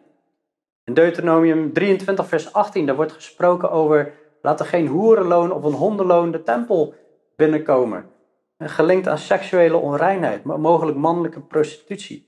In 0.84 0.94
Deuteronomium 0.94 1.74
23, 1.74 2.28
vers 2.28 2.54
18, 2.54 2.86
daar 2.86 2.96
wordt 2.96 3.12
gesproken 3.12 3.72
over, 3.72 4.14
laat 4.46 4.60
er 4.60 4.66
geen 4.66 4.88
hoerenloon 4.88 5.52
of 5.52 5.64
een 5.64 5.74
hondenloon 5.74 6.32
de 6.32 6.44
tempel 6.44 6.94
binnenkomen. 7.36 8.10
En 8.58 8.70
gelinkt 8.70 9.08
aan 9.08 9.18
seksuele 9.18 9.78
onreinheid, 9.78 10.44
mogelijk 10.44 10.98
mannelijke 10.98 11.40
prostitutie. 11.40 12.28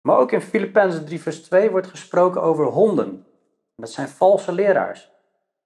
Maar 0.00 0.18
ook 0.18 0.32
in 0.32 0.40
Filippenzen 0.40 1.04
3, 1.04 1.20
vers 1.20 1.42
2 1.42 1.70
wordt 1.70 1.86
gesproken 1.86 2.42
over 2.42 2.64
honden. 2.64 3.26
Dat 3.76 3.90
zijn 3.90 4.08
valse 4.08 4.52
leraars, 4.52 5.10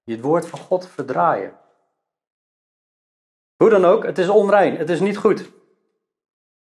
die 0.05 0.17
het 0.17 0.25
woord 0.25 0.47
van 0.47 0.59
God 0.59 0.89
verdraaien. 0.89 1.53
Hoe 3.57 3.71
dan 3.71 3.85
ook, 3.85 4.05
het 4.05 4.19
is 4.19 4.29
onrein, 4.29 4.77
het 4.77 4.91
is 4.91 5.01
niet 5.01 5.19
goed. 5.19 5.51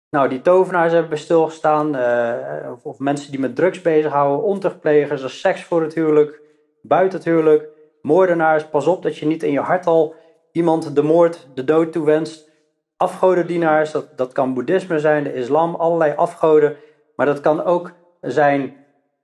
Nou, 0.09 0.29
die 0.29 0.41
tovenaars 0.41 0.93
hebben 0.93 1.17
stilgestaan. 1.17 1.95
Uh, 1.95 2.71
of, 2.71 2.85
of, 2.85 2.99
mensen 2.99 3.31
die 3.31 3.39
met 3.39 3.55
drugs 3.55 3.81
bezighouden. 3.81 4.45
Ontuchtplegers, 4.45 5.23
als 5.23 5.39
seks 5.39 5.63
voor 5.63 5.81
het 5.81 5.93
huwelijk. 5.93 6.41
Buiten 6.81 7.17
het 7.17 7.27
huwelijk. 7.27 7.69
Moordenaars. 8.01 8.65
Pas 8.65 8.87
op 8.87 9.03
dat 9.03 9.17
je 9.17 9.25
niet 9.25 9.43
in 9.43 9.51
je 9.51 9.59
hart 9.59 9.85
al 9.85 10.15
iemand 10.51 10.95
de 10.95 11.03
moord, 11.03 11.47
de 11.53 11.63
dood 11.63 11.91
toewenst. 11.91 12.49
Afgodendienaars, 12.97 13.91
dat, 13.91 14.17
dat 14.17 14.31
kan 14.31 14.53
boeddhisme 14.53 14.99
zijn, 14.99 15.23
de 15.23 15.33
islam, 15.33 15.75
allerlei 15.75 16.13
afgoden. 16.15 16.75
Maar 17.15 17.25
dat 17.25 17.39
kan 17.39 17.63
ook 17.63 17.91
zijn 18.21 18.75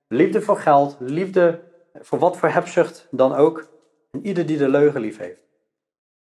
liefde 0.08 0.42
voor 0.42 0.58
geld, 0.58 0.96
liefde 1.00 1.60
voor 1.94 2.20
wat 2.20 2.38
voor 2.38 2.50
hebzucht 2.50 3.08
dan 3.12 3.36
ook. 3.36 3.68
En 4.12 4.26
ieder 4.26 4.46
die 4.46 4.58
de 4.58 4.70
leugen 4.70 5.02
lief 5.02 5.18
heeft. 5.18 5.42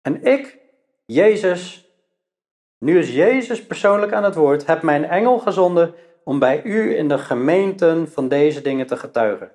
En 0.01 0.23
ik, 0.23 0.59
Jezus, 1.05 1.89
nu 2.77 2.99
is 2.99 3.13
Jezus 3.13 3.65
persoonlijk 3.65 4.13
aan 4.13 4.23
het 4.23 4.35
woord. 4.35 4.65
Heb 4.65 4.81
mijn 4.81 5.05
engel 5.05 5.39
gezonden 5.39 5.93
om 6.23 6.39
bij 6.39 6.63
u 6.63 6.97
in 6.97 7.07
de 7.07 7.17
gemeenten 7.17 8.11
van 8.11 8.27
deze 8.27 8.61
dingen 8.61 8.87
te 8.87 8.97
getuigen. 8.97 9.51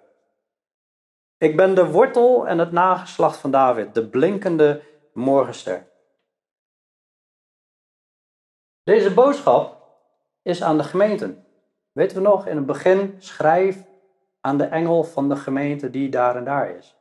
Ik 1.41 1.57
ben 1.57 1.75
de 1.75 1.91
wortel 1.91 2.47
en 2.47 2.59
het 2.59 2.73
nageslacht 2.73 3.37
van 3.37 3.51
David, 3.51 3.95
de 3.95 4.09
blinkende 4.09 4.83
morgenster. 5.13 5.87
Deze 8.83 9.15
boodschap 9.15 9.83
is 10.43 10.63
aan 10.63 10.77
de 10.77 10.85
gemeenten. 10.85 11.45
Weten 11.93 12.17
we 12.17 12.23
nog, 12.23 12.47
in 12.47 12.57
het 12.57 12.67
begin 12.67 13.15
schrijf 13.19 13.83
aan 14.41 14.59
de 14.59 14.65
engel 14.65 15.05
van 15.05 15.29
de 15.29 15.37
gemeente 15.37 15.91
die 15.91 16.09
daar 16.09 16.37
en 16.37 16.45
daar 16.45 16.77
is. 16.77 16.97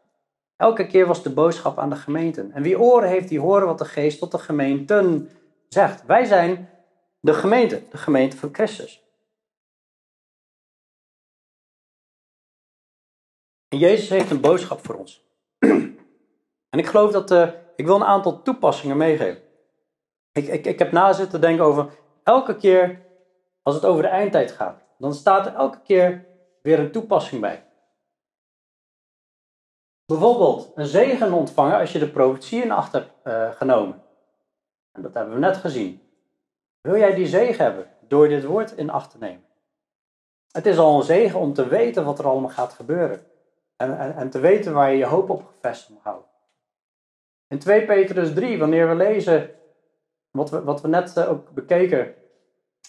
Elke 0.56 0.88
keer 0.88 1.08
was 1.08 1.24
de 1.24 1.34
boodschap 1.34 1.80
aan 1.80 1.90
de 1.90 1.96
gemeenten. 1.96 2.52
En 2.52 2.64
wie 2.64 2.80
oren 2.80 3.10
heeft, 3.10 3.30
die 3.30 3.40
horen 3.40 3.68
wat 3.68 3.78
de 3.78 3.86
geest 3.86 4.20
tot 4.20 4.32
de 4.32 4.40
gemeenten 4.40 5.30
zegt. 5.68 6.06
Wij 6.06 6.26
zijn 6.26 6.70
de 7.20 7.34
gemeente, 7.34 7.82
de 7.90 7.98
gemeente 7.98 8.38
van 8.38 8.50
Christus. 8.52 9.09
En 13.70 13.78
Jezus 13.78 14.10
heeft 14.10 14.32
een 14.32 14.42
boodschap 14.42 14.86
voor 14.86 14.96
ons. 14.96 15.28
en 16.70 16.80
ik 16.80 16.88
geloof 16.88 17.12
dat, 17.12 17.32
uh, 17.32 17.50
ik 17.76 17.86
wil 17.86 17.96
een 17.96 18.04
aantal 18.04 18.42
toepassingen 18.42 18.98
meegeven. 18.98 19.42
Ik, 20.32 20.48
ik, 20.48 20.66
ik 20.66 20.80
heb 20.80 20.92
na 20.92 21.14
zitten 21.14 21.42
denken 21.42 21.66
over, 21.66 21.90
elke 22.24 22.56
keer 22.56 23.06
als 23.62 23.76
het 23.76 23.86
over 23.86 24.04
de 24.04 24.10
eindtijd 24.10 24.52
gaat, 24.52 24.84
dan 24.98 25.14
staat 25.14 25.46
er 25.46 25.54
elke 25.54 25.82
keer 25.82 26.26
weer 26.62 26.80
een 26.80 26.92
toepassing 26.92 27.42
bij. 27.42 27.64
Bijvoorbeeld 30.06 30.72
een 30.76 30.86
zegen 30.86 31.34
ontvangen 31.34 31.80
als 31.80 31.92
je 31.92 32.00
de 32.00 32.10
profetie 32.10 32.64
in 32.64 32.72
acht 32.72 32.92
hebt 32.92 33.12
uh, 33.24 33.52
genomen. 33.52 34.02
En 34.92 35.02
dat 35.02 35.14
hebben 35.14 35.34
we 35.34 35.40
net 35.40 35.58
gezien. 35.58 36.02
Wil 36.82 36.98
jij 36.98 37.14
die 37.14 37.28
zegen 37.28 37.64
hebben 37.64 37.88
door 38.08 38.28
dit 38.28 38.44
woord 38.44 38.72
in 38.72 38.90
acht 38.90 39.12
te 39.12 39.18
nemen? 39.18 39.46
Het 40.52 40.66
is 40.66 40.78
al 40.78 40.98
een 40.98 41.04
zegen 41.04 41.40
om 41.40 41.54
te 41.54 41.68
weten 41.68 42.06
wat 42.06 42.20
er 42.20 42.28
allemaal 42.28 42.50
gaat 42.50 42.74
gebeuren. 42.74 43.26
En, 43.80 44.16
en, 44.16 44.30
te 44.30 44.40
weten 44.40 44.74
waar 44.74 44.92
je 44.92 44.98
je 44.98 45.06
hoop 45.06 45.30
op 45.30 45.46
gevestigd 45.46 45.90
moet 45.90 46.04
houden. 46.04 46.28
In 47.48 47.60
2 47.60 47.86
Petrus 47.86 48.34
3, 48.34 48.60
wanneer 48.60 48.90
we 48.90 48.96
lezen 48.96 49.50
wat 50.32 50.50
we, 50.50 50.64
wat 50.64 50.82
we 50.82 50.88
net 50.88 51.18
eh, 51.18 51.30
ook 51.30 51.52
bekeken 51.52 52.14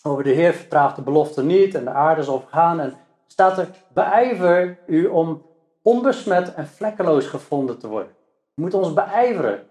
over 0.02 0.24
de 0.24 0.30
Heer 0.30 0.54
vertraagt 0.54 0.96
de 0.96 1.02
belofte 1.02 1.42
niet 1.42 1.74
en 1.74 1.84
de 1.84 1.90
aarde 1.90 2.22
zal 2.22 2.40
vergaan. 2.40 2.80
En 2.80 2.96
staat 3.26 3.58
er, 3.58 3.68
beijver 3.92 4.78
u 4.86 5.06
om 5.06 5.46
onbesmet 5.82 6.54
en 6.54 6.66
vlekkeloos 6.66 7.26
gevonden 7.26 7.78
te 7.78 7.88
worden. 7.88 8.12
We 8.54 8.62
moeten 8.62 8.78
ons 8.78 8.92
beijveren 8.92 9.66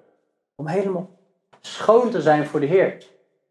om 0.55 0.67
helemaal 0.67 1.09
schoon 1.59 2.09
te 2.09 2.21
zijn 2.21 2.47
voor 2.47 2.59
de 2.59 2.65
Heer. 2.65 3.05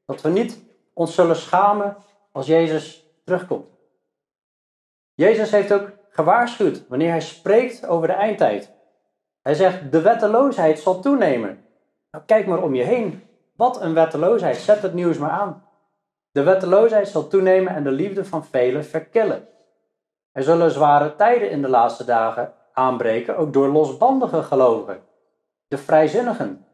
Dat 0.04 0.20
we 0.20 0.28
niet 0.28 0.62
ons 0.92 1.14
zullen 1.14 1.36
schamen 1.36 1.96
als 2.32 2.46
Jezus 2.46 3.10
terugkomt. 3.24 3.68
Jezus 5.14 5.50
heeft 5.50 5.72
ook 5.72 5.97
gewaarschuwd 6.18 6.88
wanneer 6.88 7.10
hij 7.10 7.20
spreekt 7.20 7.86
over 7.86 8.06
de 8.06 8.12
eindtijd. 8.12 8.72
Hij 9.42 9.54
zegt, 9.54 9.92
de 9.92 10.00
wetteloosheid 10.00 10.78
zal 10.78 11.00
toenemen. 11.00 11.64
Nou, 12.10 12.24
kijk 12.24 12.46
maar 12.46 12.62
om 12.62 12.74
je 12.74 12.82
heen. 12.82 13.22
Wat 13.56 13.80
een 13.80 13.94
wetteloosheid. 13.94 14.56
Zet 14.56 14.82
het 14.82 14.94
nieuws 14.94 15.18
maar 15.18 15.30
aan. 15.30 15.64
De 16.30 16.42
wetteloosheid 16.42 17.08
zal 17.08 17.28
toenemen 17.28 17.74
en 17.74 17.84
de 17.84 17.90
liefde 17.90 18.24
van 18.24 18.44
velen 18.44 18.84
verkillen. 18.84 19.48
Er 20.32 20.42
zullen 20.42 20.70
zware 20.70 21.16
tijden 21.16 21.50
in 21.50 21.62
de 21.62 21.68
laatste 21.68 22.04
dagen 22.04 22.52
aanbreken, 22.72 23.36
ook 23.36 23.52
door 23.52 23.68
losbandige 23.68 24.42
gelovigen. 24.42 25.02
De 25.68 25.78
vrijzinnigen, 25.78 26.66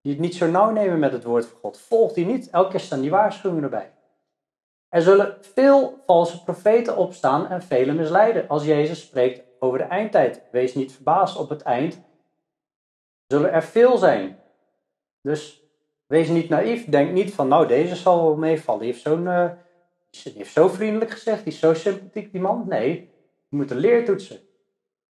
die 0.00 0.12
het 0.12 0.20
niet 0.20 0.34
zo 0.34 0.46
nauw 0.46 0.70
nemen 0.70 0.98
met 0.98 1.12
het 1.12 1.24
woord 1.24 1.46
van 1.46 1.58
God. 1.60 1.78
Volg 1.78 2.12
die 2.12 2.26
niet. 2.26 2.50
Elke 2.50 2.70
keer 2.70 2.80
staan 2.80 3.00
die 3.00 3.10
waarschuwingen 3.10 3.62
erbij. 3.62 3.92
Er 4.88 5.02
zullen 5.02 5.36
veel 5.40 6.02
valse 6.06 6.44
profeten 6.44 6.96
opstaan 6.96 7.48
en 7.48 7.62
velen 7.62 7.96
misleiden. 7.96 8.48
Als 8.48 8.64
Jezus 8.64 9.00
spreekt 9.00 9.42
over 9.58 9.78
de 9.78 9.84
eindtijd. 9.84 10.42
Wees 10.50 10.74
niet 10.74 10.92
verbaasd 10.92 11.36
op 11.36 11.48
het 11.48 11.62
eind. 11.62 12.00
Zullen 13.26 13.52
er 13.52 13.62
veel 13.62 13.98
zijn. 13.98 14.38
Dus 15.22 15.62
wees 16.06 16.28
niet 16.28 16.48
naïef. 16.48 16.84
Denk 16.84 17.12
niet 17.12 17.34
van, 17.34 17.48
nou, 17.48 17.66
deze 17.66 17.96
zal 17.96 18.22
wel 18.22 18.36
meevallen. 18.36 18.80
Die 18.80 18.90
heeft, 18.90 19.02
zo'n, 19.02 19.24
uh, 19.24 19.50
die 20.10 20.32
heeft 20.36 20.52
zo 20.52 20.68
vriendelijk 20.68 21.10
gezegd. 21.10 21.44
Die 21.44 21.52
is 21.52 21.58
zo 21.58 21.74
sympathiek, 21.74 22.32
die 22.32 22.40
man. 22.40 22.64
Nee, 22.68 23.10
je 23.48 23.56
moet 23.56 23.70
een 23.70 23.78
leertoetsen. 23.78 24.40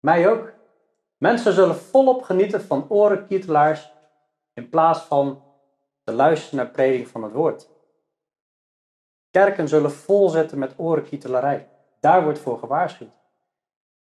Mij 0.01 0.31
ook. 0.31 0.53
Mensen 1.19 1.53
zullen 1.53 1.77
volop 1.77 2.23
genieten 2.23 2.61
van 2.61 2.87
orenkietelaars 2.89 3.93
in 4.55 4.69
plaats 4.69 5.01
van 5.01 5.43
te 6.05 6.13
luisteren 6.13 6.57
naar 6.57 6.71
preding 6.71 7.09
van 7.09 7.23
het 7.23 7.33
woord. 7.33 7.69
Kerken 9.39 9.69
zullen 9.69 9.93
vol 9.93 10.29
zitten 10.29 10.59
met 10.59 10.75
orenkietelarij. 10.77 11.69
Daar 12.01 12.23
wordt 12.23 12.39
voor 12.39 12.59
gewaarschuwd. 12.59 13.11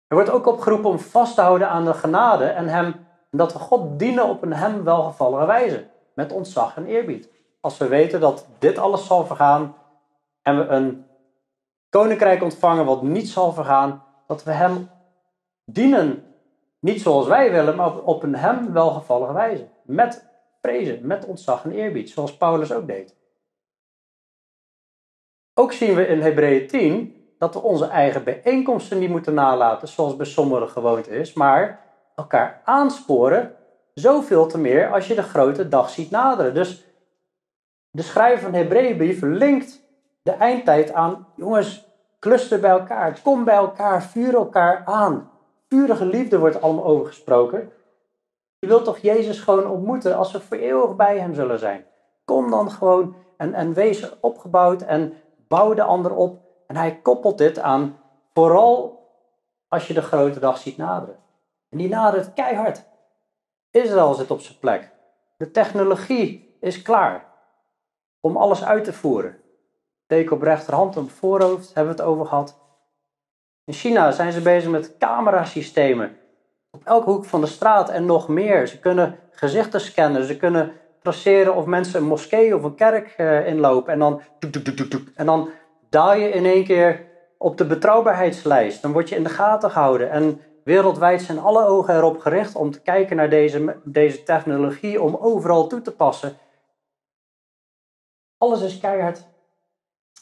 Er 0.07 0.15
wordt 0.15 0.30
ook 0.30 0.47
opgeroepen 0.47 0.89
om 0.89 0.99
vast 0.99 1.36
te 1.36 1.41
houden 1.41 1.70
aan 1.70 1.86
de 1.86 1.93
genade 1.93 2.45
en 2.45 2.67
hem, 2.67 3.07
dat 3.32 3.53
we 3.53 3.59
God 3.59 3.99
dienen 3.99 4.30
op 4.30 4.41
een 4.41 4.53
hem 4.53 4.84
welgevallige 4.84 5.45
wijze, 5.45 5.88
met 6.13 6.32
ontzag 6.32 6.76
en 6.76 6.86
eerbied. 6.86 7.30
Als 7.59 7.78
we 7.78 7.88
weten 7.88 8.20
dat 8.20 8.47
dit 8.59 8.78
alles 8.78 9.05
zal 9.05 9.26
vergaan 9.26 9.76
en 10.41 10.57
we 10.57 10.63
een 10.63 11.05
koninkrijk 11.89 12.43
ontvangen 12.43 12.86
wat 12.86 13.01
niet 13.01 13.30
zal 13.30 13.53
vergaan, 13.53 14.03
dat 14.28 14.43
we 14.43 14.51
hem 14.51 14.89
dienen. 15.65 16.24
Niet 16.80 17.01
zoals 17.01 17.28
wij 17.28 17.51
willen, 17.51 17.76
maar 17.76 17.97
op 17.97 18.24
een 18.24 18.36
hem 18.36 18.74
welgevallige 18.74 19.34
wijze. 19.34 19.67
Met 19.84 20.30
prezen, 20.61 21.07
met 21.07 21.26
ontzag 21.26 21.63
en 21.63 21.72
eerbied, 21.72 22.09
zoals 22.09 22.38
Paulus 22.38 22.72
ook 22.72 22.88
deed. 22.88 23.18
Ook 25.60 25.72
zien 25.72 25.95
we 25.95 26.07
in 26.07 26.22
Hebreeën 26.22 26.68
10 26.68 27.16
dat 27.38 27.53
we 27.53 27.62
onze 27.62 27.86
eigen 27.86 28.24
bijeenkomsten 28.24 28.99
niet 28.99 29.10
moeten 29.10 29.34
nalaten, 29.34 29.88
zoals 29.88 30.16
bij 30.16 30.26
sommigen 30.26 30.70
gewoonte 30.70 31.10
is, 31.10 31.34
maar 31.34 31.80
elkaar 32.16 32.62
aansporen, 32.64 33.55
zoveel 33.93 34.47
te 34.47 34.57
meer 34.57 34.91
als 34.91 35.07
je 35.07 35.16
de 35.16 35.24
grote 35.24 35.68
dag 35.68 35.89
ziet 35.89 36.12
naderen. 36.12 36.53
Dus 36.53 36.86
de 37.91 38.01
schrijver 38.01 38.41
van 38.41 38.51
de 38.51 38.57
Hebreeënbrief 38.57 39.22
linkt 39.22 39.82
de 40.22 40.32
eindtijd 40.32 40.93
aan, 40.93 41.28
jongens, 41.36 41.88
cluster 42.20 42.60
bij 42.60 42.70
elkaar, 42.70 43.20
kom 43.24 43.43
bij 43.43 43.55
elkaar, 43.55 44.03
vuur 44.03 44.36
elkaar 44.36 44.82
aan. 44.86 45.32
Purige 45.68 46.05
liefde 46.05 46.39
wordt 46.39 46.62
allemaal 46.62 46.86
over 46.86 47.05
gesproken. 47.05 47.72
Je 48.60 48.68
wilt 48.68 48.84
toch 48.84 48.97
Jezus 48.97 49.39
gewoon 49.39 49.68
ontmoeten 49.68 50.18
als 50.18 50.32
we 50.32 50.39
voor 50.39 50.57
eeuwig 50.57 50.95
bij 50.95 51.20
hem 51.20 51.34
zullen 51.34 51.60
zijn. 51.60 51.86
Kom 52.26 52.49
dan 52.49 52.72
gewoon 52.72 53.16
en, 53.38 53.53
en 53.53 53.74
wees 53.74 54.20
opgebouwd 54.20 54.82
en 54.82 55.14
bouw 55.50 55.74
de 55.74 55.84
ander 55.84 56.16
op. 56.16 56.41
En 56.68 56.76
hij 56.76 57.00
koppelt 57.02 57.38
dit 57.38 57.60
aan 57.60 58.00
vooral 58.34 59.00
als 59.68 59.88
je 59.88 59.93
de 59.93 60.02
grote 60.02 60.39
dag 60.39 60.58
ziet 60.58 60.78
naderen. 60.78 61.20
En 61.70 61.78
die 61.78 61.89
nadert 61.89 62.34
keihard. 62.34 62.86
Israël 63.72 64.14
zit 64.14 64.32
op 64.32 64.39
zijn 64.39 64.60
plek. 64.60 64.91
De 65.38 65.52
technologie 65.52 66.58
is 66.60 66.82
klaar 66.82 67.26
om 68.20 68.38
alles 68.38 68.64
uit 68.64 68.84
te 68.84 68.93
voeren. 68.93 69.38
Teken 70.06 70.36
op 70.36 70.41
rechterhand 70.41 70.95
en 70.95 71.10
voorhoofd 71.10 71.74
hebben 71.74 71.95
we 71.95 72.02
het 72.02 72.10
over 72.10 72.26
gehad. 72.26 72.60
In 73.64 73.74
China 73.74 74.12
zijn 74.12 74.32
ze 74.32 74.41
bezig 74.41 74.70
met 74.70 74.97
camerasystemen. 74.97 76.18
Op 76.72 76.82
elke 76.86 77.10
hoek 77.10 77.26
van 77.26 77.41
de 77.41 77.47
straat 77.47 77.89
en 77.89 78.06
nog 78.06 78.28
meer. 78.28 78.68
Ze 78.68 78.80
kunnen 78.80 79.20
gezichten 79.32 79.82
scannen. 79.82 80.24
Ze 80.24 80.38
kunnen 80.38 80.74
traceren 81.02 81.56
of 81.56 81.66
mensen 81.66 82.00
een 82.00 82.08
moskee 82.08 82.56
of 82.56 82.64
een 82.64 82.76
kerk 82.76 83.14
uh, 83.18 83.47
inlopen. 83.47 83.93
En 83.93 84.00
dan, 84.00 84.22
en 85.16 85.26
dan 85.26 85.50
daal 85.89 86.14
je 86.14 86.30
in 86.30 86.45
één 86.45 86.64
keer 86.64 87.08
op 87.38 87.58
de 87.58 87.66
betrouwbaarheidslijst. 87.66 88.82
Dan 88.82 88.91
word 88.91 89.10
je 89.10 89.16
in 89.16 89.24
de 89.24 89.30
gaten 89.30 89.72
gehouden. 89.72 90.12
En 90.12 90.41
wereldwijd 90.64 91.22
zijn 91.22 91.39
alle 91.39 91.66
ogen 91.66 91.95
erop 91.95 92.20
gericht 92.20 92.56
om 92.56 92.72
te 92.72 92.82
kijken 92.82 93.16
naar 93.16 93.30
deze, 93.30 93.80
deze 93.84 94.24
technologie. 94.24 95.02
Om 95.02 95.16
overal 95.16 95.68
toe 95.68 95.82
te 95.82 95.95
passen. 95.95 96.38
Alles 98.38 98.62
is 98.62 98.80
keihard 98.80 99.28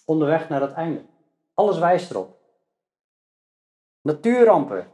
onderweg 0.05 0.49
naar 0.49 0.61
het 0.61 0.73
einde. 0.73 1.05
Alles 1.53 1.79
wijst 1.79 2.11
erop. 2.11 2.37
Natuurrampen 4.01 4.87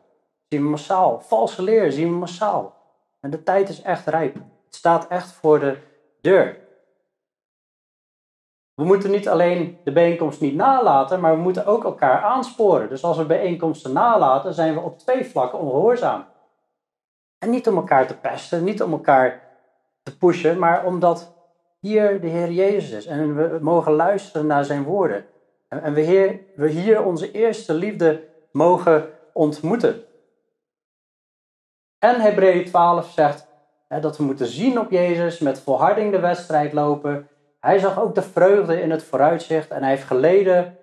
zien 0.47 0.63
we 0.63 0.69
massaal. 0.69 1.19
Valse 1.19 1.61
leer 1.61 1.91
zien 1.91 2.09
we 2.09 2.15
massaal. 2.15 2.75
En 3.19 3.29
de 3.29 3.43
tijd 3.43 3.69
is 3.69 3.81
echt 3.81 4.07
rijp. 4.07 4.37
Staat 4.75 5.07
echt 5.07 5.31
voor 5.31 5.59
de 5.59 5.77
deur. 6.21 6.61
We 8.73 8.83
moeten 8.83 9.11
niet 9.11 9.29
alleen 9.29 9.77
de 9.83 9.91
bijeenkomst 9.91 10.41
niet 10.41 10.55
nalaten, 10.55 11.19
maar 11.19 11.35
we 11.35 11.41
moeten 11.41 11.65
ook 11.65 11.83
elkaar 11.83 12.21
aansporen. 12.21 12.89
Dus 12.89 13.03
als 13.03 13.17
we 13.17 13.25
bijeenkomsten 13.25 13.93
nalaten, 13.93 14.53
zijn 14.53 14.73
we 14.73 14.79
op 14.79 14.99
twee 14.99 15.25
vlakken 15.25 15.59
ongehoorzaam. 15.59 16.25
En 17.37 17.49
niet 17.49 17.67
om 17.67 17.75
elkaar 17.75 18.07
te 18.07 18.17
pesten, 18.17 18.63
niet 18.63 18.83
om 18.83 18.91
elkaar 18.91 19.41
te 20.03 20.17
pushen, 20.17 20.59
maar 20.59 20.85
omdat 20.85 21.33
hier 21.79 22.21
de 22.21 22.27
Heer 22.27 22.51
Jezus 22.51 22.91
is 22.91 23.05
en 23.05 23.35
we 23.35 23.57
mogen 23.61 23.91
luisteren 23.91 24.47
naar 24.47 24.65
zijn 24.65 24.83
woorden. 24.83 25.25
En 25.67 25.93
we 25.93 26.01
hier, 26.01 26.39
we 26.55 26.69
hier 26.69 27.03
onze 27.03 27.31
eerste 27.31 27.73
liefde 27.73 28.27
mogen 28.51 29.09
ontmoeten. 29.33 30.03
En 31.99 32.21
Hebreeën 32.21 32.65
12 32.65 33.09
zegt 33.09 33.47
dat 34.01 34.17
we 34.17 34.23
moeten 34.23 34.47
zien 34.47 34.79
op 34.79 34.91
Jezus, 34.91 35.39
met 35.39 35.59
volharding 35.59 36.11
de 36.11 36.19
wedstrijd 36.19 36.73
lopen. 36.73 37.27
Hij 37.59 37.79
zag 37.79 37.99
ook 37.99 38.15
de 38.15 38.21
vreugde 38.21 38.81
in 38.81 38.91
het 38.91 39.03
vooruitzicht 39.03 39.69
en 39.69 39.81
hij 39.81 39.89
heeft 39.89 40.07
geleden. 40.07 40.77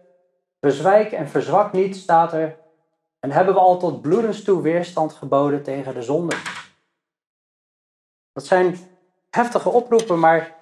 Bezwijk 0.60 1.12
en 1.12 1.28
verzwak 1.28 1.72
niet, 1.72 1.96
staat 1.96 2.32
er. 2.32 2.56
En 3.20 3.30
hebben 3.30 3.54
we 3.54 3.60
al 3.60 3.78
tot 3.78 4.02
bloedens 4.02 4.44
toe 4.44 4.62
weerstand 4.62 5.12
geboden 5.12 5.62
tegen 5.62 5.94
de 5.94 6.02
zonde. 6.02 6.36
Dat 8.32 8.46
zijn 8.46 8.76
heftige 9.30 9.68
oproepen, 9.68 10.18
maar 10.18 10.54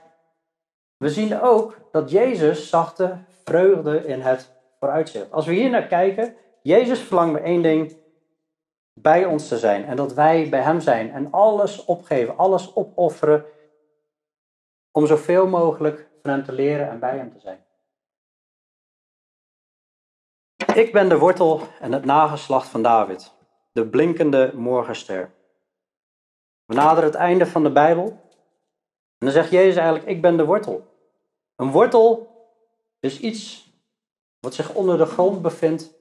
we 0.97 1.09
zien 1.09 1.41
ook 1.41 1.79
dat 1.91 2.11
Jezus 2.11 2.69
zag 2.69 2.95
de 2.95 3.15
vreugde 3.45 4.07
in 4.07 4.21
het 4.21 4.51
vooruitzicht. 4.79 5.33
Als 5.33 5.47
we 5.47 5.53
hier 5.53 5.71
naar 5.71 5.87
kijken, 5.87 6.35
Jezus 6.63 7.01
verlangt 7.01 7.33
maar 7.33 7.43
één 7.43 7.63
ding, 7.63 7.97
bij 9.03 9.25
ons 9.25 9.49
te 9.49 9.59
zijn. 9.59 9.85
En 9.85 9.97
dat 9.97 10.15
wij 10.15 10.49
bij 10.49 10.61
Hem 10.61 10.81
zijn. 10.81 11.13
En 11.13 11.33
alles 11.33 11.85
opgeven, 11.85 12.37
alles 12.37 12.77
opofferen. 12.77 13.45
Om 14.93 15.07
zoveel 15.07 15.47
mogelijk 15.47 16.09
van 16.23 16.31
Hem 16.31 16.45
te 16.45 16.53
leren 16.53 16.89
en 16.89 16.99
bij 16.99 17.17
Hem 17.17 17.33
te 17.33 17.41
zijn. 17.41 17.67
Ik 20.75 20.93
ben 20.93 21.09
de 21.09 21.19
wortel 21.19 21.61
en 21.81 21.93
het 21.93 22.05
nageslacht 22.05 22.69
van 22.69 22.83
David. 22.83 23.33
De 23.73 23.87
blinkende 23.87 24.53
morgenster. 24.55 25.31
We 26.65 26.75
naderen 26.75 27.11
het 27.11 27.19
einde 27.19 27.47
van 27.47 27.63
de 27.63 27.73
Bijbel. 27.73 28.07
En 29.19 29.27
dan 29.27 29.31
zegt 29.31 29.51
Jezus 29.51 29.77
eigenlijk, 29.77 30.07
ik 30.07 30.23
ben 30.23 30.37
de 30.37 30.45
wortel. 30.45 30.87
Een 31.57 31.71
wortel 31.71 32.37
is 33.01 33.21
iets 33.21 33.73
wat 34.41 34.55
zich 34.55 34.75
onder 34.75 34.99
de 34.99 35.07
grond 35.07 35.43
bevindt, 35.43 35.95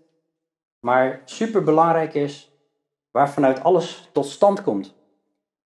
maar 0.80 1.22
super 1.26 1.64
belangrijk 1.64 2.14
is, 2.14 2.47
waar 3.18 3.30
vanuit 3.30 3.64
alles 3.64 4.10
tot 4.12 4.26
stand 4.26 4.64
komt. 4.64 4.96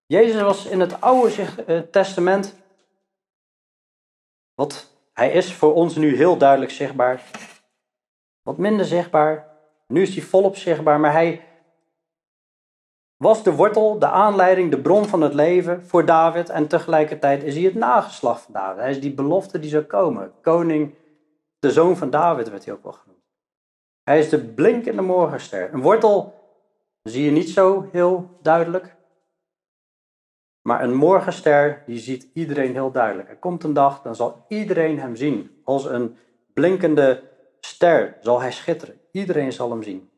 Jezus 0.07 0.41
was 0.41 0.67
in 0.67 0.81
het 0.81 1.01
Oude 1.01 1.45
eh, 1.67 1.79
Testament, 1.79 2.55
wat 4.55 4.91
hij 5.13 5.33
is 5.33 5.55
voor 5.55 5.75
ons 5.75 5.97
nu 5.97 6.17
heel 6.17 6.37
duidelijk 6.37 6.71
zichtbaar, 6.71 7.23
wat 8.43 8.59
minder 8.59 8.87
zichtbaar. 8.87 9.49
Nu 9.87 10.03
is 10.03 10.15
hij 10.15 10.25
volop 10.25 10.57
zichtbaar, 10.57 11.01
maar 11.01 11.13
hij 11.13 11.45
was 13.17 13.43
de 13.43 13.55
wortel, 13.55 13.99
de 13.99 14.09
aanleiding, 14.09 14.71
de 14.71 14.81
bron 14.81 15.05
van 15.07 15.21
het 15.21 15.35
leven 15.35 15.87
voor 15.87 16.05
David. 16.05 16.49
En 16.49 16.67
tegelijkertijd 16.67 17.43
is 17.43 17.55
hij 17.55 17.65
het 17.65 17.75
nageslacht 17.75 18.43
van 18.43 18.53
David. 18.53 18.81
Hij 18.81 18.91
is 18.91 19.01
die 19.01 19.15
belofte 19.15 19.59
die 19.59 19.71
zou 19.71 19.83
komen. 19.83 20.33
Koning, 20.43 20.95
de 21.59 21.71
zoon 21.71 21.97
van 21.97 22.11
David 22.11 22.51
werd 22.51 22.65
hij 22.65 22.75
ook 22.75 22.83
wel 22.83 22.93
genoemd. 22.93 23.25
Hij 24.03 24.19
is 24.19 24.29
de 24.29 24.45
blinkende 24.45 25.03
morgenster. 25.03 25.73
Een 25.73 25.83
wortel 25.83 26.38
zie 27.09 27.25
je 27.25 27.31
niet 27.31 27.49
zo 27.49 27.89
heel 27.93 28.39
duidelijk. 28.43 28.97
Maar 30.63 30.83
een 30.83 30.95
morgenster, 30.95 31.83
die 31.87 31.99
ziet 31.99 32.31
iedereen 32.35 32.73
heel 32.73 32.91
duidelijk. 32.91 33.29
Er 33.29 33.37
komt 33.37 33.65
een 33.65 33.73
dag, 33.73 34.03
dan 34.03 34.15
zal 34.15 34.45
iedereen 34.49 34.99
hem 34.99 35.17
zien. 35.17 35.61
Als 35.65 35.85
een 35.85 36.17
blinkende 36.55 37.23
ster 37.61 38.17
zal 38.21 38.41
hij 38.41 38.53
schitteren. 38.53 39.01
Iedereen 39.13 39.53
zal 39.53 39.71
hem 39.71 39.83
zien. 39.83 40.11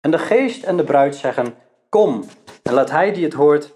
En 0.00 0.10
de 0.10 0.18
geest 0.18 0.64
en 0.64 0.76
de 0.76 0.84
bruid 0.84 1.16
zeggen 1.16 1.54
kom. 1.88 2.24
En 2.62 2.72
laat 2.72 2.90
hij 2.90 3.12
die 3.12 3.24
het 3.24 3.32
hoort, 3.32 3.74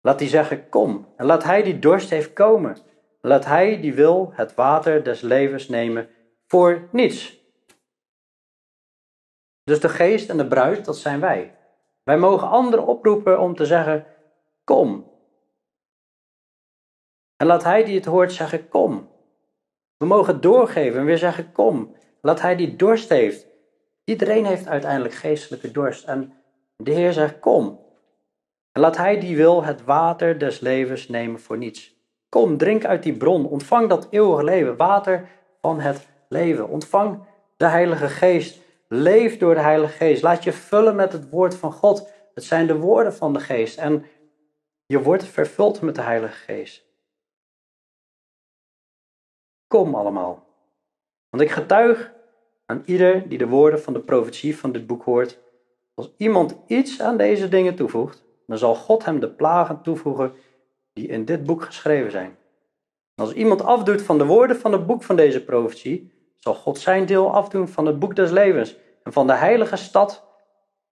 laat 0.00 0.18
die 0.18 0.28
zeggen, 0.28 0.68
kom. 0.68 1.06
En 1.16 1.26
laat 1.26 1.44
hij 1.44 1.62
die 1.62 1.78
dorst 1.78 2.10
heeft 2.10 2.32
komen. 2.32 2.76
En 3.20 3.28
laat 3.28 3.44
hij 3.44 3.80
die 3.80 3.94
wil 3.94 4.32
het 4.34 4.54
water 4.54 5.04
des 5.04 5.20
levens 5.20 5.68
nemen 5.68 6.08
voor 6.46 6.88
niets. 6.92 7.43
Dus 9.64 9.80
de 9.80 9.88
geest 9.88 10.28
en 10.28 10.36
de 10.36 10.46
bruid, 10.46 10.84
dat 10.84 10.96
zijn 10.96 11.20
wij. 11.20 11.54
Wij 12.02 12.18
mogen 12.18 12.48
anderen 12.48 12.86
oproepen 12.86 13.40
om 13.40 13.56
te 13.56 13.66
zeggen, 13.66 14.06
kom. 14.64 15.12
En 17.36 17.46
laat 17.46 17.64
hij 17.64 17.84
die 17.84 17.94
het 17.94 18.04
hoort 18.04 18.32
zeggen, 18.32 18.68
kom. 18.68 19.08
We 19.96 20.06
mogen 20.06 20.40
doorgeven 20.40 21.00
en 21.00 21.06
weer 21.06 21.18
zeggen, 21.18 21.52
kom. 21.52 21.96
Laat 22.20 22.40
hij 22.40 22.56
die 22.56 22.76
dorst 22.76 23.08
heeft. 23.08 23.46
Iedereen 24.04 24.44
heeft 24.44 24.66
uiteindelijk 24.66 25.14
geestelijke 25.14 25.70
dorst. 25.70 26.04
En 26.04 26.32
de 26.76 26.90
Heer 26.92 27.12
zegt, 27.12 27.38
kom. 27.38 27.80
En 28.72 28.80
laat 28.80 28.96
hij 28.96 29.20
die 29.20 29.36
wil 29.36 29.64
het 29.64 29.84
water 29.84 30.38
des 30.38 30.60
levens 30.60 31.08
nemen 31.08 31.40
voor 31.40 31.58
niets. 31.58 31.94
Kom, 32.28 32.56
drink 32.56 32.84
uit 32.84 33.02
die 33.02 33.16
bron, 33.16 33.46
ontvang 33.46 33.88
dat 33.88 34.06
eeuwige 34.10 34.44
leven, 34.44 34.76
water 34.76 35.28
van 35.60 35.80
het 35.80 36.08
leven. 36.28 36.68
Ontvang 36.68 37.22
de 37.56 37.66
Heilige 37.66 38.08
Geest, 38.08 38.60
leef 38.88 39.38
door 39.38 39.54
de 39.54 39.60
Heilige 39.60 39.96
Geest. 39.96 40.22
Laat 40.22 40.44
je 40.44 40.52
vullen 40.52 40.96
met 40.96 41.12
het 41.12 41.30
woord 41.30 41.54
van 41.54 41.72
God. 41.72 42.12
Het 42.34 42.44
zijn 42.44 42.66
de 42.66 42.78
woorden 42.78 43.14
van 43.14 43.32
de 43.32 43.40
Geest 43.40 43.78
en 43.78 44.04
je 44.86 45.02
wordt 45.02 45.24
vervuld 45.24 45.80
met 45.80 45.94
de 45.94 46.02
Heilige 46.02 46.34
Geest. 46.34 46.84
kom 49.74 49.94
allemaal. 49.94 50.46
Want 51.30 51.42
ik 51.42 51.50
getuig 51.50 52.12
aan 52.66 52.82
ieder 52.84 53.28
die 53.28 53.38
de 53.38 53.46
woorden 53.46 53.80
van 53.80 53.92
de 53.92 54.00
profetie 54.00 54.56
van 54.56 54.72
dit 54.72 54.86
boek 54.86 55.02
hoort. 55.02 55.38
Als 55.94 56.14
iemand 56.16 56.56
iets 56.66 57.00
aan 57.00 57.16
deze 57.16 57.48
dingen 57.48 57.74
toevoegt, 57.74 58.24
dan 58.46 58.58
zal 58.58 58.74
God 58.74 59.04
hem 59.04 59.20
de 59.20 59.30
plagen 59.30 59.82
toevoegen 59.82 60.32
die 60.92 61.08
in 61.08 61.24
dit 61.24 61.44
boek 61.44 61.62
geschreven 61.62 62.10
zijn. 62.10 62.36
als 63.14 63.32
iemand 63.32 63.62
afdoet 63.62 64.02
van 64.02 64.18
de 64.18 64.26
woorden 64.26 64.56
van 64.56 64.72
het 64.72 64.86
boek 64.86 65.02
van 65.02 65.16
deze 65.16 65.44
profetie, 65.44 66.12
zal 66.44 66.54
God 66.54 66.78
zijn 66.78 67.06
deel 67.06 67.34
afdoen 67.34 67.68
van 67.68 67.86
het 67.86 67.98
boek 67.98 68.16
des 68.16 68.30
levens 68.30 68.76
en 69.02 69.12
van 69.12 69.26
de 69.26 69.32
heilige 69.32 69.76
stad, 69.76 70.24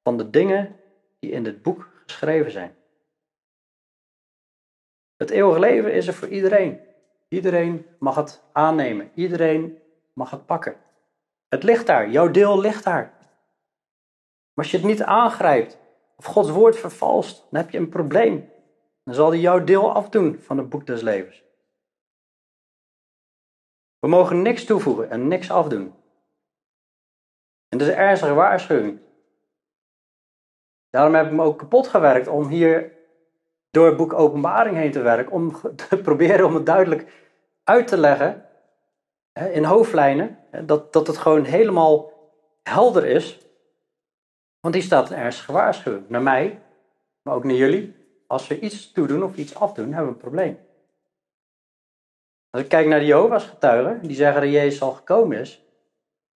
van 0.02 0.16
de 0.16 0.30
dingen 0.30 0.76
die 1.18 1.30
in 1.30 1.44
dit 1.44 1.62
boek 1.62 1.88
geschreven 2.06 2.50
zijn. 2.50 2.74
Het 5.16 5.30
eeuwige 5.30 5.60
leven 5.60 5.92
is 5.92 6.06
er 6.06 6.14
voor 6.14 6.28
iedereen. 6.28 6.80
Iedereen 7.28 7.86
mag 7.98 8.14
het 8.14 8.42
aannemen. 8.52 9.10
Iedereen 9.14 9.78
mag 10.12 10.30
het 10.30 10.46
pakken. 10.46 10.76
Het 11.48 11.62
ligt 11.62 11.86
daar. 11.86 12.10
Jouw 12.10 12.30
deel 12.30 12.60
ligt 12.60 12.84
daar. 12.84 13.12
Maar 14.54 14.64
als 14.64 14.70
je 14.70 14.76
het 14.76 14.86
niet 14.86 15.02
aangrijpt 15.02 15.78
of 16.16 16.24
Gods 16.24 16.50
woord 16.50 16.76
vervalst, 16.76 17.46
dan 17.50 17.60
heb 17.60 17.70
je 17.70 17.78
een 17.78 17.88
probleem. 17.88 18.50
Dan 19.04 19.14
zal 19.14 19.30
hij 19.30 19.40
jouw 19.40 19.64
deel 19.64 19.92
afdoen 19.92 20.38
van 20.40 20.58
het 20.58 20.68
boek 20.68 20.86
des 20.86 21.02
levens. 21.02 21.42
We 24.02 24.08
mogen 24.08 24.42
niks 24.42 24.64
toevoegen 24.64 25.10
en 25.10 25.28
niks 25.28 25.50
afdoen. 25.50 25.94
En 27.68 27.78
dat 27.78 27.80
is 27.80 27.94
een 27.94 28.00
ernstige 28.00 28.34
waarschuwing. 28.34 29.00
Daarom 30.90 31.14
heb 31.14 31.26
ik 31.26 31.32
me 31.32 31.42
ook 31.42 31.58
kapot 31.58 31.88
gewerkt 31.88 32.28
om 32.28 32.48
hier 32.48 32.92
door 33.70 33.86
het 33.86 33.96
boek 33.96 34.12
Openbaring 34.12 34.76
heen 34.76 34.92
te 34.92 35.00
werken, 35.00 35.32
om 35.32 35.60
te 35.88 36.00
proberen 36.02 36.46
om 36.46 36.54
het 36.54 36.66
duidelijk 36.66 37.12
uit 37.64 37.86
te 37.86 37.98
leggen 37.98 38.46
in 39.32 39.64
hoofdlijnen, 39.64 40.38
dat, 40.64 40.92
dat 40.92 41.06
het 41.06 41.18
gewoon 41.18 41.44
helemaal 41.44 42.12
helder 42.62 43.06
is. 43.06 43.38
Want 44.60 44.74
hier 44.74 44.84
staat 44.84 45.10
een 45.10 45.16
ernstige 45.16 45.52
waarschuwing 45.52 46.08
naar 46.08 46.22
mij, 46.22 46.62
maar 47.22 47.34
ook 47.34 47.44
naar 47.44 47.54
jullie. 47.54 47.94
Als 48.26 48.46
we 48.46 48.60
iets 48.60 48.92
toedoen 48.92 49.22
of 49.22 49.36
iets 49.36 49.54
afdoen, 49.54 49.92
hebben 49.92 50.06
we 50.06 50.12
een 50.12 50.16
probleem. 50.16 50.58
Als 52.52 52.62
ik 52.62 52.68
kijk 52.68 52.86
naar 52.86 52.98
de 52.98 53.06
Jehovah's 53.06 53.44
getuigen, 53.44 54.06
die 54.06 54.16
zeggen 54.16 54.40
dat 54.40 54.50
Jezus 54.50 54.82
al 54.82 54.92
gekomen 54.92 55.38
is, 55.38 55.64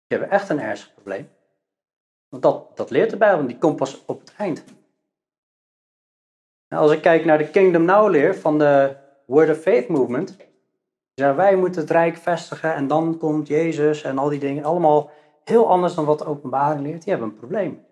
die 0.06 0.18
hebben 0.18 0.30
echt 0.30 0.48
een 0.48 0.60
ernstig 0.60 0.94
probleem. 0.94 1.28
Want 2.28 2.42
dat, 2.42 2.76
dat 2.76 2.90
leert 2.90 3.10
de 3.10 3.16
Bijbel, 3.16 3.46
die 3.46 3.58
komt 3.58 3.76
pas 3.76 4.04
op 4.04 4.20
het 4.20 4.34
eind. 4.38 4.64
Nou, 6.68 6.82
als 6.82 6.92
ik 6.92 7.02
kijk 7.02 7.24
naar 7.24 7.38
de 7.38 7.50
Kingdom 7.50 7.84
Now 7.84 8.10
leer 8.10 8.34
van 8.36 8.58
de 8.58 8.96
Word 9.26 9.50
of 9.50 9.58
Faith 9.58 9.88
Movement, 9.88 10.36
zeggen 11.14 11.36
wij 11.36 11.56
moeten 11.56 11.80
het 11.80 11.90
rijk 11.90 12.16
vestigen 12.16 12.74
en 12.74 12.86
dan 12.86 13.18
komt 13.18 13.48
Jezus 13.48 14.02
en 14.02 14.18
al 14.18 14.28
die 14.28 14.40
dingen. 14.40 14.64
Allemaal 14.64 15.10
heel 15.44 15.68
anders 15.68 15.94
dan 15.94 16.04
wat 16.04 16.18
de 16.18 16.26
openbaring 16.26 16.86
leert. 16.86 17.02
Die 17.02 17.12
hebben 17.12 17.28
een 17.28 17.38
probleem. 17.38 17.86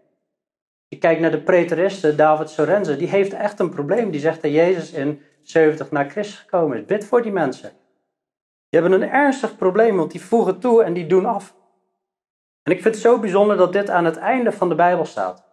Je 0.89 0.99
kijkt 0.99 1.20
naar 1.20 1.31
de 1.31 1.43
preteristen, 1.43 2.16
David 2.16 2.51
Sorenze, 2.51 2.97
die 2.97 3.09
heeft 3.09 3.33
echt 3.33 3.61
een 3.61 3.70
probleem. 3.70 4.11
Die 4.11 4.20
zegt 4.20 4.43
dat 4.43 4.53
Jezus 4.53 4.93
in 4.93 5.23
70 5.43 5.91
na 5.91 6.09
Christus 6.09 6.39
gekomen 6.39 6.79
is. 6.79 6.85
Bid 6.85 7.05
voor 7.05 7.23
die 7.23 7.33
mensen. 7.33 7.73
Die 8.73 8.81
hebben 8.81 9.03
een 9.03 9.09
ernstig 9.09 9.57
probleem, 9.57 9.97
want 9.97 10.11
die 10.11 10.25
voegen 10.25 10.59
toe 10.59 10.83
en 10.83 10.93
die 10.93 11.07
doen 11.07 11.27
af. 11.27 11.55
En 12.62 12.73
ik 12.73 12.83
vind 12.83 12.95
het 12.95 13.03
zo 13.03 13.18
bijzonder 13.18 13.57
dat 13.57 13.73
dit 13.73 13.91
aan 13.91 14.05
het 14.05 14.16
einde 14.16 14.53
van 14.53 14.68
de 14.68 14.75
Bijbel 14.75 15.05
staat. 15.05 15.45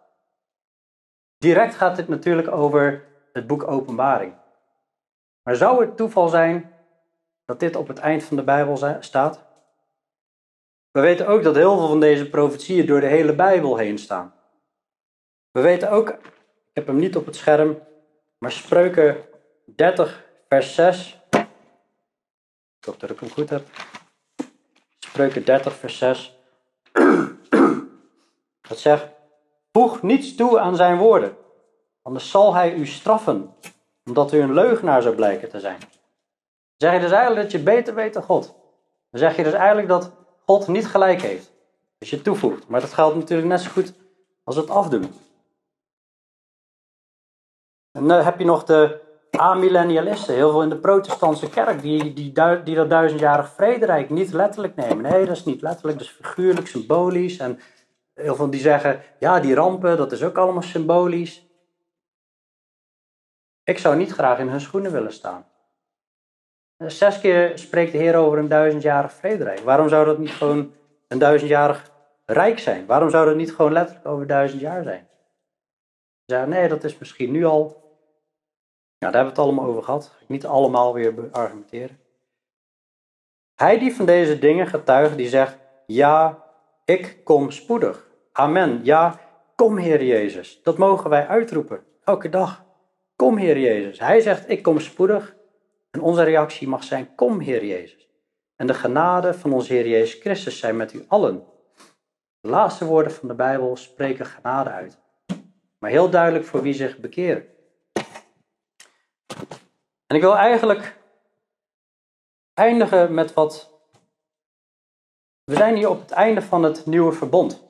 Direct 1.38 1.74
gaat 1.74 1.96
dit 1.96 2.08
natuurlijk 2.08 2.50
over 2.50 3.04
het 3.32 3.46
boek 3.46 3.68
Openbaring. 3.68 4.34
Maar 5.42 5.56
zou 5.56 5.80
het 5.80 5.96
toeval 5.96 6.28
zijn 6.28 6.72
dat 7.44 7.60
dit 7.60 7.76
op 7.76 7.88
het 7.88 7.98
eind 7.98 8.22
van 8.22 8.36
de 8.36 8.42
Bijbel 8.42 8.76
staat? 9.00 9.44
We 10.90 11.00
weten 11.00 11.26
ook 11.26 11.42
dat 11.42 11.54
heel 11.54 11.78
veel 11.78 11.88
van 11.88 12.00
deze 12.00 12.30
profetieën 12.30 12.86
door 12.86 13.00
de 13.00 13.06
hele 13.06 13.34
Bijbel 13.34 13.76
heen 13.76 13.98
staan. 13.98 14.34
We 15.50 15.60
weten 15.60 15.90
ook, 15.90 16.08
ik 16.08 16.70
heb 16.72 16.86
hem 16.86 16.98
niet 16.98 17.16
op 17.16 17.26
het 17.26 17.36
scherm, 17.36 17.78
maar 18.38 18.52
Spreuken 18.52 19.16
30, 19.64 20.24
vers 20.48 20.74
6. 20.74 21.19
Ik 22.80 22.86
hoop 22.86 23.00
dat 23.00 23.10
ik 23.10 23.20
hem 23.20 23.30
goed 23.30 23.50
heb. 23.50 23.66
Spreuken 24.98 25.44
30, 25.44 25.74
vers 25.74 25.98
6. 25.98 26.36
Dat 28.68 28.78
zegt: 28.78 29.06
Voeg 29.72 30.02
niets 30.02 30.34
toe 30.34 30.58
aan 30.58 30.76
zijn 30.76 30.98
woorden, 30.98 31.36
anders 32.02 32.30
zal 32.30 32.54
hij 32.54 32.74
u 32.74 32.86
straffen, 32.86 33.54
omdat 34.04 34.32
u 34.32 34.40
een 34.40 34.54
leugenaar 34.54 35.02
zou 35.02 35.14
blijken 35.14 35.48
te 35.48 35.60
zijn. 35.60 35.78
Zeg 36.76 36.92
je 36.92 37.00
dus 37.00 37.10
eigenlijk 37.10 37.42
dat 37.42 37.52
je 37.52 37.62
beter 37.62 37.94
weet 37.94 38.14
dan 38.14 38.22
God. 38.22 38.54
Dan 39.10 39.20
zeg 39.20 39.36
je 39.36 39.42
dus 39.42 39.52
eigenlijk 39.52 39.88
dat 39.88 40.12
God 40.46 40.68
niet 40.68 40.86
gelijk 40.86 41.20
heeft. 41.22 41.52
Als 41.98 42.10
je 42.10 42.22
toevoegt. 42.22 42.68
Maar 42.68 42.80
dat 42.80 42.92
geldt 42.92 43.16
natuurlijk 43.16 43.48
net 43.48 43.60
zo 43.60 43.70
goed 43.70 43.92
als 44.44 44.56
het 44.56 44.70
afdoen. 44.70 45.14
En 47.92 48.08
dan 48.08 48.24
heb 48.24 48.38
je 48.38 48.44
nog 48.44 48.64
de 48.64 49.00
amillennialisten, 49.30 50.34
heel 50.34 50.50
veel 50.50 50.62
in 50.62 50.68
de 50.68 50.78
protestantse 50.78 51.48
kerk, 51.48 51.82
die, 51.82 52.12
die, 52.12 52.32
die 52.64 52.74
dat 52.74 52.90
duizendjarig 52.90 53.48
vrederijk 53.48 54.10
niet 54.10 54.32
letterlijk 54.32 54.76
nemen. 54.76 55.02
Nee, 55.02 55.26
dat 55.26 55.36
is 55.36 55.44
niet 55.44 55.62
letterlijk, 55.62 55.98
dat 55.98 56.06
is 56.06 56.12
figuurlijk, 56.12 56.66
symbolisch. 56.66 57.38
En 57.38 57.58
heel 58.14 58.34
veel 58.34 58.50
die 58.50 58.60
zeggen, 58.60 59.02
ja, 59.18 59.40
die 59.40 59.54
rampen, 59.54 59.96
dat 59.96 60.12
is 60.12 60.22
ook 60.22 60.36
allemaal 60.36 60.62
symbolisch. 60.62 61.48
Ik 63.64 63.78
zou 63.78 63.96
niet 63.96 64.12
graag 64.12 64.38
in 64.38 64.48
hun 64.48 64.60
schoenen 64.60 64.92
willen 64.92 65.12
staan. 65.12 65.46
Zes 66.76 67.20
keer 67.20 67.58
spreekt 67.58 67.92
de 67.92 67.98
Heer 67.98 68.16
over 68.16 68.38
een 68.38 68.48
duizendjarig 68.48 69.12
vrederijk. 69.12 69.58
Waarom 69.58 69.88
zou 69.88 70.04
dat 70.04 70.18
niet 70.18 70.30
gewoon 70.30 70.72
een 71.08 71.18
duizendjarig 71.18 71.90
rijk 72.26 72.58
zijn? 72.58 72.86
Waarom 72.86 73.10
zou 73.10 73.26
dat 73.26 73.36
niet 73.36 73.54
gewoon 73.54 73.72
letterlijk 73.72 74.06
over 74.06 74.26
duizend 74.26 74.60
jaar 74.60 74.82
zijn? 74.82 75.08
Ze 76.26 76.34
zeggen, 76.34 76.48
nee, 76.48 76.68
dat 76.68 76.84
is 76.84 76.98
misschien 76.98 77.30
nu 77.30 77.44
al. 77.44 77.79
Ja, 79.00 79.10
daar 79.10 79.24
hebben 79.24 79.34
we 79.34 79.40
het 79.40 79.50
allemaal 79.50 79.70
over 79.70 79.82
gehad. 79.82 80.16
Ik 80.20 80.28
niet 80.28 80.46
allemaal 80.46 80.94
weer 80.94 81.28
argumenteren. 81.30 81.98
Hij 83.54 83.78
die 83.78 83.94
van 83.94 84.06
deze 84.06 84.38
dingen 84.38 84.66
getuigt, 84.66 85.16
die 85.16 85.28
zegt, 85.28 85.56
ja, 85.86 86.44
ik 86.84 87.20
kom 87.24 87.50
spoedig. 87.50 88.10
Amen. 88.32 88.80
Ja, 88.82 89.20
kom 89.56 89.76
Heer 89.76 90.04
Jezus. 90.04 90.62
Dat 90.62 90.78
mogen 90.78 91.10
wij 91.10 91.26
uitroepen, 91.26 91.84
elke 92.04 92.28
dag. 92.28 92.64
Kom 93.16 93.36
Heer 93.36 93.58
Jezus. 93.58 93.98
Hij 93.98 94.20
zegt, 94.20 94.50
ik 94.50 94.62
kom 94.62 94.80
spoedig. 94.80 95.36
En 95.90 96.00
onze 96.00 96.22
reactie 96.22 96.68
mag 96.68 96.84
zijn, 96.84 97.14
kom 97.14 97.40
Heer 97.40 97.64
Jezus. 97.64 98.08
En 98.56 98.66
de 98.66 98.74
genade 98.74 99.34
van 99.34 99.52
onze 99.52 99.72
Heer 99.72 99.88
Jezus 99.88 100.20
Christus 100.20 100.58
zijn 100.58 100.76
met 100.76 100.92
u 100.92 101.04
allen. 101.08 101.44
De 102.40 102.48
laatste 102.48 102.84
woorden 102.84 103.12
van 103.12 103.28
de 103.28 103.34
Bijbel 103.34 103.76
spreken 103.76 104.26
genade 104.26 104.70
uit. 104.70 104.98
Maar 105.78 105.90
heel 105.90 106.10
duidelijk 106.10 106.44
voor 106.44 106.62
wie 106.62 106.74
zich 106.74 106.98
bekeren. 106.98 107.58
En 110.10 110.16
ik 110.16 110.22
wil 110.22 110.36
eigenlijk 110.36 110.98
eindigen 112.54 113.14
met 113.14 113.34
wat. 113.34 113.70
We 115.44 115.54
zijn 115.54 115.76
hier 115.76 115.88
op 115.88 116.00
het 116.00 116.10
einde 116.10 116.42
van 116.42 116.62
het 116.62 116.86
nieuwe 116.86 117.12
verbond. 117.12 117.64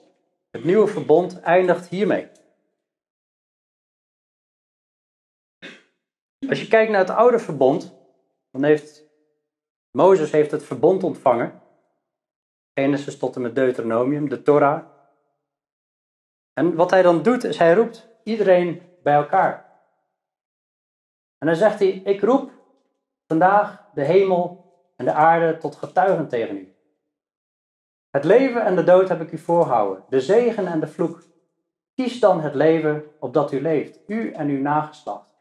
Het 0.50 0.64
nieuwe 0.64 0.86
verbond 0.86 1.40
eindigt 1.40 1.88
hiermee. 1.88 2.28
Als 6.48 6.60
je 6.60 6.68
kijkt 6.68 6.90
naar 6.90 7.00
het 7.00 7.10
oude 7.10 7.38
verbond, 7.38 7.94
dan 8.50 8.64
heeft 8.64 9.04
Mozes 9.90 10.30
heeft 10.30 10.50
het 10.50 10.64
verbond 10.64 11.02
ontvangen. 11.02 11.62
Genesis 12.74 13.18
tot 13.18 13.36
en 13.36 13.42
met 13.42 13.54
Deuteronomium, 13.54 14.28
de 14.28 14.42
Torah. 14.42 14.86
En 16.52 16.74
wat 16.74 16.90
hij 16.90 17.02
dan 17.02 17.22
doet, 17.22 17.44
is 17.44 17.58
hij 17.58 17.74
roept 17.74 18.08
iedereen 18.24 18.82
bij 19.02 19.14
elkaar. 19.14 19.69
En 21.40 21.46
dan 21.46 21.56
zegt 21.56 21.78
hij, 21.78 21.88
ik 21.88 22.20
roep 22.20 22.50
vandaag 23.26 23.84
de 23.94 24.04
hemel 24.04 24.64
en 24.96 25.04
de 25.04 25.12
aarde 25.12 25.56
tot 25.56 25.76
getuigen 25.76 26.28
tegen 26.28 26.56
u. 26.56 26.74
Het 28.10 28.24
leven 28.24 28.64
en 28.64 28.76
de 28.76 28.84
dood 28.84 29.08
heb 29.08 29.20
ik 29.20 29.32
u 29.32 29.38
voorgehouden, 29.38 30.04
de 30.08 30.20
zegen 30.20 30.66
en 30.66 30.80
de 30.80 30.88
vloek. 30.88 31.22
Kies 31.94 32.20
dan 32.20 32.40
het 32.40 32.54
leven 32.54 33.04
opdat 33.18 33.52
u 33.52 33.60
leeft, 33.60 33.98
u 34.06 34.32
en 34.32 34.48
uw 34.48 34.60
nageslacht. 34.60 35.34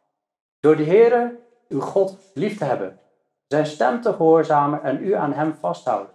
Door 0.59 0.75
de 0.75 0.83
Heere, 0.83 1.39
uw 1.67 1.79
God, 1.79 2.17
lief 2.33 2.57
te 2.57 2.65
hebben, 2.65 2.99
zijn 3.47 3.65
stem 3.65 4.01
te 4.01 4.13
gehoorzamen 4.13 4.83
en 4.83 5.05
u 5.05 5.13
aan 5.13 5.33
hem 5.33 5.53
vasthouden. 5.53 6.13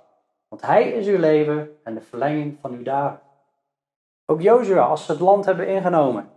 Want 0.48 0.62
hij 0.62 0.90
is 0.90 1.06
uw 1.06 1.18
leven 1.18 1.78
en 1.82 1.94
de 1.94 2.00
verlenging 2.00 2.58
van 2.60 2.72
uw 2.72 2.82
dagen. 2.82 3.20
Ook 4.26 4.40
Jozua, 4.40 4.82
als 4.82 5.04
ze 5.04 5.12
het 5.12 5.20
land 5.20 5.44
hebben 5.44 5.68
ingenomen, 5.68 6.30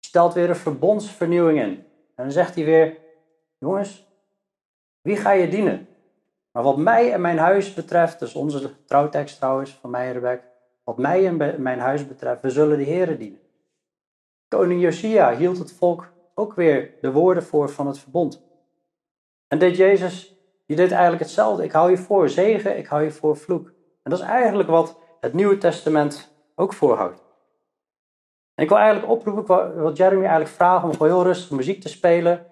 stelt 0.00 0.34
weer 0.34 0.48
een 0.48 0.56
verbondsvernieuwing 0.56 1.60
in. 1.60 1.86
En 2.14 2.24
dan 2.24 2.32
zegt 2.32 2.54
hij 2.54 2.64
weer, 2.64 2.96
jongens, 3.58 4.06
wie 5.00 5.16
ga 5.16 5.30
je 5.30 5.48
dienen? 5.48 5.88
Maar 6.52 6.62
wat 6.62 6.76
mij 6.76 7.12
en 7.12 7.20
mijn 7.20 7.38
huis 7.38 7.74
betreft, 7.74 8.18
dus 8.18 8.34
onze 8.34 8.84
trouwtekst 8.84 9.36
trouwens 9.36 9.70
van 9.70 9.90
mij 9.90 10.12
Rebek, 10.12 10.42
wat 10.84 10.98
mij 10.98 11.26
en 11.26 11.62
mijn 11.62 11.78
huis 11.78 12.06
betreft, 12.06 12.42
we 12.42 12.50
zullen 12.50 12.78
de 12.78 12.84
Heeren 12.84 13.18
dienen. 13.18 13.40
Koning 14.48 14.80
Josia 14.80 15.36
hield 15.36 15.58
het 15.58 15.72
volk 15.72 16.12
ook 16.34 16.54
weer 16.54 16.94
de 17.00 17.12
woorden 17.12 17.42
voor 17.42 17.68
van 17.68 17.86
het 17.86 17.98
verbond. 17.98 18.42
En 19.48 19.58
deed 19.58 19.76
Jezus 19.76 20.34
je 20.66 20.76
deed 20.76 20.90
eigenlijk 20.90 21.22
hetzelfde. 21.22 21.64
Ik 21.64 21.72
hou 21.72 21.90
je 21.90 21.96
voor 21.96 22.28
zegen, 22.28 22.78
ik 22.78 22.86
hou 22.86 23.02
je 23.02 23.10
voor 23.10 23.36
vloek. 23.36 23.66
En 24.02 24.10
dat 24.10 24.18
is 24.18 24.24
eigenlijk 24.24 24.68
wat 24.68 24.98
het 25.20 25.32
Nieuwe 25.32 25.58
Testament 25.58 26.34
ook 26.54 26.72
voorhoudt. 26.72 27.23
En 28.54 28.62
ik 28.62 28.68
wil 28.68 28.78
eigenlijk 28.78 29.12
oproepen, 29.12 29.82
wat 29.82 29.96
Jeremy 29.96 30.20
eigenlijk 30.20 30.50
vragen 30.50 30.88
om 30.88 30.92
gewoon 30.92 31.08
heel 31.08 31.22
rustig 31.22 31.50
muziek 31.50 31.80
te 31.80 31.88
spelen. 31.88 32.46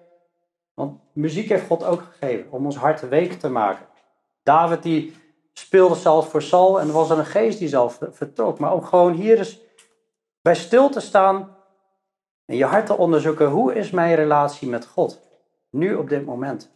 Want 0.73 0.99
muziek 1.13 1.49
heeft 1.49 1.67
God 1.67 1.83
ook 1.83 2.01
gegeven 2.01 2.51
om 2.51 2.65
ons 2.65 2.75
hart 2.75 3.09
week 3.09 3.33
te 3.33 3.49
maken. 3.49 3.85
David 4.43 4.83
die 4.83 5.15
speelde 5.53 5.95
zelf 5.95 6.29
voor 6.29 6.41
Saul 6.41 6.79
en 6.79 6.87
er 6.87 6.93
was 6.93 7.09
er 7.09 7.17
een 7.17 7.25
geest 7.25 7.59
die 7.59 7.67
zelf 7.67 7.99
vertrok. 8.11 8.59
Maar 8.59 8.73
om 8.73 8.83
gewoon 8.83 9.13
hier 9.13 9.37
eens 9.37 9.59
bij 10.41 10.55
stil 10.55 10.89
te 10.89 10.99
staan 10.99 11.57
en 12.45 12.55
je 12.55 12.65
hart 12.65 12.85
te 12.85 12.97
onderzoeken, 12.97 13.47
hoe 13.47 13.73
is 13.73 13.91
mijn 13.91 14.15
relatie 14.15 14.69
met 14.69 14.85
God? 14.85 15.21
Nu 15.69 15.95
op 15.95 16.09
dit 16.09 16.25
moment. 16.25 16.71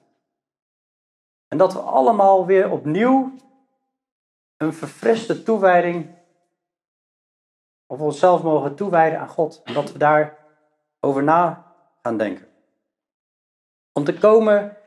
En 1.47 1.57
dat 1.57 1.73
we 1.73 1.79
allemaal 1.79 2.45
weer 2.45 2.71
opnieuw 2.71 3.31
een 4.57 4.73
verfriste 4.73 5.43
toewijding, 5.43 6.16
of 7.87 7.99
onszelf 7.99 8.43
mogen 8.43 8.75
toewijden 8.75 9.19
aan 9.19 9.29
God. 9.29 9.61
En 9.63 9.73
dat 9.73 9.91
we 9.91 9.97
daar 9.97 10.37
over 10.99 11.23
na 11.23 11.73
gaan 12.01 12.17
denken. 12.17 12.47
Om 13.93 14.03
te 14.03 14.13
komen 14.13 14.77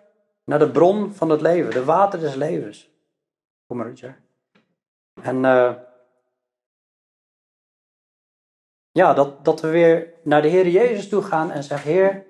naar 0.45 0.59
de 0.59 0.71
bron 0.71 1.13
van 1.13 1.29
het 1.31 1.41
leven, 1.41 1.71
de 1.71 1.85
water 1.85 2.21
des 2.21 2.35
levens. 2.35 2.91
Kom 3.67 3.77
maar, 3.77 3.89
Richard. 3.89 4.19
En 5.23 5.37
uh, 5.37 5.75
ja, 8.91 9.15
dat, 9.15 9.45
dat 9.45 9.61
we 9.61 9.69
weer 9.69 10.15
naar 10.23 10.43
de 10.43 10.49
Heer 10.49 10.69
Jezus 10.69 11.09
toe 11.09 11.23
gaan 11.23 11.51
en 11.51 11.63
zeggen: 11.63 11.91
Heer, 11.91 12.27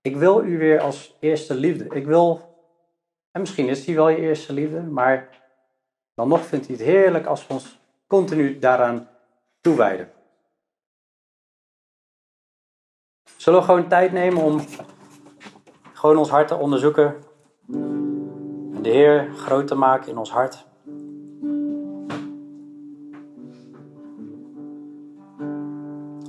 ik 0.00 0.16
wil 0.16 0.44
u 0.44 0.58
weer 0.58 0.80
als 0.80 1.16
eerste 1.20 1.54
liefde. 1.54 1.84
Ik 1.84 2.06
wil, 2.06 2.56
en 3.30 3.40
misschien 3.40 3.68
is 3.68 3.86
hij 3.86 3.94
wel 3.94 4.08
je 4.08 4.16
eerste 4.16 4.52
liefde, 4.52 4.82
maar 4.82 5.28
dan 6.14 6.28
nog 6.28 6.46
vindt 6.46 6.66
hij 6.66 6.76
het 6.76 6.84
heerlijk 6.84 7.26
als 7.26 7.46
we 7.46 7.52
ons 7.52 7.80
continu 8.06 8.58
daaraan 8.58 9.08
toewijden. 9.68 10.08
Zullen 13.36 13.58
we 13.58 13.64
gewoon 13.64 13.88
tijd 13.88 14.12
nemen 14.12 14.42
om 14.42 14.60
gewoon 15.92 16.16
ons 16.16 16.30
hart 16.30 16.48
te 16.48 16.54
onderzoeken 16.54 17.14
en 18.74 18.82
de 18.82 18.88
Heer 18.88 19.30
groot 19.34 19.66
te 19.66 19.74
maken 19.74 20.10
in 20.10 20.18
ons 20.18 20.30
hart? 20.30 20.66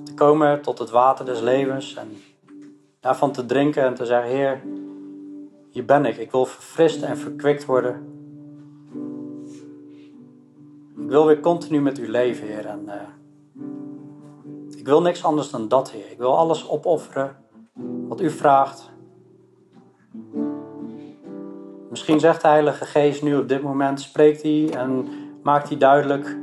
Te 0.03 0.13
komen 0.15 0.61
tot 0.61 0.79
het 0.79 0.89
water 0.89 1.25
des 1.25 1.41
levens 1.41 1.95
en 1.95 2.17
daarvan 2.99 3.31
te 3.31 3.45
drinken 3.45 3.83
en 3.83 3.93
te 3.95 4.05
zeggen: 4.05 4.29
Heer, 4.29 4.61
hier 5.69 5.85
ben 5.85 6.05
ik. 6.05 6.17
Ik 6.17 6.31
wil 6.31 6.45
verfrist 6.45 7.01
en 7.01 7.17
verkwikt 7.17 7.65
worden. 7.65 8.17
Ik 10.97 11.09
wil 11.09 11.25
weer 11.25 11.39
continu 11.39 11.81
met 11.81 11.99
u 11.99 12.09
leven, 12.09 12.47
Heer. 12.47 12.65
En, 12.65 12.89
ik 12.89 13.18
wil 14.89 15.01
niks 15.01 15.23
anders 15.23 15.49
dan 15.49 15.67
dat, 15.67 15.91
Heer. 15.91 16.11
Ik 16.11 16.17
wil 16.17 16.37
alles 16.37 16.69
opofferen 16.69 17.35
wat 18.07 18.21
u 18.21 18.29
vraagt. 18.29 18.91
Misschien 21.89 22.19
zegt 22.19 22.41
de 22.41 22.47
Heilige 22.47 22.85
Geest 22.85 23.23
nu 23.23 23.37
op 23.37 23.47
dit 23.47 23.61
moment, 23.61 24.01
spreekt 24.01 24.41
hij 24.41 24.69
en 24.69 25.07
maakt 25.43 25.69
hij 25.69 25.77
duidelijk 25.77 26.37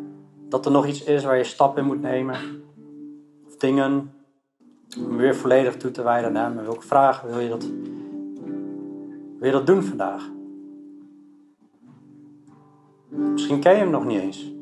dat 0.49 0.67
er 0.67 0.73
nog 0.73 0.87
iets 0.87 1.05
is 1.05 1.25
waar 1.25 1.37
je 1.37 1.45
stap 1.45 1.79
in 1.79 1.85
moet 1.85 2.01
nemen. 2.01 2.37
Of 3.47 3.57
dingen 3.57 4.13
om 4.99 5.17
weer 5.17 5.37
volledig 5.37 5.77
toe 5.77 5.91
te 5.91 6.03
wijden 6.03 6.37
aan 6.37 6.57
Hem. 6.57 6.59
En 6.59 6.73
ik 6.73 6.83
vragen, 6.83 7.29
wil 7.29 7.41
je 7.41 7.49
dat, 7.49 7.67
wil 9.39 9.47
je 9.47 9.53
dat 9.53 9.67
doen 9.67 9.83
vandaag? 9.83 10.31
Misschien 13.09 13.61
ken 13.61 13.73
je 13.73 13.79
Hem 13.79 13.91
nog 13.91 14.05
niet 14.05 14.21
eens. 14.21 14.56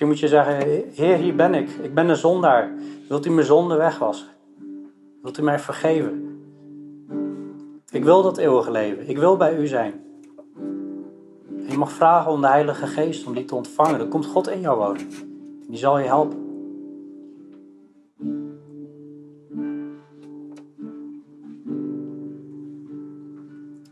Misschien 0.00 0.18
moet 0.18 0.30
je 0.30 0.36
zeggen, 0.36 0.84
Heer, 0.94 1.16
hier 1.16 1.34
ben 1.36 1.54
ik. 1.54 1.70
Ik 1.70 1.94
ben 1.94 2.08
een 2.08 2.16
zondaar. 2.16 2.72
Wilt 3.08 3.26
u 3.26 3.30
mijn 3.30 3.46
zonde 3.46 3.76
wegwassen? 3.76 4.28
Wilt 5.22 5.38
u 5.38 5.42
mij 5.42 5.58
vergeven? 5.58 6.42
Ik 7.90 8.04
wil 8.04 8.22
dat 8.22 8.38
eeuwige 8.38 8.70
leven. 8.70 9.08
Ik 9.08 9.18
wil 9.18 9.36
bij 9.36 9.58
u 9.58 9.66
zijn. 9.66 9.92
En 11.56 11.70
je 11.70 11.78
mag 11.78 11.92
vragen 11.92 12.32
om 12.32 12.40
de 12.40 12.46
Heilige 12.46 12.86
Geest 12.86 13.26
om 13.26 13.34
die 13.34 13.44
te 13.44 13.54
ontvangen. 13.54 13.98
Dan 13.98 14.08
komt 14.08 14.26
God 14.26 14.48
in 14.48 14.60
jou 14.60 14.78
wonen. 14.78 15.08
Die 15.68 15.78
zal 15.78 15.98
je 15.98 16.06
helpen. 16.06 16.38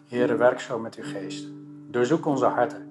Heere, 0.09 0.36
werk 0.36 0.61
zo 0.61 0.78
met 0.78 0.94
uw 0.94 1.04
geest. 1.04 1.48
Doorzoek 1.90 2.26
onze 2.26 2.46
harten. 2.46 2.88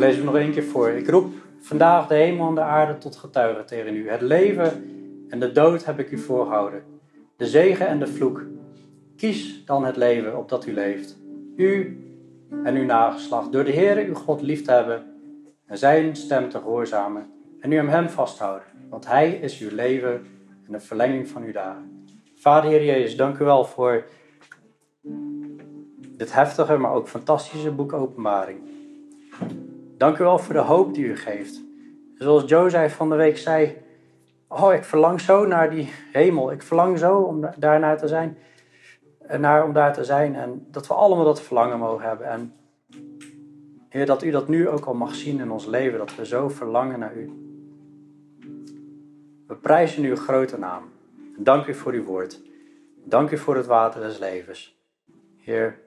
Lees 0.00 0.16
hem 0.16 0.24
nog 0.24 0.36
één 0.36 0.52
keer 0.52 0.64
voor. 0.64 0.88
Ik 0.88 1.08
roep 1.08 1.32
vandaag 1.60 2.06
de 2.06 2.14
hemel 2.14 2.48
en 2.48 2.54
de 2.54 2.60
aarde 2.60 2.98
tot 2.98 3.16
getuigen 3.16 3.66
tegen 3.66 3.96
u. 3.96 4.08
Het 4.08 4.20
leven 4.20 4.84
en 5.28 5.40
de 5.40 5.52
dood 5.52 5.84
heb 5.84 5.98
ik 5.98 6.10
u 6.10 6.18
voorgehouden. 6.18 6.82
De 7.36 7.46
zegen 7.46 7.86
en 7.86 7.98
de 7.98 8.06
vloek. 8.06 8.42
Kies 9.16 9.64
dan 9.64 9.84
het 9.84 9.96
leven 9.96 10.38
opdat 10.38 10.66
u 10.66 10.72
leeft. 10.72 11.18
U 11.56 11.98
en 12.64 12.76
uw 12.76 12.84
nageslacht. 12.84 13.52
Door 13.52 13.64
de 13.64 13.72
Heere 13.72 14.06
uw 14.06 14.14
God 14.14 14.42
lief 14.42 14.62
te 14.62 14.72
hebben 14.72 15.04
en 15.66 15.78
zijn 15.78 16.16
stem 16.16 16.48
te 16.48 16.58
gehoorzamen. 16.58 17.30
En 17.60 17.72
u 17.72 17.76
hem 17.76 17.88
hem 17.88 18.08
vasthouden. 18.08 18.66
Want 18.90 19.06
hij 19.06 19.30
is 19.30 19.60
uw 19.60 19.74
leven 19.74 20.26
en 20.66 20.72
de 20.72 20.80
verlenging 20.80 21.28
van 21.28 21.42
uw 21.42 21.52
dagen. 21.52 22.04
Vader 22.34 22.70
Heer 22.70 22.84
Jezus, 22.84 23.16
dank 23.16 23.38
u 23.38 23.44
wel 23.44 23.64
voor 23.64 24.04
dit 26.16 26.32
heftige, 26.32 26.76
maar 26.76 26.92
ook 26.92 27.08
fantastische 27.08 27.70
boek 27.70 27.92
Openbaring. 27.92 28.58
Dank 30.00 30.18
u 30.18 30.24
wel 30.24 30.38
voor 30.38 30.54
de 30.54 30.60
hoop 30.60 30.94
die 30.94 31.04
u 31.04 31.16
geeft. 31.16 31.62
Zoals 32.14 32.44
zei 32.44 32.88
van 32.88 33.10
de 33.10 33.16
week 33.16 33.38
zei, 33.38 33.76
oh 34.48 34.72
ik 34.72 34.84
verlang 34.84 35.20
zo 35.20 35.46
naar 35.46 35.70
die 35.70 35.92
hemel. 36.12 36.52
Ik 36.52 36.62
verlang 36.62 36.98
zo 36.98 37.16
om 37.16 37.50
daarnaar 37.58 37.98
te 37.98 38.08
zijn. 38.08 38.38
Naar, 39.38 39.64
om 39.64 39.72
daar 39.72 39.92
te 39.92 40.04
zijn. 40.04 40.34
En 40.34 40.66
dat 40.70 40.86
we 40.86 40.94
allemaal 40.94 41.24
dat 41.24 41.42
verlangen 41.42 41.78
mogen 41.78 42.08
hebben. 42.08 42.26
En 42.26 42.52
Heer, 43.88 44.06
dat 44.06 44.22
u 44.22 44.30
dat 44.30 44.48
nu 44.48 44.68
ook 44.68 44.84
al 44.84 44.94
mag 44.94 45.14
zien 45.14 45.40
in 45.40 45.50
ons 45.50 45.66
leven. 45.66 45.98
Dat 45.98 46.16
we 46.16 46.26
zo 46.26 46.48
verlangen 46.48 46.98
naar 46.98 47.16
u. 47.16 47.30
We 49.46 49.54
prijzen 49.54 50.04
uw 50.04 50.16
grote 50.16 50.58
naam. 50.58 50.82
Dank 51.38 51.66
u 51.66 51.74
voor 51.74 51.92
uw 51.92 52.04
woord. 52.04 52.40
Dank 53.04 53.30
u 53.30 53.38
voor 53.38 53.56
het 53.56 53.66
water 53.66 54.00
des 54.00 54.18
levens. 54.18 54.78
Heer, 55.38 55.78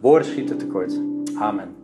woorden 0.00 0.28
schieten 0.28 0.58
tekort. 0.58 1.00
Amen. 1.38 1.83